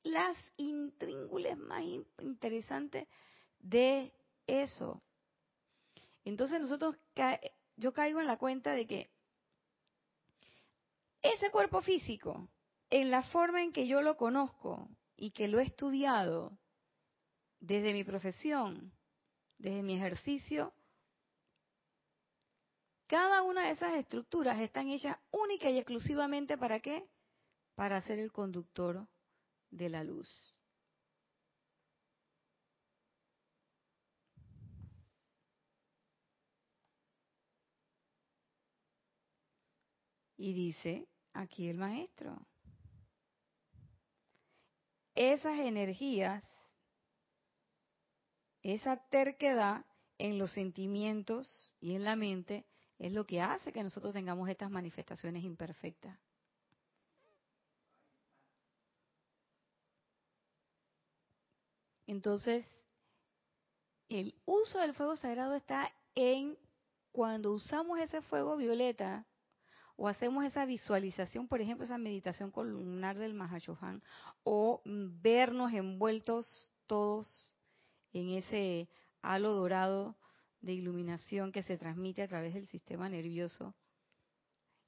las 0.01 0.35
intríngules 0.57 1.59
más 1.59 1.83
interesantes 2.21 3.07
de 3.59 4.13
eso. 4.47 4.99
Entonces 6.25 6.59
nosotros, 6.59 6.95
yo 7.75 7.93
caigo 7.93 8.19
en 8.19 8.27
la 8.27 8.37
cuenta 8.37 8.73
de 8.73 8.87
que 8.87 9.12
ese 11.23 11.49
cuerpo 11.49 11.81
físico, 11.81 12.49
en 12.89 13.09
la 13.09 13.23
forma 13.23 13.63
en 13.63 13.71
que 13.71 13.87
yo 13.87 14.01
lo 14.01 14.17
conozco 14.17 14.89
y 15.15 15.31
que 15.31 15.47
lo 15.47 15.59
he 15.59 15.63
estudiado 15.63 16.59
desde 17.59 17.93
mi 17.93 18.03
profesión, 18.03 18.93
desde 19.57 19.81
mi 19.81 19.95
ejercicio, 19.95 20.73
cada 23.07 23.41
una 23.41 23.67
de 23.67 23.71
esas 23.71 23.95
estructuras 23.95 24.59
están 24.59 24.89
hechas 24.89 25.17
única 25.31 25.69
y 25.69 25.77
exclusivamente 25.77 26.57
para 26.57 26.79
qué? 26.79 27.07
Para 27.75 28.01
ser 28.01 28.19
el 28.19 28.31
conductor 28.31 29.07
de 29.71 29.89
la 29.89 30.03
luz. 30.03 30.29
Y 40.37 40.53
dice 40.53 41.07
aquí 41.33 41.69
el 41.69 41.77
maestro, 41.77 42.45
esas 45.15 45.59
energías, 45.59 46.43
esa 48.61 48.97
terquedad 49.09 49.85
en 50.17 50.37
los 50.37 50.51
sentimientos 50.51 51.75
y 51.79 51.95
en 51.95 52.03
la 52.03 52.15
mente 52.15 52.65
es 52.97 53.11
lo 53.11 53.25
que 53.25 53.41
hace 53.41 53.73
que 53.73 53.83
nosotros 53.83 54.13
tengamos 54.13 54.47
estas 54.49 54.71
manifestaciones 54.71 55.43
imperfectas. 55.43 56.17
Entonces, 62.05 62.65
el 64.09 64.35
uso 64.45 64.79
del 64.79 64.93
fuego 64.93 65.15
sagrado 65.15 65.55
está 65.55 65.91
en 66.15 66.57
cuando 67.11 67.53
usamos 67.53 67.99
ese 67.99 68.21
fuego 68.21 68.57
violeta 68.57 69.25
o 69.95 70.07
hacemos 70.07 70.43
esa 70.45 70.65
visualización, 70.65 71.47
por 71.47 71.61
ejemplo, 71.61 71.85
esa 71.85 71.97
meditación 71.97 72.51
columnar 72.51 73.17
del 73.17 73.33
Mahashohan, 73.33 74.01
o 74.43 74.81
vernos 74.85 75.73
envueltos 75.73 76.73
todos 76.87 77.53
en 78.11 78.29
ese 78.29 78.89
halo 79.21 79.53
dorado 79.53 80.15
de 80.61 80.73
iluminación 80.73 81.51
que 81.51 81.63
se 81.63 81.77
transmite 81.77 82.21
a 82.21 82.27
través 82.27 82.53
del 82.53 82.67
sistema 82.67 83.09
nervioso. 83.09 83.75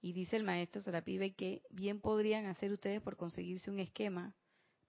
Y 0.02 0.14
dice 0.14 0.38
el 0.38 0.44
maestro 0.44 0.82
Serapibe 0.82 1.34
que 1.34 1.64
bien 1.70 2.00
podrían 2.00 2.46
hacer 2.46 2.72
ustedes 2.72 3.02
por 3.02 3.18
conseguirse 3.18 3.72
un 3.72 3.80
esquema 3.80 4.36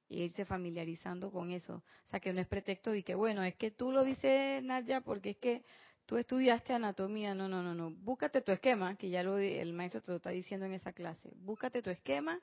e 0.08 0.24
irse 0.24 0.44
familiarizando 0.44 1.32
con 1.32 1.50
eso. 1.50 1.82
O 2.04 2.06
sea, 2.08 2.20
que 2.20 2.32
no 2.32 2.40
es 2.40 2.46
pretexto 2.46 2.90
de 2.90 3.02
que, 3.02 3.14
bueno, 3.14 3.42
es 3.42 3.56
que 3.56 3.70
tú 3.70 3.92
lo 3.92 4.04
dices, 4.04 4.62
Nadia, 4.62 5.00
porque 5.00 5.30
es 5.30 5.36
que 5.38 5.64
tú 6.06 6.16
estudiaste 6.16 6.72
anatomía. 6.72 7.34
No, 7.34 7.48
no, 7.48 7.62
no, 7.62 7.74
no. 7.74 7.90
Búscate 7.90 8.40
tu 8.40 8.52
esquema, 8.52 8.96
que 8.96 9.10
ya 9.10 9.22
lo 9.22 9.36
el 9.38 9.72
maestro 9.72 10.00
te 10.00 10.12
lo 10.12 10.16
está 10.16 10.30
diciendo 10.30 10.66
en 10.66 10.72
esa 10.72 10.92
clase. 10.92 11.30
Búscate 11.36 11.82
tu 11.82 11.90
esquema 11.90 12.40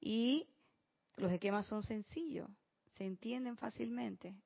y 0.00 0.48
los 1.16 1.32
esquemas 1.32 1.66
son 1.66 1.82
sencillos, 1.82 2.48
se 2.96 3.04
entienden 3.04 3.56
fácilmente. 3.56 4.36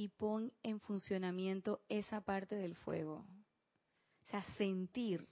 y 0.00 0.08
pon 0.08 0.50
en 0.62 0.80
funcionamiento 0.80 1.82
esa 1.90 2.22
parte 2.22 2.54
del 2.54 2.74
fuego. 2.74 3.16
O 3.16 4.30
sea, 4.30 4.42
sentir. 4.54 5.28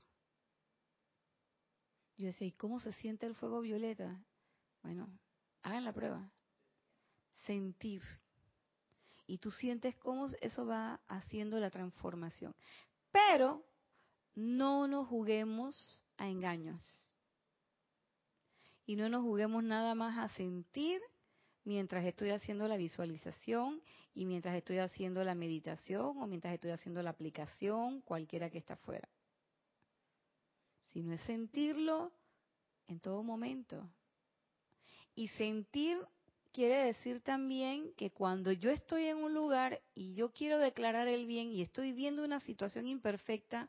Yo 2.19 2.27
decía, 2.27 2.49
¿y 2.49 2.53
cómo 2.53 2.79
se 2.79 2.93
siente 2.93 3.25
el 3.25 3.35
fuego 3.35 3.63
violeta? 3.63 4.23
Bueno, 4.83 5.09
hagan 5.63 5.87
la 5.87 5.95
prueba. 5.95 6.31
Sentir. 7.49 8.03
Y 9.27 9.39
tú 9.39 9.51
sientes 9.51 9.97
cómo 9.97 10.29
eso 10.41 10.67
va 10.67 11.01
haciendo 11.09 11.59
la 11.59 11.71
transformación. 11.71 12.55
Pero 13.11 13.65
no 14.35 14.87
nos 14.87 15.09
juguemos 15.09 16.05
a 16.19 16.29
engaños. 16.29 16.83
Y 18.87 18.97
no 18.97 19.09
nos 19.09 19.23
juguemos 19.23 19.65
nada 19.65 19.95
más 19.95 20.19
a 20.19 20.35
sentir 20.35 21.01
mientras 21.65 22.05
estoy 22.05 22.31
haciendo 22.31 22.69
la 22.69 22.77
visualización 22.77 23.83
y 24.15 24.25
mientras 24.25 24.55
estoy 24.55 24.79
haciendo 24.79 25.25
la 25.25 25.35
meditación 25.35 26.19
o 26.19 26.27
mientras 26.27 26.55
estoy 26.55 26.71
haciendo 26.71 27.03
la 27.03 27.11
aplicación, 27.11 28.01
cualquiera 28.03 28.51
que 28.51 28.59
está 28.59 28.75
afuera. 28.75 29.09
Sino 30.93 31.13
es 31.13 31.21
sentirlo 31.23 32.13
en 32.87 33.01
todo 33.01 33.23
momento. 33.23 33.91
Y 35.15 35.29
sentir 35.29 35.99
quiere 36.53 36.85
decir 36.85 37.21
también 37.23 37.93
que 37.95 38.11
cuando 38.11 38.53
yo 38.53 38.71
estoy 38.71 39.07
en 39.07 39.19
un 39.19 39.35
lugar 39.35 39.81
y 39.95 40.15
yo 40.15 40.33
quiero 40.33 40.59
declarar 40.59 41.09
el 41.09 41.27
bien 41.27 41.51
y 41.51 41.63
estoy 41.63 41.93
viendo 41.93 42.25
una 42.25 42.41
situación 42.41 42.87
imperfecta, 42.87 43.69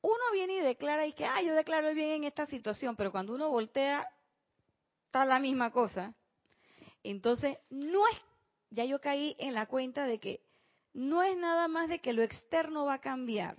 uno 0.00 0.22
viene 0.32 0.56
y 0.56 0.60
declara 0.60 1.06
y 1.06 1.14
que, 1.14 1.24
ah, 1.24 1.40
yo 1.42 1.54
declaro 1.54 1.88
el 1.88 1.94
bien 1.94 2.10
en 2.10 2.24
esta 2.24 2.44
situación, 2.46 2.94
pero 2.94 3.10
cuando 3.10 3.34
uno 3.34 3.48
voltea, 3.48 4.06
está 5.06 5.24
la 5.24 5.38
misma 5.38 5.70
cosa. 5.70 6.14
Entonces, 7.02 7.56
no 7.70 8.06
es, 8.08 8.18
ya 8.70 8.84
yo 8.84 9.00
caí 9.00 9.34
en 9.38 9.54
la 9.54 9.66
cuenta 9.66 10.06
de 10.06 10.18
que 10.20 10.40
no 10.92 11.22
es 11.22 11.36
nada 11.36 11.68
más 11.68 11.88
de 11.88 12.00
que 12.00 12.12
lo 12.12 12.22
externo 12.22 12.84
va 12.84 12.94
a 12.94 13.00
cambiar, 13.00 13.56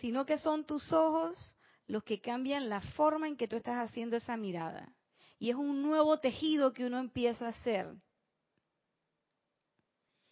sino 0.00 0.26
que 0.26 0.38
son 0.38 0.64
tus 0.64 0.92
ojos 0.92 1.56
los 1.90 2.04
que 2.04 2.20
cambian 2.20 2.68
la 2.68 2.80
forma 2.80 3.26
en 3.26 3.36
que 3.36 3.48
tú 3.48 3.56
estás 3.56 3.76
haciendo 3.76 4.16
esa 4.16 4.36
mirada. 4.36 4.94
Y 5.40 5.50
es 5.50 5.56
un 5.56 5.82
nuevo 5.82 6.20
tejido 6.20 6.72
que 6.72 6.86
uno 6.86 6.98
empieza 6.98 7.46
a 7.46 7.50
hacer. 7.50 7.92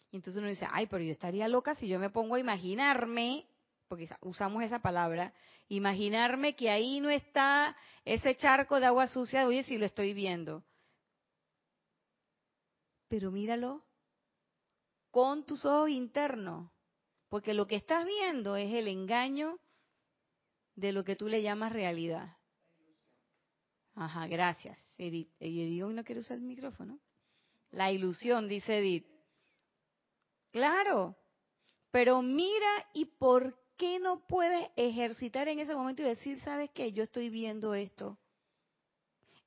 Y 0.09 0.15
entonces 0.15 0.39
uno 0.39 0.47
dice, 0.47 0.65
ay, 0.71 0.87
pero 0.87 1.03
yo 1.03 1.11
estaría 1.11 1.49
loca 1.49 1.75
si 1.75 1.89
yo 1.89 1.99
me 1.99 2.09
pongo 2.09 2.35
a 2.35 2.39
imaginarme, 2.39 3.45
porque 3.89 4.07
usamos 4.21 4.63
esa 4.63 4.79
palabra, 4.79 5.33
imaginarme 5.67 6.55
que 6.55 6.69
ahí 6.69 7.01
no 7.01 7.09
está 7.09 7.75
ese 8.05 8.35
charco 8.35 8.79
de 8.79 8.85
agua 8.85 9.07
sucia, 9.07 9.45
oye, 9.45 9.63
si 9.63 9.77
lo 9.77 9.85
estoy 9.85 10.13
viendo. 10.13 10.63
Pero 13.09 13.31
míralo 13.31 13.83
con 15.11 15.43
tus 15.45 15.65
ojos 15.65 15.89
internos, 15.89 16.71
porque 17.27 17.53
lo 17.53 17.67
que 17.67 17.75
estás 17.75 18.05
viendo 18.05 18.55
es 18.55 18.73
el 18.73 18.87
engaño 18.87 19.59
de 20.79 20.91
lo 20.91 21.03
que 21.03 21.15
tú 21.15 21.27
le 21.27 21.41
llamas 21.41 21.71
realidad. 21.71 22.35
Ajá, 23.95 24.27
gracias, 24.27 24.79
Edith. 24.97 25.29
Edith 25.39 25.83
hoy 25.83 25.93
no 25.93 26.03
quiere 26.03 26.21
usar 26.21 26.37
el 26.37 26.43
micrófono. 26.43 26.99
La 27.71 27.91
ilusión, 27.91 28.47
dice 28.47 28.77
Edith. 28.77 29.05
Claro, 30.51 31.17
pero 31.91 32.21
mira 32.21 32.87
y 32.93 33.05
por 33.05 33.59
qué 33.77 33.99
no 33.99 34.25
puedes 34.27 34.69
ejercitar 34.75 35.47
en 35.47 35.59
ese 35.59 35.75
momento 35.75 36.01
y 36.01 36.05
decir, 36.05 36.39
sabes 36.41 36.71
qué, 36.71 36.91
yo 36.91 37.03
estoy 37.03 37.29
viendo 37.29 37.73
esto. 37.73 38.17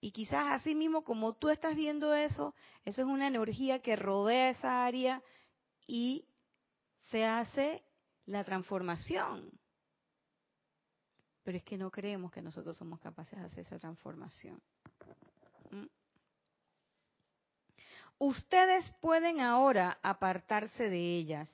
Y 0.01 0.11
quizás 0.11 0.47
así 0.51 0.75
mismo 0.75 1.05
como 1.05 1.35
tú 1.35 1.49
estás 1.49 1.77
viendo 1.77 2.15
eso, 2.15 2.55
eso 2.85 3.03
es 3.03 3.09
una 3.09 3.29
energía 3.29 3.81
que 3.81 3.97
rodea 3.97 4.51
esa 4.51 4.85
área 4.85 5.23
y 5.87 6.27
se 7.11 7.25
hace 7.25 7.85
la 8.27 8.45
transformación 8.45 9.62
pero 11.43 11.57
es 11.57 11.65
que 11.65 11.77
no 11.77 11.91
creemos 11.91 12.31
que 12.31 12.43
nosotros 12.43 12.77
somos 12.77 13.01
capaces 13.01 13.39
de 13.39 13.45
hacer 13.45 13.61
esa 13.61 13.79
transformación. 13.79 14.61
¿Mm? 15.71 15.87
Ustedes 18.19 18.89
pueden 19.01 19.41
ahora 19.41 19.99
apartarse 20.03 20.89
de 20.89 21.17
ellas, 21.17 21.51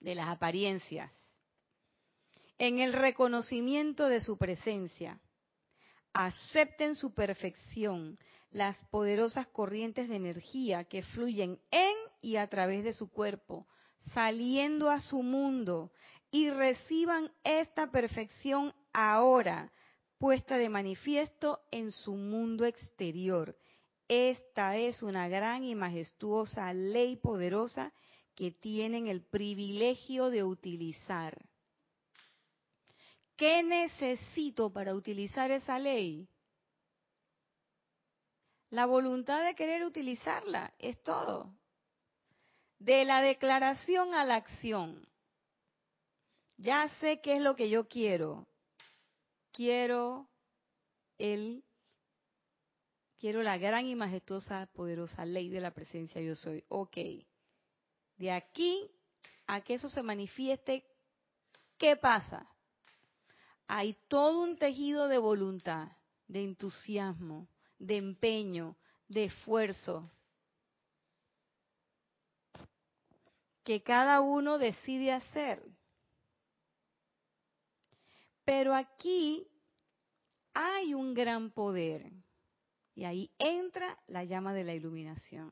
de 0.00 0.14
las 0.14 0.28
apariencias, 0.28 1.12
en 2.58 2.78
el 2.78 2.92
reconocimiento 2.92 4.08
de 4.08 4.20
su 4.20 4.38
presencia. 4.38 5.20
Acepten 6.12 6.94
su 6.94 7.12
perfección, 7.12 8.18
las 8.52 8.76
poderosas 8.84 9.46
corrientes 9.48 10.08
de 10.08 10.16
energía 10.16 10.84
que 10.84 11.02
fluyen 11.02 11.60
en 11.70 11.94
y 12.22 12.36
a 12.36 12.48
través 12.48 12.84
de 12.84 12.92
su 12.92 13.10
cuerpo, 13.10 13.66
saliendo 14.12 14.90
a 14.90 15.00
su 15.00 15.22
mundo 15.22 15.92
y 16.34 16.50
reciban 16.50 17.30
esta 17.44 17.92
perfección 17.92 18.74
ahora, 18.92 19.72
puesta 20.18 20.58
de 20.58 20.68
manifiesto 20.68 21.60
en 21.70 21.92
su 21.92 22.16
mundo 22.16 22.64
exterior. 22.64 23.56
Esta 24.08 24.76
es 24.76 25.00
una 25.04 25.28
gran 25.28 25.62
y 25.62 25.76
majestuosa 25.76 26.72
ley 26.72 27.14
poderosa 27.14 27.92
que 28.34 28.50
tienen 28.50 29.06
el 29.06 29.22
privilegio 29.22 30.28
de 30.28 30.42
utilizar. 30.42 31.40
¿Qué 33.36 33.62
necesito 33.62 34.72
para 34.72 34.92
utilizar 34.92 35.52
esa 35.52 35.78
ley? 35.78 36.28
La 38.70 38.86
voluntad 38.86 39.44
de 39.44 39.54
querer 39.54 39.84
utilizarla, 39.84 40.74
es 40.80 41.00
todo. 41.04 41.54
De 42.80 43.04
la 43.04 43.20
declaración 43.20 44.14
a 44.14 44.24
la 44.24 44.34
acción. 44.34 45.13
Ya 46.56 46.88
sé 47.00 47.20
qué 47.20 47.34
es 47.34 47.40
lo 47.40 47.56
que 47.56 47.68
yo 47.68 47.88
quiero. 47.88 48.46
Quiero 49.52 50.28
el 51.18 51.64
quiero 53.18 53.42
la 53.42 53.56
gran 53.56 53.86
y 53.86 53.94
majestuosa, 53.94 54.68
poderosa 54.74 55.24
ley 55.24 55.48
de 55.48 55.60
la 55.60 55.70
presencia 55.72 56.20
yo 56.20 56.34
soy. 56.34 56.64
Ok. 56.68 56.96
De 58.16 58.30
aquí 58.30 58.90
a 59.46 59.60
que 59.60 59.74
eso 59.74 59.88
se 59.88 60.02
manifieste, 60.02 60.84
¿qué 61.78 61.96
pasa? 61.96 62.48
Hay 63.66 63.96
todo 64.08 64.42
un 64.42 64.56
tejido 64.56 65.08
de 65.08 65.18
voluntad, 65.18 65.88
de 66.28 66.44
entusiasmo, 66.44 67.48
de 67.78 67.96
empeño, 67.96 68.76
de 69.08 69.24
esfuerzo, 69.24 70.10
que 73.62 73.82
cada 73.82 74.20
uno 74.20 74.58
decide 74.58 75.12
hacer. 75.12 75.62
Pero 78.44 78.74
aquí 78.74 79.46
hay 80.52 80.94
un 80.94 81.14
gran 81.14 81.50
poder. 81.50 82.10
Y 82.94 83.04
ahí 83.04 83.30
entra 83.38 83.98
la 84.06 84.24
llama 84.24 84.54
de 84.54 84.64
la 84.64 84.74
iluminación. 84.74 85.50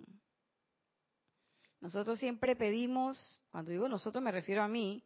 Nosotros 1.81 2.21
siempre 2.21 2.55
pedimos, 2.55 3.43
cuando 3.51 3.73
digo 3.73 3.89
nosotros 3.89 4.23
me 4.23 4.31
refiero 4.31 4.63
a 4.63 4.69
mí, 4.69 5.03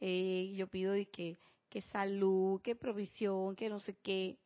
eh, 0.00 0.52
yo 0.56 0.66
pido 0.66 0.94
que, 1.12 1.36
que 1.68 1.82
salud, 1.82 2.60
que 2.60 2.74
provisión, 2.74 3.54
que 3.54 3.68
no 3.68 3.78
sé 3.78 3.94
qué. 4.02 4.36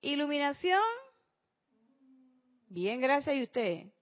Iluminación, 0.00 0.82
bien, 2.68 3.00
gracias 3.00 3.36
a 3.36 3.42
usted. 3.42 3.92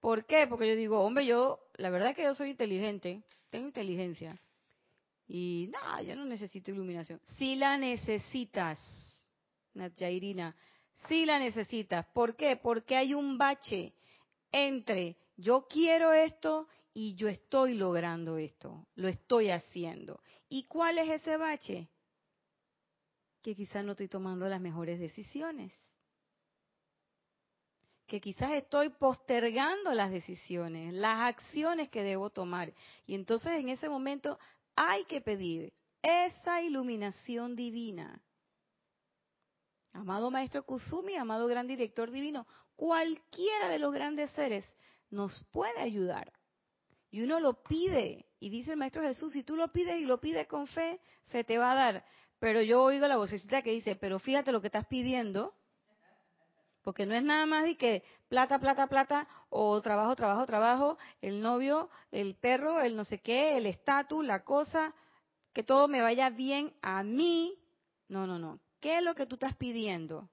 ¿Por 0.00 0.24
qué? 0.24 0.46
Porque 0.46 0.68
yo 0.68 0.76
digo, 0.76 1.00
hombre, 1.00 1.26
yo, 1.26 1.60
la 1.74 1.90
verdad 1.90 2.10
es 2.10 2.16
que 2.16 2.22
yo 2.22 2.34
soy 2.34 2.50
inteligente, 2.50 3.22
tengo 3.50 3.66
inteligencia. 3.66 4.40
Y 5.28 5.70
no, 5.70 6.02
yo 6.02 6.16
no 6.16 6.24
necesito 6.24 6.70
iluminación. 6.70 7.20
Si 7.36 7.54
la 7.54 7.76
necesitas, 7.76 8.78
Natyairina, 9.74 10.56
si 11.06 11.26
la 11.26 11.38
necesitas. 11.38 12.06
¿Por 12.06 12.34
qué? 12.34 12.56
Porque 12.56 12.96
hay 12.96 13.14
un 13.14 13.36
bache 13.36 13.92
entre 14.50 15.16
yo 15.36 15.66
quiero 15.68 16.12
esto 16.12 16.66
y 16.92 17.14
yo 17.14 17.28
estoy 17.28 17.74
logrando 17.74 18.38
esto, 18.38 18.86
lo 18.96 19.06
estoy 19.06 19.50
haciendo. 19.50 20.20
¿Y 20.48 20.64
cuál 20.64 20.98
es 20.98 21.08
ese 21.08 21.36
bache? 21.36 21.88
Que 23.42 23.54
quizás 23.54 23.84
no 23.84 23.92
estoy 23.92 24.08
tomando 24.08 24.48
las 24.48 24.60
mejores 24.60 24.98
decisiones. 24.98 25.72
Que 28.06 28.20
quizás 28.20 28.52
estoy 28.52 28.88
postergando 28.88 29.92
las 29.92 30.10
decisiones, 30.10 30.92
las 30.94 31.20
acciones 31.20 31.90
que 31.90 32.02
debo 32.02 32.30
tomar. 32.30 32.72
Y 33.06 33.14
entonces 33.14 33.52
en 33.52 33.68
ese 33.68 33.88
momento 33.88 34.38
hay 34.80 35.04
que 35.06 35.20
pedir 35.20 35.72
esa 36.00 36.62
iluminación 36.62 37.56
divina. 37.56 38.22
Amado 39.92 40.30
Maestro 40.30 40.62
Kusumi, 40.62 41.16
amado 41.16 41.48
Gran 41.48 41.66
Director 41.66 42.12
Divino, 42.12 42.46
cualquiera 42.76 43.68
de 43.70 43.80
los 43.80 43.92
grandes 43.92 44.30
seres 44.32 44.64
nos 45.10 45.44
puede 45.50 45.80
ayudar. 45.80 46.32
Y 47.10 47.22
uno 47.22 47.40
lo 47.40 47.60
pide. 47.64 48.26
Y 48.38 48.50
dice 48.50 48.72
el 48.72 48.76
Maestro 48.76 49.02
Jesús, 49.02 49.32
si 49.32 49.42
tú 49.42 49.56
lo 49.56 49.72
pides 49.72 50.00
y 50.00 50.04
lo 50.04 50.20
pides 50.20 50.46
con 50.46 50.68
fe, 50.68 51.00
se 51.24 51.42
te 51.42 51.58
va 51.58 51.72
a 51.72 51.74
dar. 51.74 52.04
Pero 52.38 52.62
yo 52.62 52.84
oigo 52.84 53.08
la 53.08 53.16
vocecita 53.16 53.62
que 53.62 53.72
dice, 53.72 53.96
pero 53.96 54.20
fíjate 54.20 54.52
lo 54.52 54.60
que 54.60 54.68
estás 54.68 54.86
pidiendo. 54.86 55.54
Porque 56.88 57.04
no 57.04 57.14
es 57.14 57.22
nada 57.22 57.44
más 57.44 57.64
de 57.64 57.76
que 57.76 58.02
plata, 58.30 58.58
plata, 58.58 58.86
plata, 58.86 59.28
o 59.50 59.78
trabajo, 59.82 60.16
trabajo, 60.16 60.46
trabajo, 60.46 60.98
el 61.20 61.42
novio, 61.42 61.90
el 62.10 62.34
perro, 62.34 62.80
el 62.80 62.96
no 62.96 63.04
sé 63.04 63.18
qué, 63.18 63.58
el 63.58 63.66
estatus, 63.66 64.24
la 64.24 64.42
cosa, 64.42 64.94
que 65.52 65.62
todo 65.62 65.86
me 65.86 66.00
vaya 66.00 66.30
bien 66.30 66.72
a 66.80 67.02
mí. 67.02 67.58
No, 68.08 68.26
no, 68.26 68.38
no. 68.38 68.58
¿Qué 68.80 68.96
es 68.96 69.02
lo 69.02 69.14
que 69.14 69.26
tú 69.26 69.34
estás 69.34 69.54
pidiendo? 69.54 70.30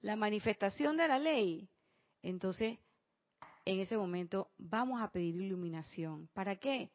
la 0.00 0.16
manifestación 0.16 0.96
de 0.96 1.06
la 1.06 1.18
ley, 1.18 1.68
entonces 2.22 2.78
en 3.66 3.78
ese 3.78 3.96
momento 3.96 4.50
vamos 4.58 5.02
a 5.02 5.12
pedir 5.12 5.36
iluminación. 5.36 6.28
¿Para 6.32 6.56
qué? 6.56 6.90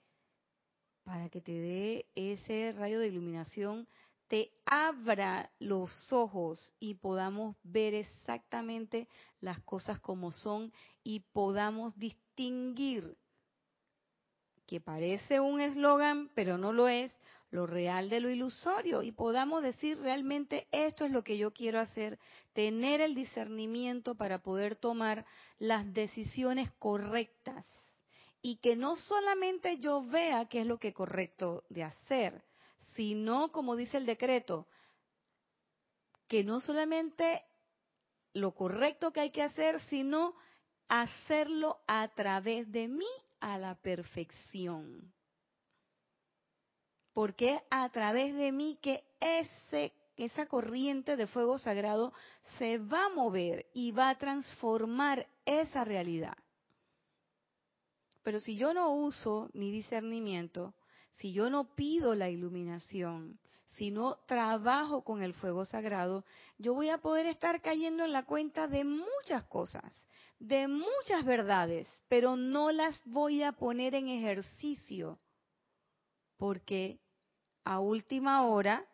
Para 1.04 1.30
que 1.30 1.40
te 1.40 1.54
dé 1.54 2.06
ese 2.16 2.74
rayo 2.74 3.00
de 3.00 3.08
iluminación, 3.08 3.88
te 4.28 4.52
abra 4.66 5.50
los 5.60 6.12
ojos 6.12 6.74
y 6.80 6.96
podamos 6.96 7.56
ver 7.64 7.94
exactamente 7.94 9.08
las 9.40 9.60
cosas 9.62 10.00
como 10.00 10.32
son 10.32 10.74
y 11.04 11.22
podamos 11.32 11.98
distinguir, 11.98 13.18
que 14.66 14.82
parece 14.82 15.40
un 15.40 15.62
eslogan, 15.62 16.30
pero 16.36 16.58
no 16.58 16.74
lo 16.74 16.90
es, 16.90 17.12
lo 17.50 17.66
real 17.66 18.10
de 18.10 18.20
lo 18.20 18.30
ilusorio 18.30 19.04
y 19.04 19.14
podamos 19.14 19.64
decir 19.64 19.98
realmente 20.00 20.68
esto 20.72 21.06
es 21.06 21.12
lo 21.12 21.24
que 21.24 21.38
yo 21.38 21.52
quiero 21.52 21.80
hacer, 21.80 22.20
tener 22.54 23.00
el 23.00 23.16
discernimiento 23.16 24.16
para 24.16 24.40
poder 24.40 24.76
tomar 24.76 25.26
las 25.58 25.94
decisiones 25.94 26.70
correctas 26.80 27.66
y 28.42 28.58
que 28.58 28.76
no 28.76 28.98
solamente 28.98 29.78
yo 29.78 30.04
vea 30.04 30.46
qué 30.46 30.62
es 30.62 30.68
lo 30.68 30.78
que 30.78 30.90
es 30.90 30.94
correcto 30.94 31.64
de 31.70 31.84
hacer, 31.84 32.44
sino, 32.98 33.54
como 33.54 33.78
dice 33.78 33.96
el 33.96 34.06
decreto, 34.06 34.68
que 36.28 36.44
no 36.44 36.60
solamente 36.60 37.46
lo 38.34 38.52
correcto 38.52 39.14
que 39.14 39.22
hay 39.22 39.32
que 39.32 39.44
hacer, 39.44 39.80
sino 39.84 40.36
hacerlo 40.90 41.80
a 41.88 42.10
través 42.10 42.70
de 42.74 42.90
mí 42.90 43.06
a 43.40 43.58
la 43.58 43.76
perfección 43.76 45.14
porque 47.18 47.60
a 47.72 47.90
través 47.90 48.36
de 48.36 48.52
mí 48.52 48.78
que 48.80 49.04
ese, 49.20 49.92
esa 50.18 50.46
corriente 50.46 51.16
de 51.16 51.26
fuego 51.26 51.58
sagrado 51.58 52.14
se 52.60 52.78
va 52.78 53.06
a 53.06 53.10
mover 53.10 53.66
y 53.74 53.92
va 53.92 54.10
a 54.10 54.18
transformar 54.20 55.26
esa 55.44 55.84
realidad. 55.84 56.38
Pero 58.22 58.40
si 58.40 58.56
yo 58.56 58.72
no 58.72 58.92
uso 58.92 59.50
mi 59.54 59.72
discernimiento, 59.72 60.76
si 61.18 61.34
yo 61.34 61.50
no 61.50 61.76
pido 61.76 62.16
la 62.16 62.30
iluminación, 62.30 63.40
si 63.76 63.92
no 63.92 64.18
trabajo 64.28 65.04
con 65.04 65.22
el 65.22 65.34
fuego 65.34 65.66
sagrado, 65.66 66.26
yo 66.58 66.74
voy 66.74 66.90
a 66.90 66.98
poder 67.00 67.28
estar 67.28 67.62
cayendo 67.62 68.04
en 68.04 68.12
la 68.12 68.26
cuenta 68.26 68.68
de 68.68 68.84
muchas 68.84 69.44
cosas, 69.46 69.94
de 70.40 70.68
muchas 70.68 71.26
verdades, 71.26 71.88
pero 72.08 72.36
no 72.36 72.72
las 72.72 73.04
voy 73.06 73.44
a 73.44 73.52
poner 73.52 73.96
en 73.96 74.10
ejercicio, 74.10 75.20
porque 76.38 77.00
a 77.64 77.80
última 77.80 78.48
hora, 78.48 78.86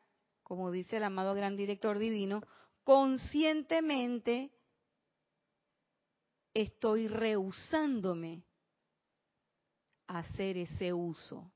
como 0.44 0.72
dice 0.72 0.98
el 0.98 1.04
amado 1.04 1.34
gran 1.34 1.56
director 1.56 2.00
divino, 2.00 2.42
conscientemente 2.84 4.52
estoy 6.54 7.08
rehusándome 7.08 8.44
a 10.08 10.20
hacer 10.20 10.58
ese 10.58 10.94
uso. 10.94 11.52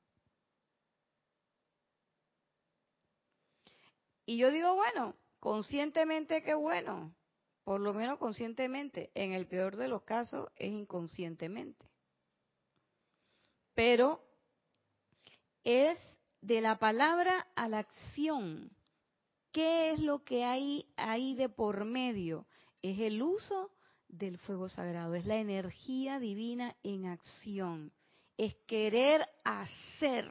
Y 4.28 4.36
yo 4.36 4.50
digo, 4.50 4.74
bueno, 4.74 5.14
conscientemente 5.40 6.42
qué 6.42 6.52
bueno, 6.52 7.14
por 7.64 7.80
lo 7.80 7.94
menos 7.94 8.18
conscientemente, 8.18 9.10
en 9.14 9.32
el 9.32 9.46
peor 9.46 9.76
de 9.76 9.88
los 9.88 10.02
casos 10.02 10.50
es 10.56 10.70
inconscientemente. 10.70 11.86
Pero 13.74 14.22
es 15.64 15.98
de 16.42 16.60
la 16.60 16.78
palabra 16.78 17.46
a 17.56 17.68
la 17.68 17.78
acción. 17.78 18.70
¿Qué 19.50 19.92
es 19.92 20.00
lo 20.00 20.22
que 20.24 20.44
hay 20.44 20.92
ahí 20.98 21.34
de 21.34 21.48
por 21.48 21.86
medio? 21.86 22.46
Es 22.82 23.00
el 23.00 23.22
uso 23.22 23.70
del 24.08 24.36
fuego 24.36 24.68
sagrado, 24.68 25.14
es 25.14 25.24
la 25.24 25.36
energía 25.36 26.18
divina 26.18 26.76
en 26.82 27.06
acción, 27.06 27.94
es 28.36 28.54
querer 28.66 29.26
hacer 29.42 30.30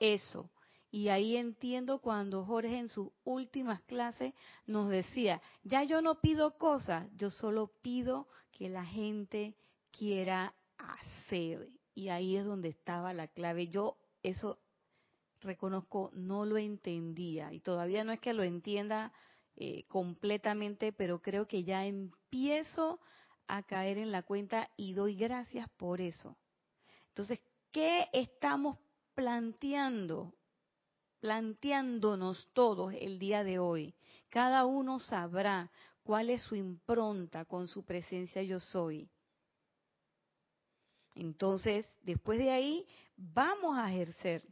eso. 0.00 0.50
Y 0.90 1.08
ahí 1.08 1.36
entiendo 1.36 1.98
cuando 1.98 2.44
Jorge 2.44 2.78
en 2.78 2.88
sus 2.88 3.10
últimas 3.24 3.82
clases 3.82 4.32
nos 4.66 4.88
decía, 4.88 5.42
ya 5.62 5.84
yo 5.84 6.00
no 6.00 6.20
pido 6.20 6.56
cosas, 6.56 7.08
yo 7.14 7.30
solo 7.30 7.70
pido 7.82 8.26
que 8.52 8.68
la 8.68 8.84
gente 8.84 9.54
quiera 9.90 10.54
hacer. 10.78 11.68
Y 11.94 12.08
ahí 12.08 12.36
es 12.36 12.46
donde 12.46 12.68
estaba 12.68 13.12
la 13.12 13.28
clave. 13.28 13.68
Yo 13.68 13.98
eso 14.22 14.58
reconozco, 15.40 16.10
no 16.14 16.44
lo 16.44 16.56
entendía 16.56 17.52
y 17.52 17.60
todavía 17.60 18.04
no 18.04 18.12
es 18.12 18.20
que 18.20 18.32
lo 18.32 18.42
entienda 18.42 19.12
eh, 19.56 19.84
completamente, 19.88 20.92
pero 20.92 21.20
creo 21.20 21.46
que 21.46 21.64
ya 21.64 21.84
empiezo 21.84 23.00
a 23.46 23.62
caer 23.62 23.98
en 23.98 24.12
la 24.12 24.22
cuenta 24.22 24.70
y 24.76 24.94
doy 24.94 25.16
gracias 25.16 25.68
por 25.76 26.00
eso. 26.00 26.36
Entonces, 27.08 27.40
¿qué 27.72 28.08
estamos 28.12 28.78
planteando? 29.14 30.34
Planteándonos 31.20 32.48
todos 32.52 32.92
el 32.94 33.18
día 33.18 33.44
de 33.44 33.58
hoy. 33.58 33.94
Cada 34.28 34.66
uno 34.66 35.00
sabrá 35.00 35.70
cuál 36.02 36.30
es 36.30 36.42
su 36.42 36.54
impronta 36.54 37.44
con 37.44 37.66
su 37.66 37.84
presencia 37.84 38.42
yo 38.42 38.60
soy. 38.60 39.08
Entonces, 41.14 41.86
después 42.02 42.38
de 42.38 42.50
ahí, 42.50 42.86
vamos 43.16 43.76
a 43.76 43.92
ejercer 43.92 44.44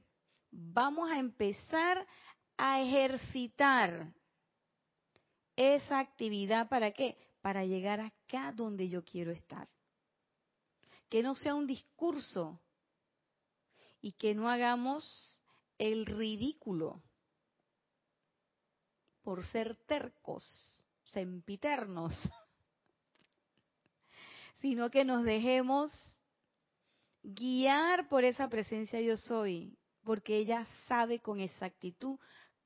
vamos 0.56 1.10
a 1.10 1.18
empezar 1.18 2.06
a 2.56 2.80
ejercitar 2.80 4.12
esa 5.54 5.98
actividad 5.98 6.68
para 6.68 6.92
qué? 6.92 7.16
Para 7.40 7.64
llegar 7.64 8.00
acá 8.00 8.52
donde 8.52 8.88
yo 8.88 9.04
quiero 9.04 9.30
estar. 9.30 9.68
Que 11.08 11.22
no 11.22 11.34
sea 11.34 11.54
un 11.54 11.66
discurso 11.66 12.60
y 14.00 14.12
que 14.12 14.34
no 14.34 14.48
hagamos 14.48 15.35
el 15.78 16.06
ridículo 16.06 17.02
por 19.22 19.44
ser 19.46 19.76
tercos, 19.86 20.84
sempiternos, 21.04 22.12
sino 24.58 24.90
que 24.90 25.04
nos 25.04 25.24
dejemos 25.24 25.92
guiar 27.22 28.08
por 28.08 28.24
esa 28.24 28.48
presencia 28.48 29.00
yo 29.00 29.16
soy 29.16 29.76
porque 30.04 30.36
ella 30.36 30.64
sabe 30.86 31.18
con 31.18 31.40
exactitud 31.40 32.18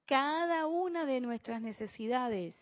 cada 0.04 0.66
una 0.66 1.06
de 1.06 1.20
nuestras 1.20 1.62
necesidades. 1.62 2.54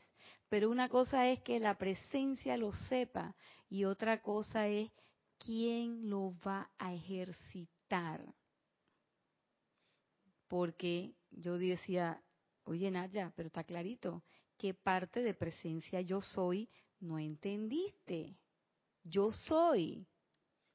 Pero 0.48 0.70
una 0.70 0.88
cosa 0.88 1.28
es 1.28 1.40
que 1.40 1.58
la 1.58 1.76
presencia 1.76 2.56
lo 2.56 2.72
sepa 2.72 3.34
y 3.68 3.84
otra 3.84 4.22
cosa 4.22 4.68
es 4.68 4.90
quién 5.44 6.08
lo 6.08 6.34
va 6.46 6.70
a 6.78 6.94
ejercitar. 6.94 8.24
Porque 10.48 11.14
yo 11.30 11.58
decía, 11.58 12.22
oye 12.64 12.90
Naya, 12.90 13.32
pero 13.36 13.48
está 13.48 13.64
clarito, 13.64 14.22
¿qué 14.56 14.74
parte 14.74 15.22
de 15.22 15.34
presencia 15.34 16.00
yo 16.00 16.20
soy 16.20 16.68
no 17.00 17.18
entendiste? 17.18 18.36
Yo 19.04 19.30
soy. 19.32 20.06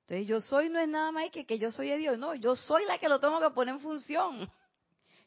Entonces 0.02 0.28
yo 0.28 0.42
soy 0.42 0.70
no 0.70 0.80
es 0.80 0.88
nada 0.88 1.12
más 1.12 1.30
que 1.32 1.46
que 1.46 1.60
yo 1.60 1.72
soy 1.72 1.90
de 1.90 1.98
Dios, 1.98 2.18
no, 2.18 2.36
yo 2.36 2.56
soy 2.56 2.86
la 2.86 2.98
que 2.98 3.10
lo 3.10 3.20
tengo 3.20 3.40
que 3.40 3.50
poner 3.52 3.76
en 3.76 3.82
función. 3.82 4.50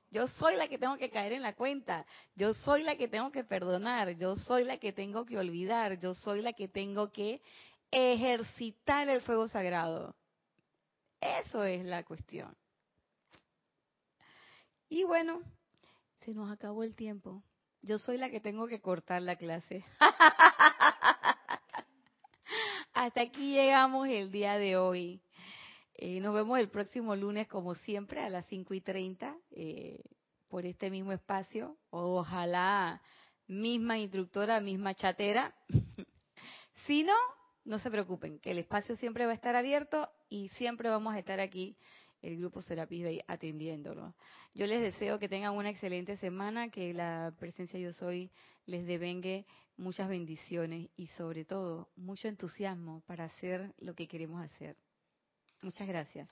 Yo 0.08 0.28
soy 0.28 0.54
la 0.54 0.68
que 0.68 0.78
tengo 0.78 0.96
que 0.96 1.10
caer 1.10 1.32
en 1.32 1.42
la 1.42 1.56
cuenta, 1.56 2.06
yo 2.36 2.54
soy 2.54 2.84
la 2.84 2.96
que 2.96 3.08
tengo 3.08 3.32
que 3.32 3.42
perdonar, 3.42 4.16
yo 4.16 4.36
soy 4.36 4.62
la 4.62 4.78
que 4.78 4.92
tengo 4.92 5.26
que 5.26 5.36
olvidar, 5.36 5.98
yo 5.98 6.14
soy 6.14 6.42
la 6.42 6.52
que 6.52 6.68
tengo 6.68 7.10
que 7.10 7.42
ejercitar 7.90 9.08
el 9.08 9.20
fuego 9.20 9.48
sagrado. 9.48 10.14
Eso 11.20 11.64
es 11.64 11.84
la 11.84 12.04
cuestión. 12.04 12.56
Y 14.88 15.04
bueno, 15.04 15.42
se 16.24 16.32
nos 16.32 16.50
acabó 16.50 16.82
el 16.84 16.94
tiempo. 16.94 17.42
Yo 17.82 17.98
soy 17.98 18.16
la 18.18 18.30
que 18.30 18.40
tengo 18.40 18.68
que 18.68 18.80
cortar 18.80 19.22
la 19.22 19.36
clase. 19.36 19.84
hasta 22.92 23.20
aquí 23.20 23.54
llegamos 23.54 24.08
el 24.08 24.30
día 24.30 24.58
de 24.58 24.76
hoy. 24.76 25.20
Eh, 25.94 26.20
nos 26.20 26.34
vemos 26.34 26.58
el 26.58 26.68
próximo 26.68 27.16
lunes, 27.16 27.48
como 27.48 27.74
siempre, 27.74 28.20
a 28.20 28.28
las 28.28 28.46
5 28.46 28.74
y 28.74 28.80
30, 28.80 29.36
eh, 29.50 30.04
por 30.48 30.66
este 30.66 30.90
mismo 30.90 31.12
espacio. 31.12 31.76
Ojalá 31.90 33.02
misma 33.48 33.98
instructora, 33.98 34.60
misma 34.60 34.94
chatera. 34.94 35.52
si 36.86 37.02
no, 37.02 37.16
no 37.64 37.80
se 37.80 37.90
preocupen, 37.90 38.38
que 38.38 38.52
el 38.52 38.58
espacio 38.58 38.94
siempre 38.96 39.26
va 39.26 39.32
a 39.32 39.36
estar 39.36 39.56
abierto 39.56 40.08
y 40.28 40.48
siempre 40.50 40.88
vamos 40.88 41.14
a 41.14 41.18
estar 41.18 41.40
aquí, 41.40 41.76
el 42.26 42.38
grupo 42.38 42.60
Serapis 42.60 43.04
Bay, 43.04 43.20
atendiéndolo. 43.28 44.14
Yo 44.54 44.66
les 44.66 44.80
deseo 44.80 45.18
que 45.18 45.28
tengan 45.28 45.54
una 45.54 45.70
excelente 45.70 46.16
semana, 46.16 46.70
que 46.70 46.92
la 46.92 47.32
presencia 47.38 47.78
Yo 47.78 47.92
Soy 47.92 48.30
les 48.66 48.84
devengue 48.86 49.46
muchas 49.76 50.08
bendiciones 50.08 50.88
y 50.96 51.06
sobre 51.08 51.44
todo 51.44 51.88
mucho 51.96 52.28
entusiasmo 52.28 53.02
para 53.06 53.24
hacer 53.24 53.72
lo 53.78 53.94
que 53.94 54.08
queremos 54.08 54.42
hacer. 54.42 54.76
Muchas 55.62 55.86
gracias. 55.86 56.28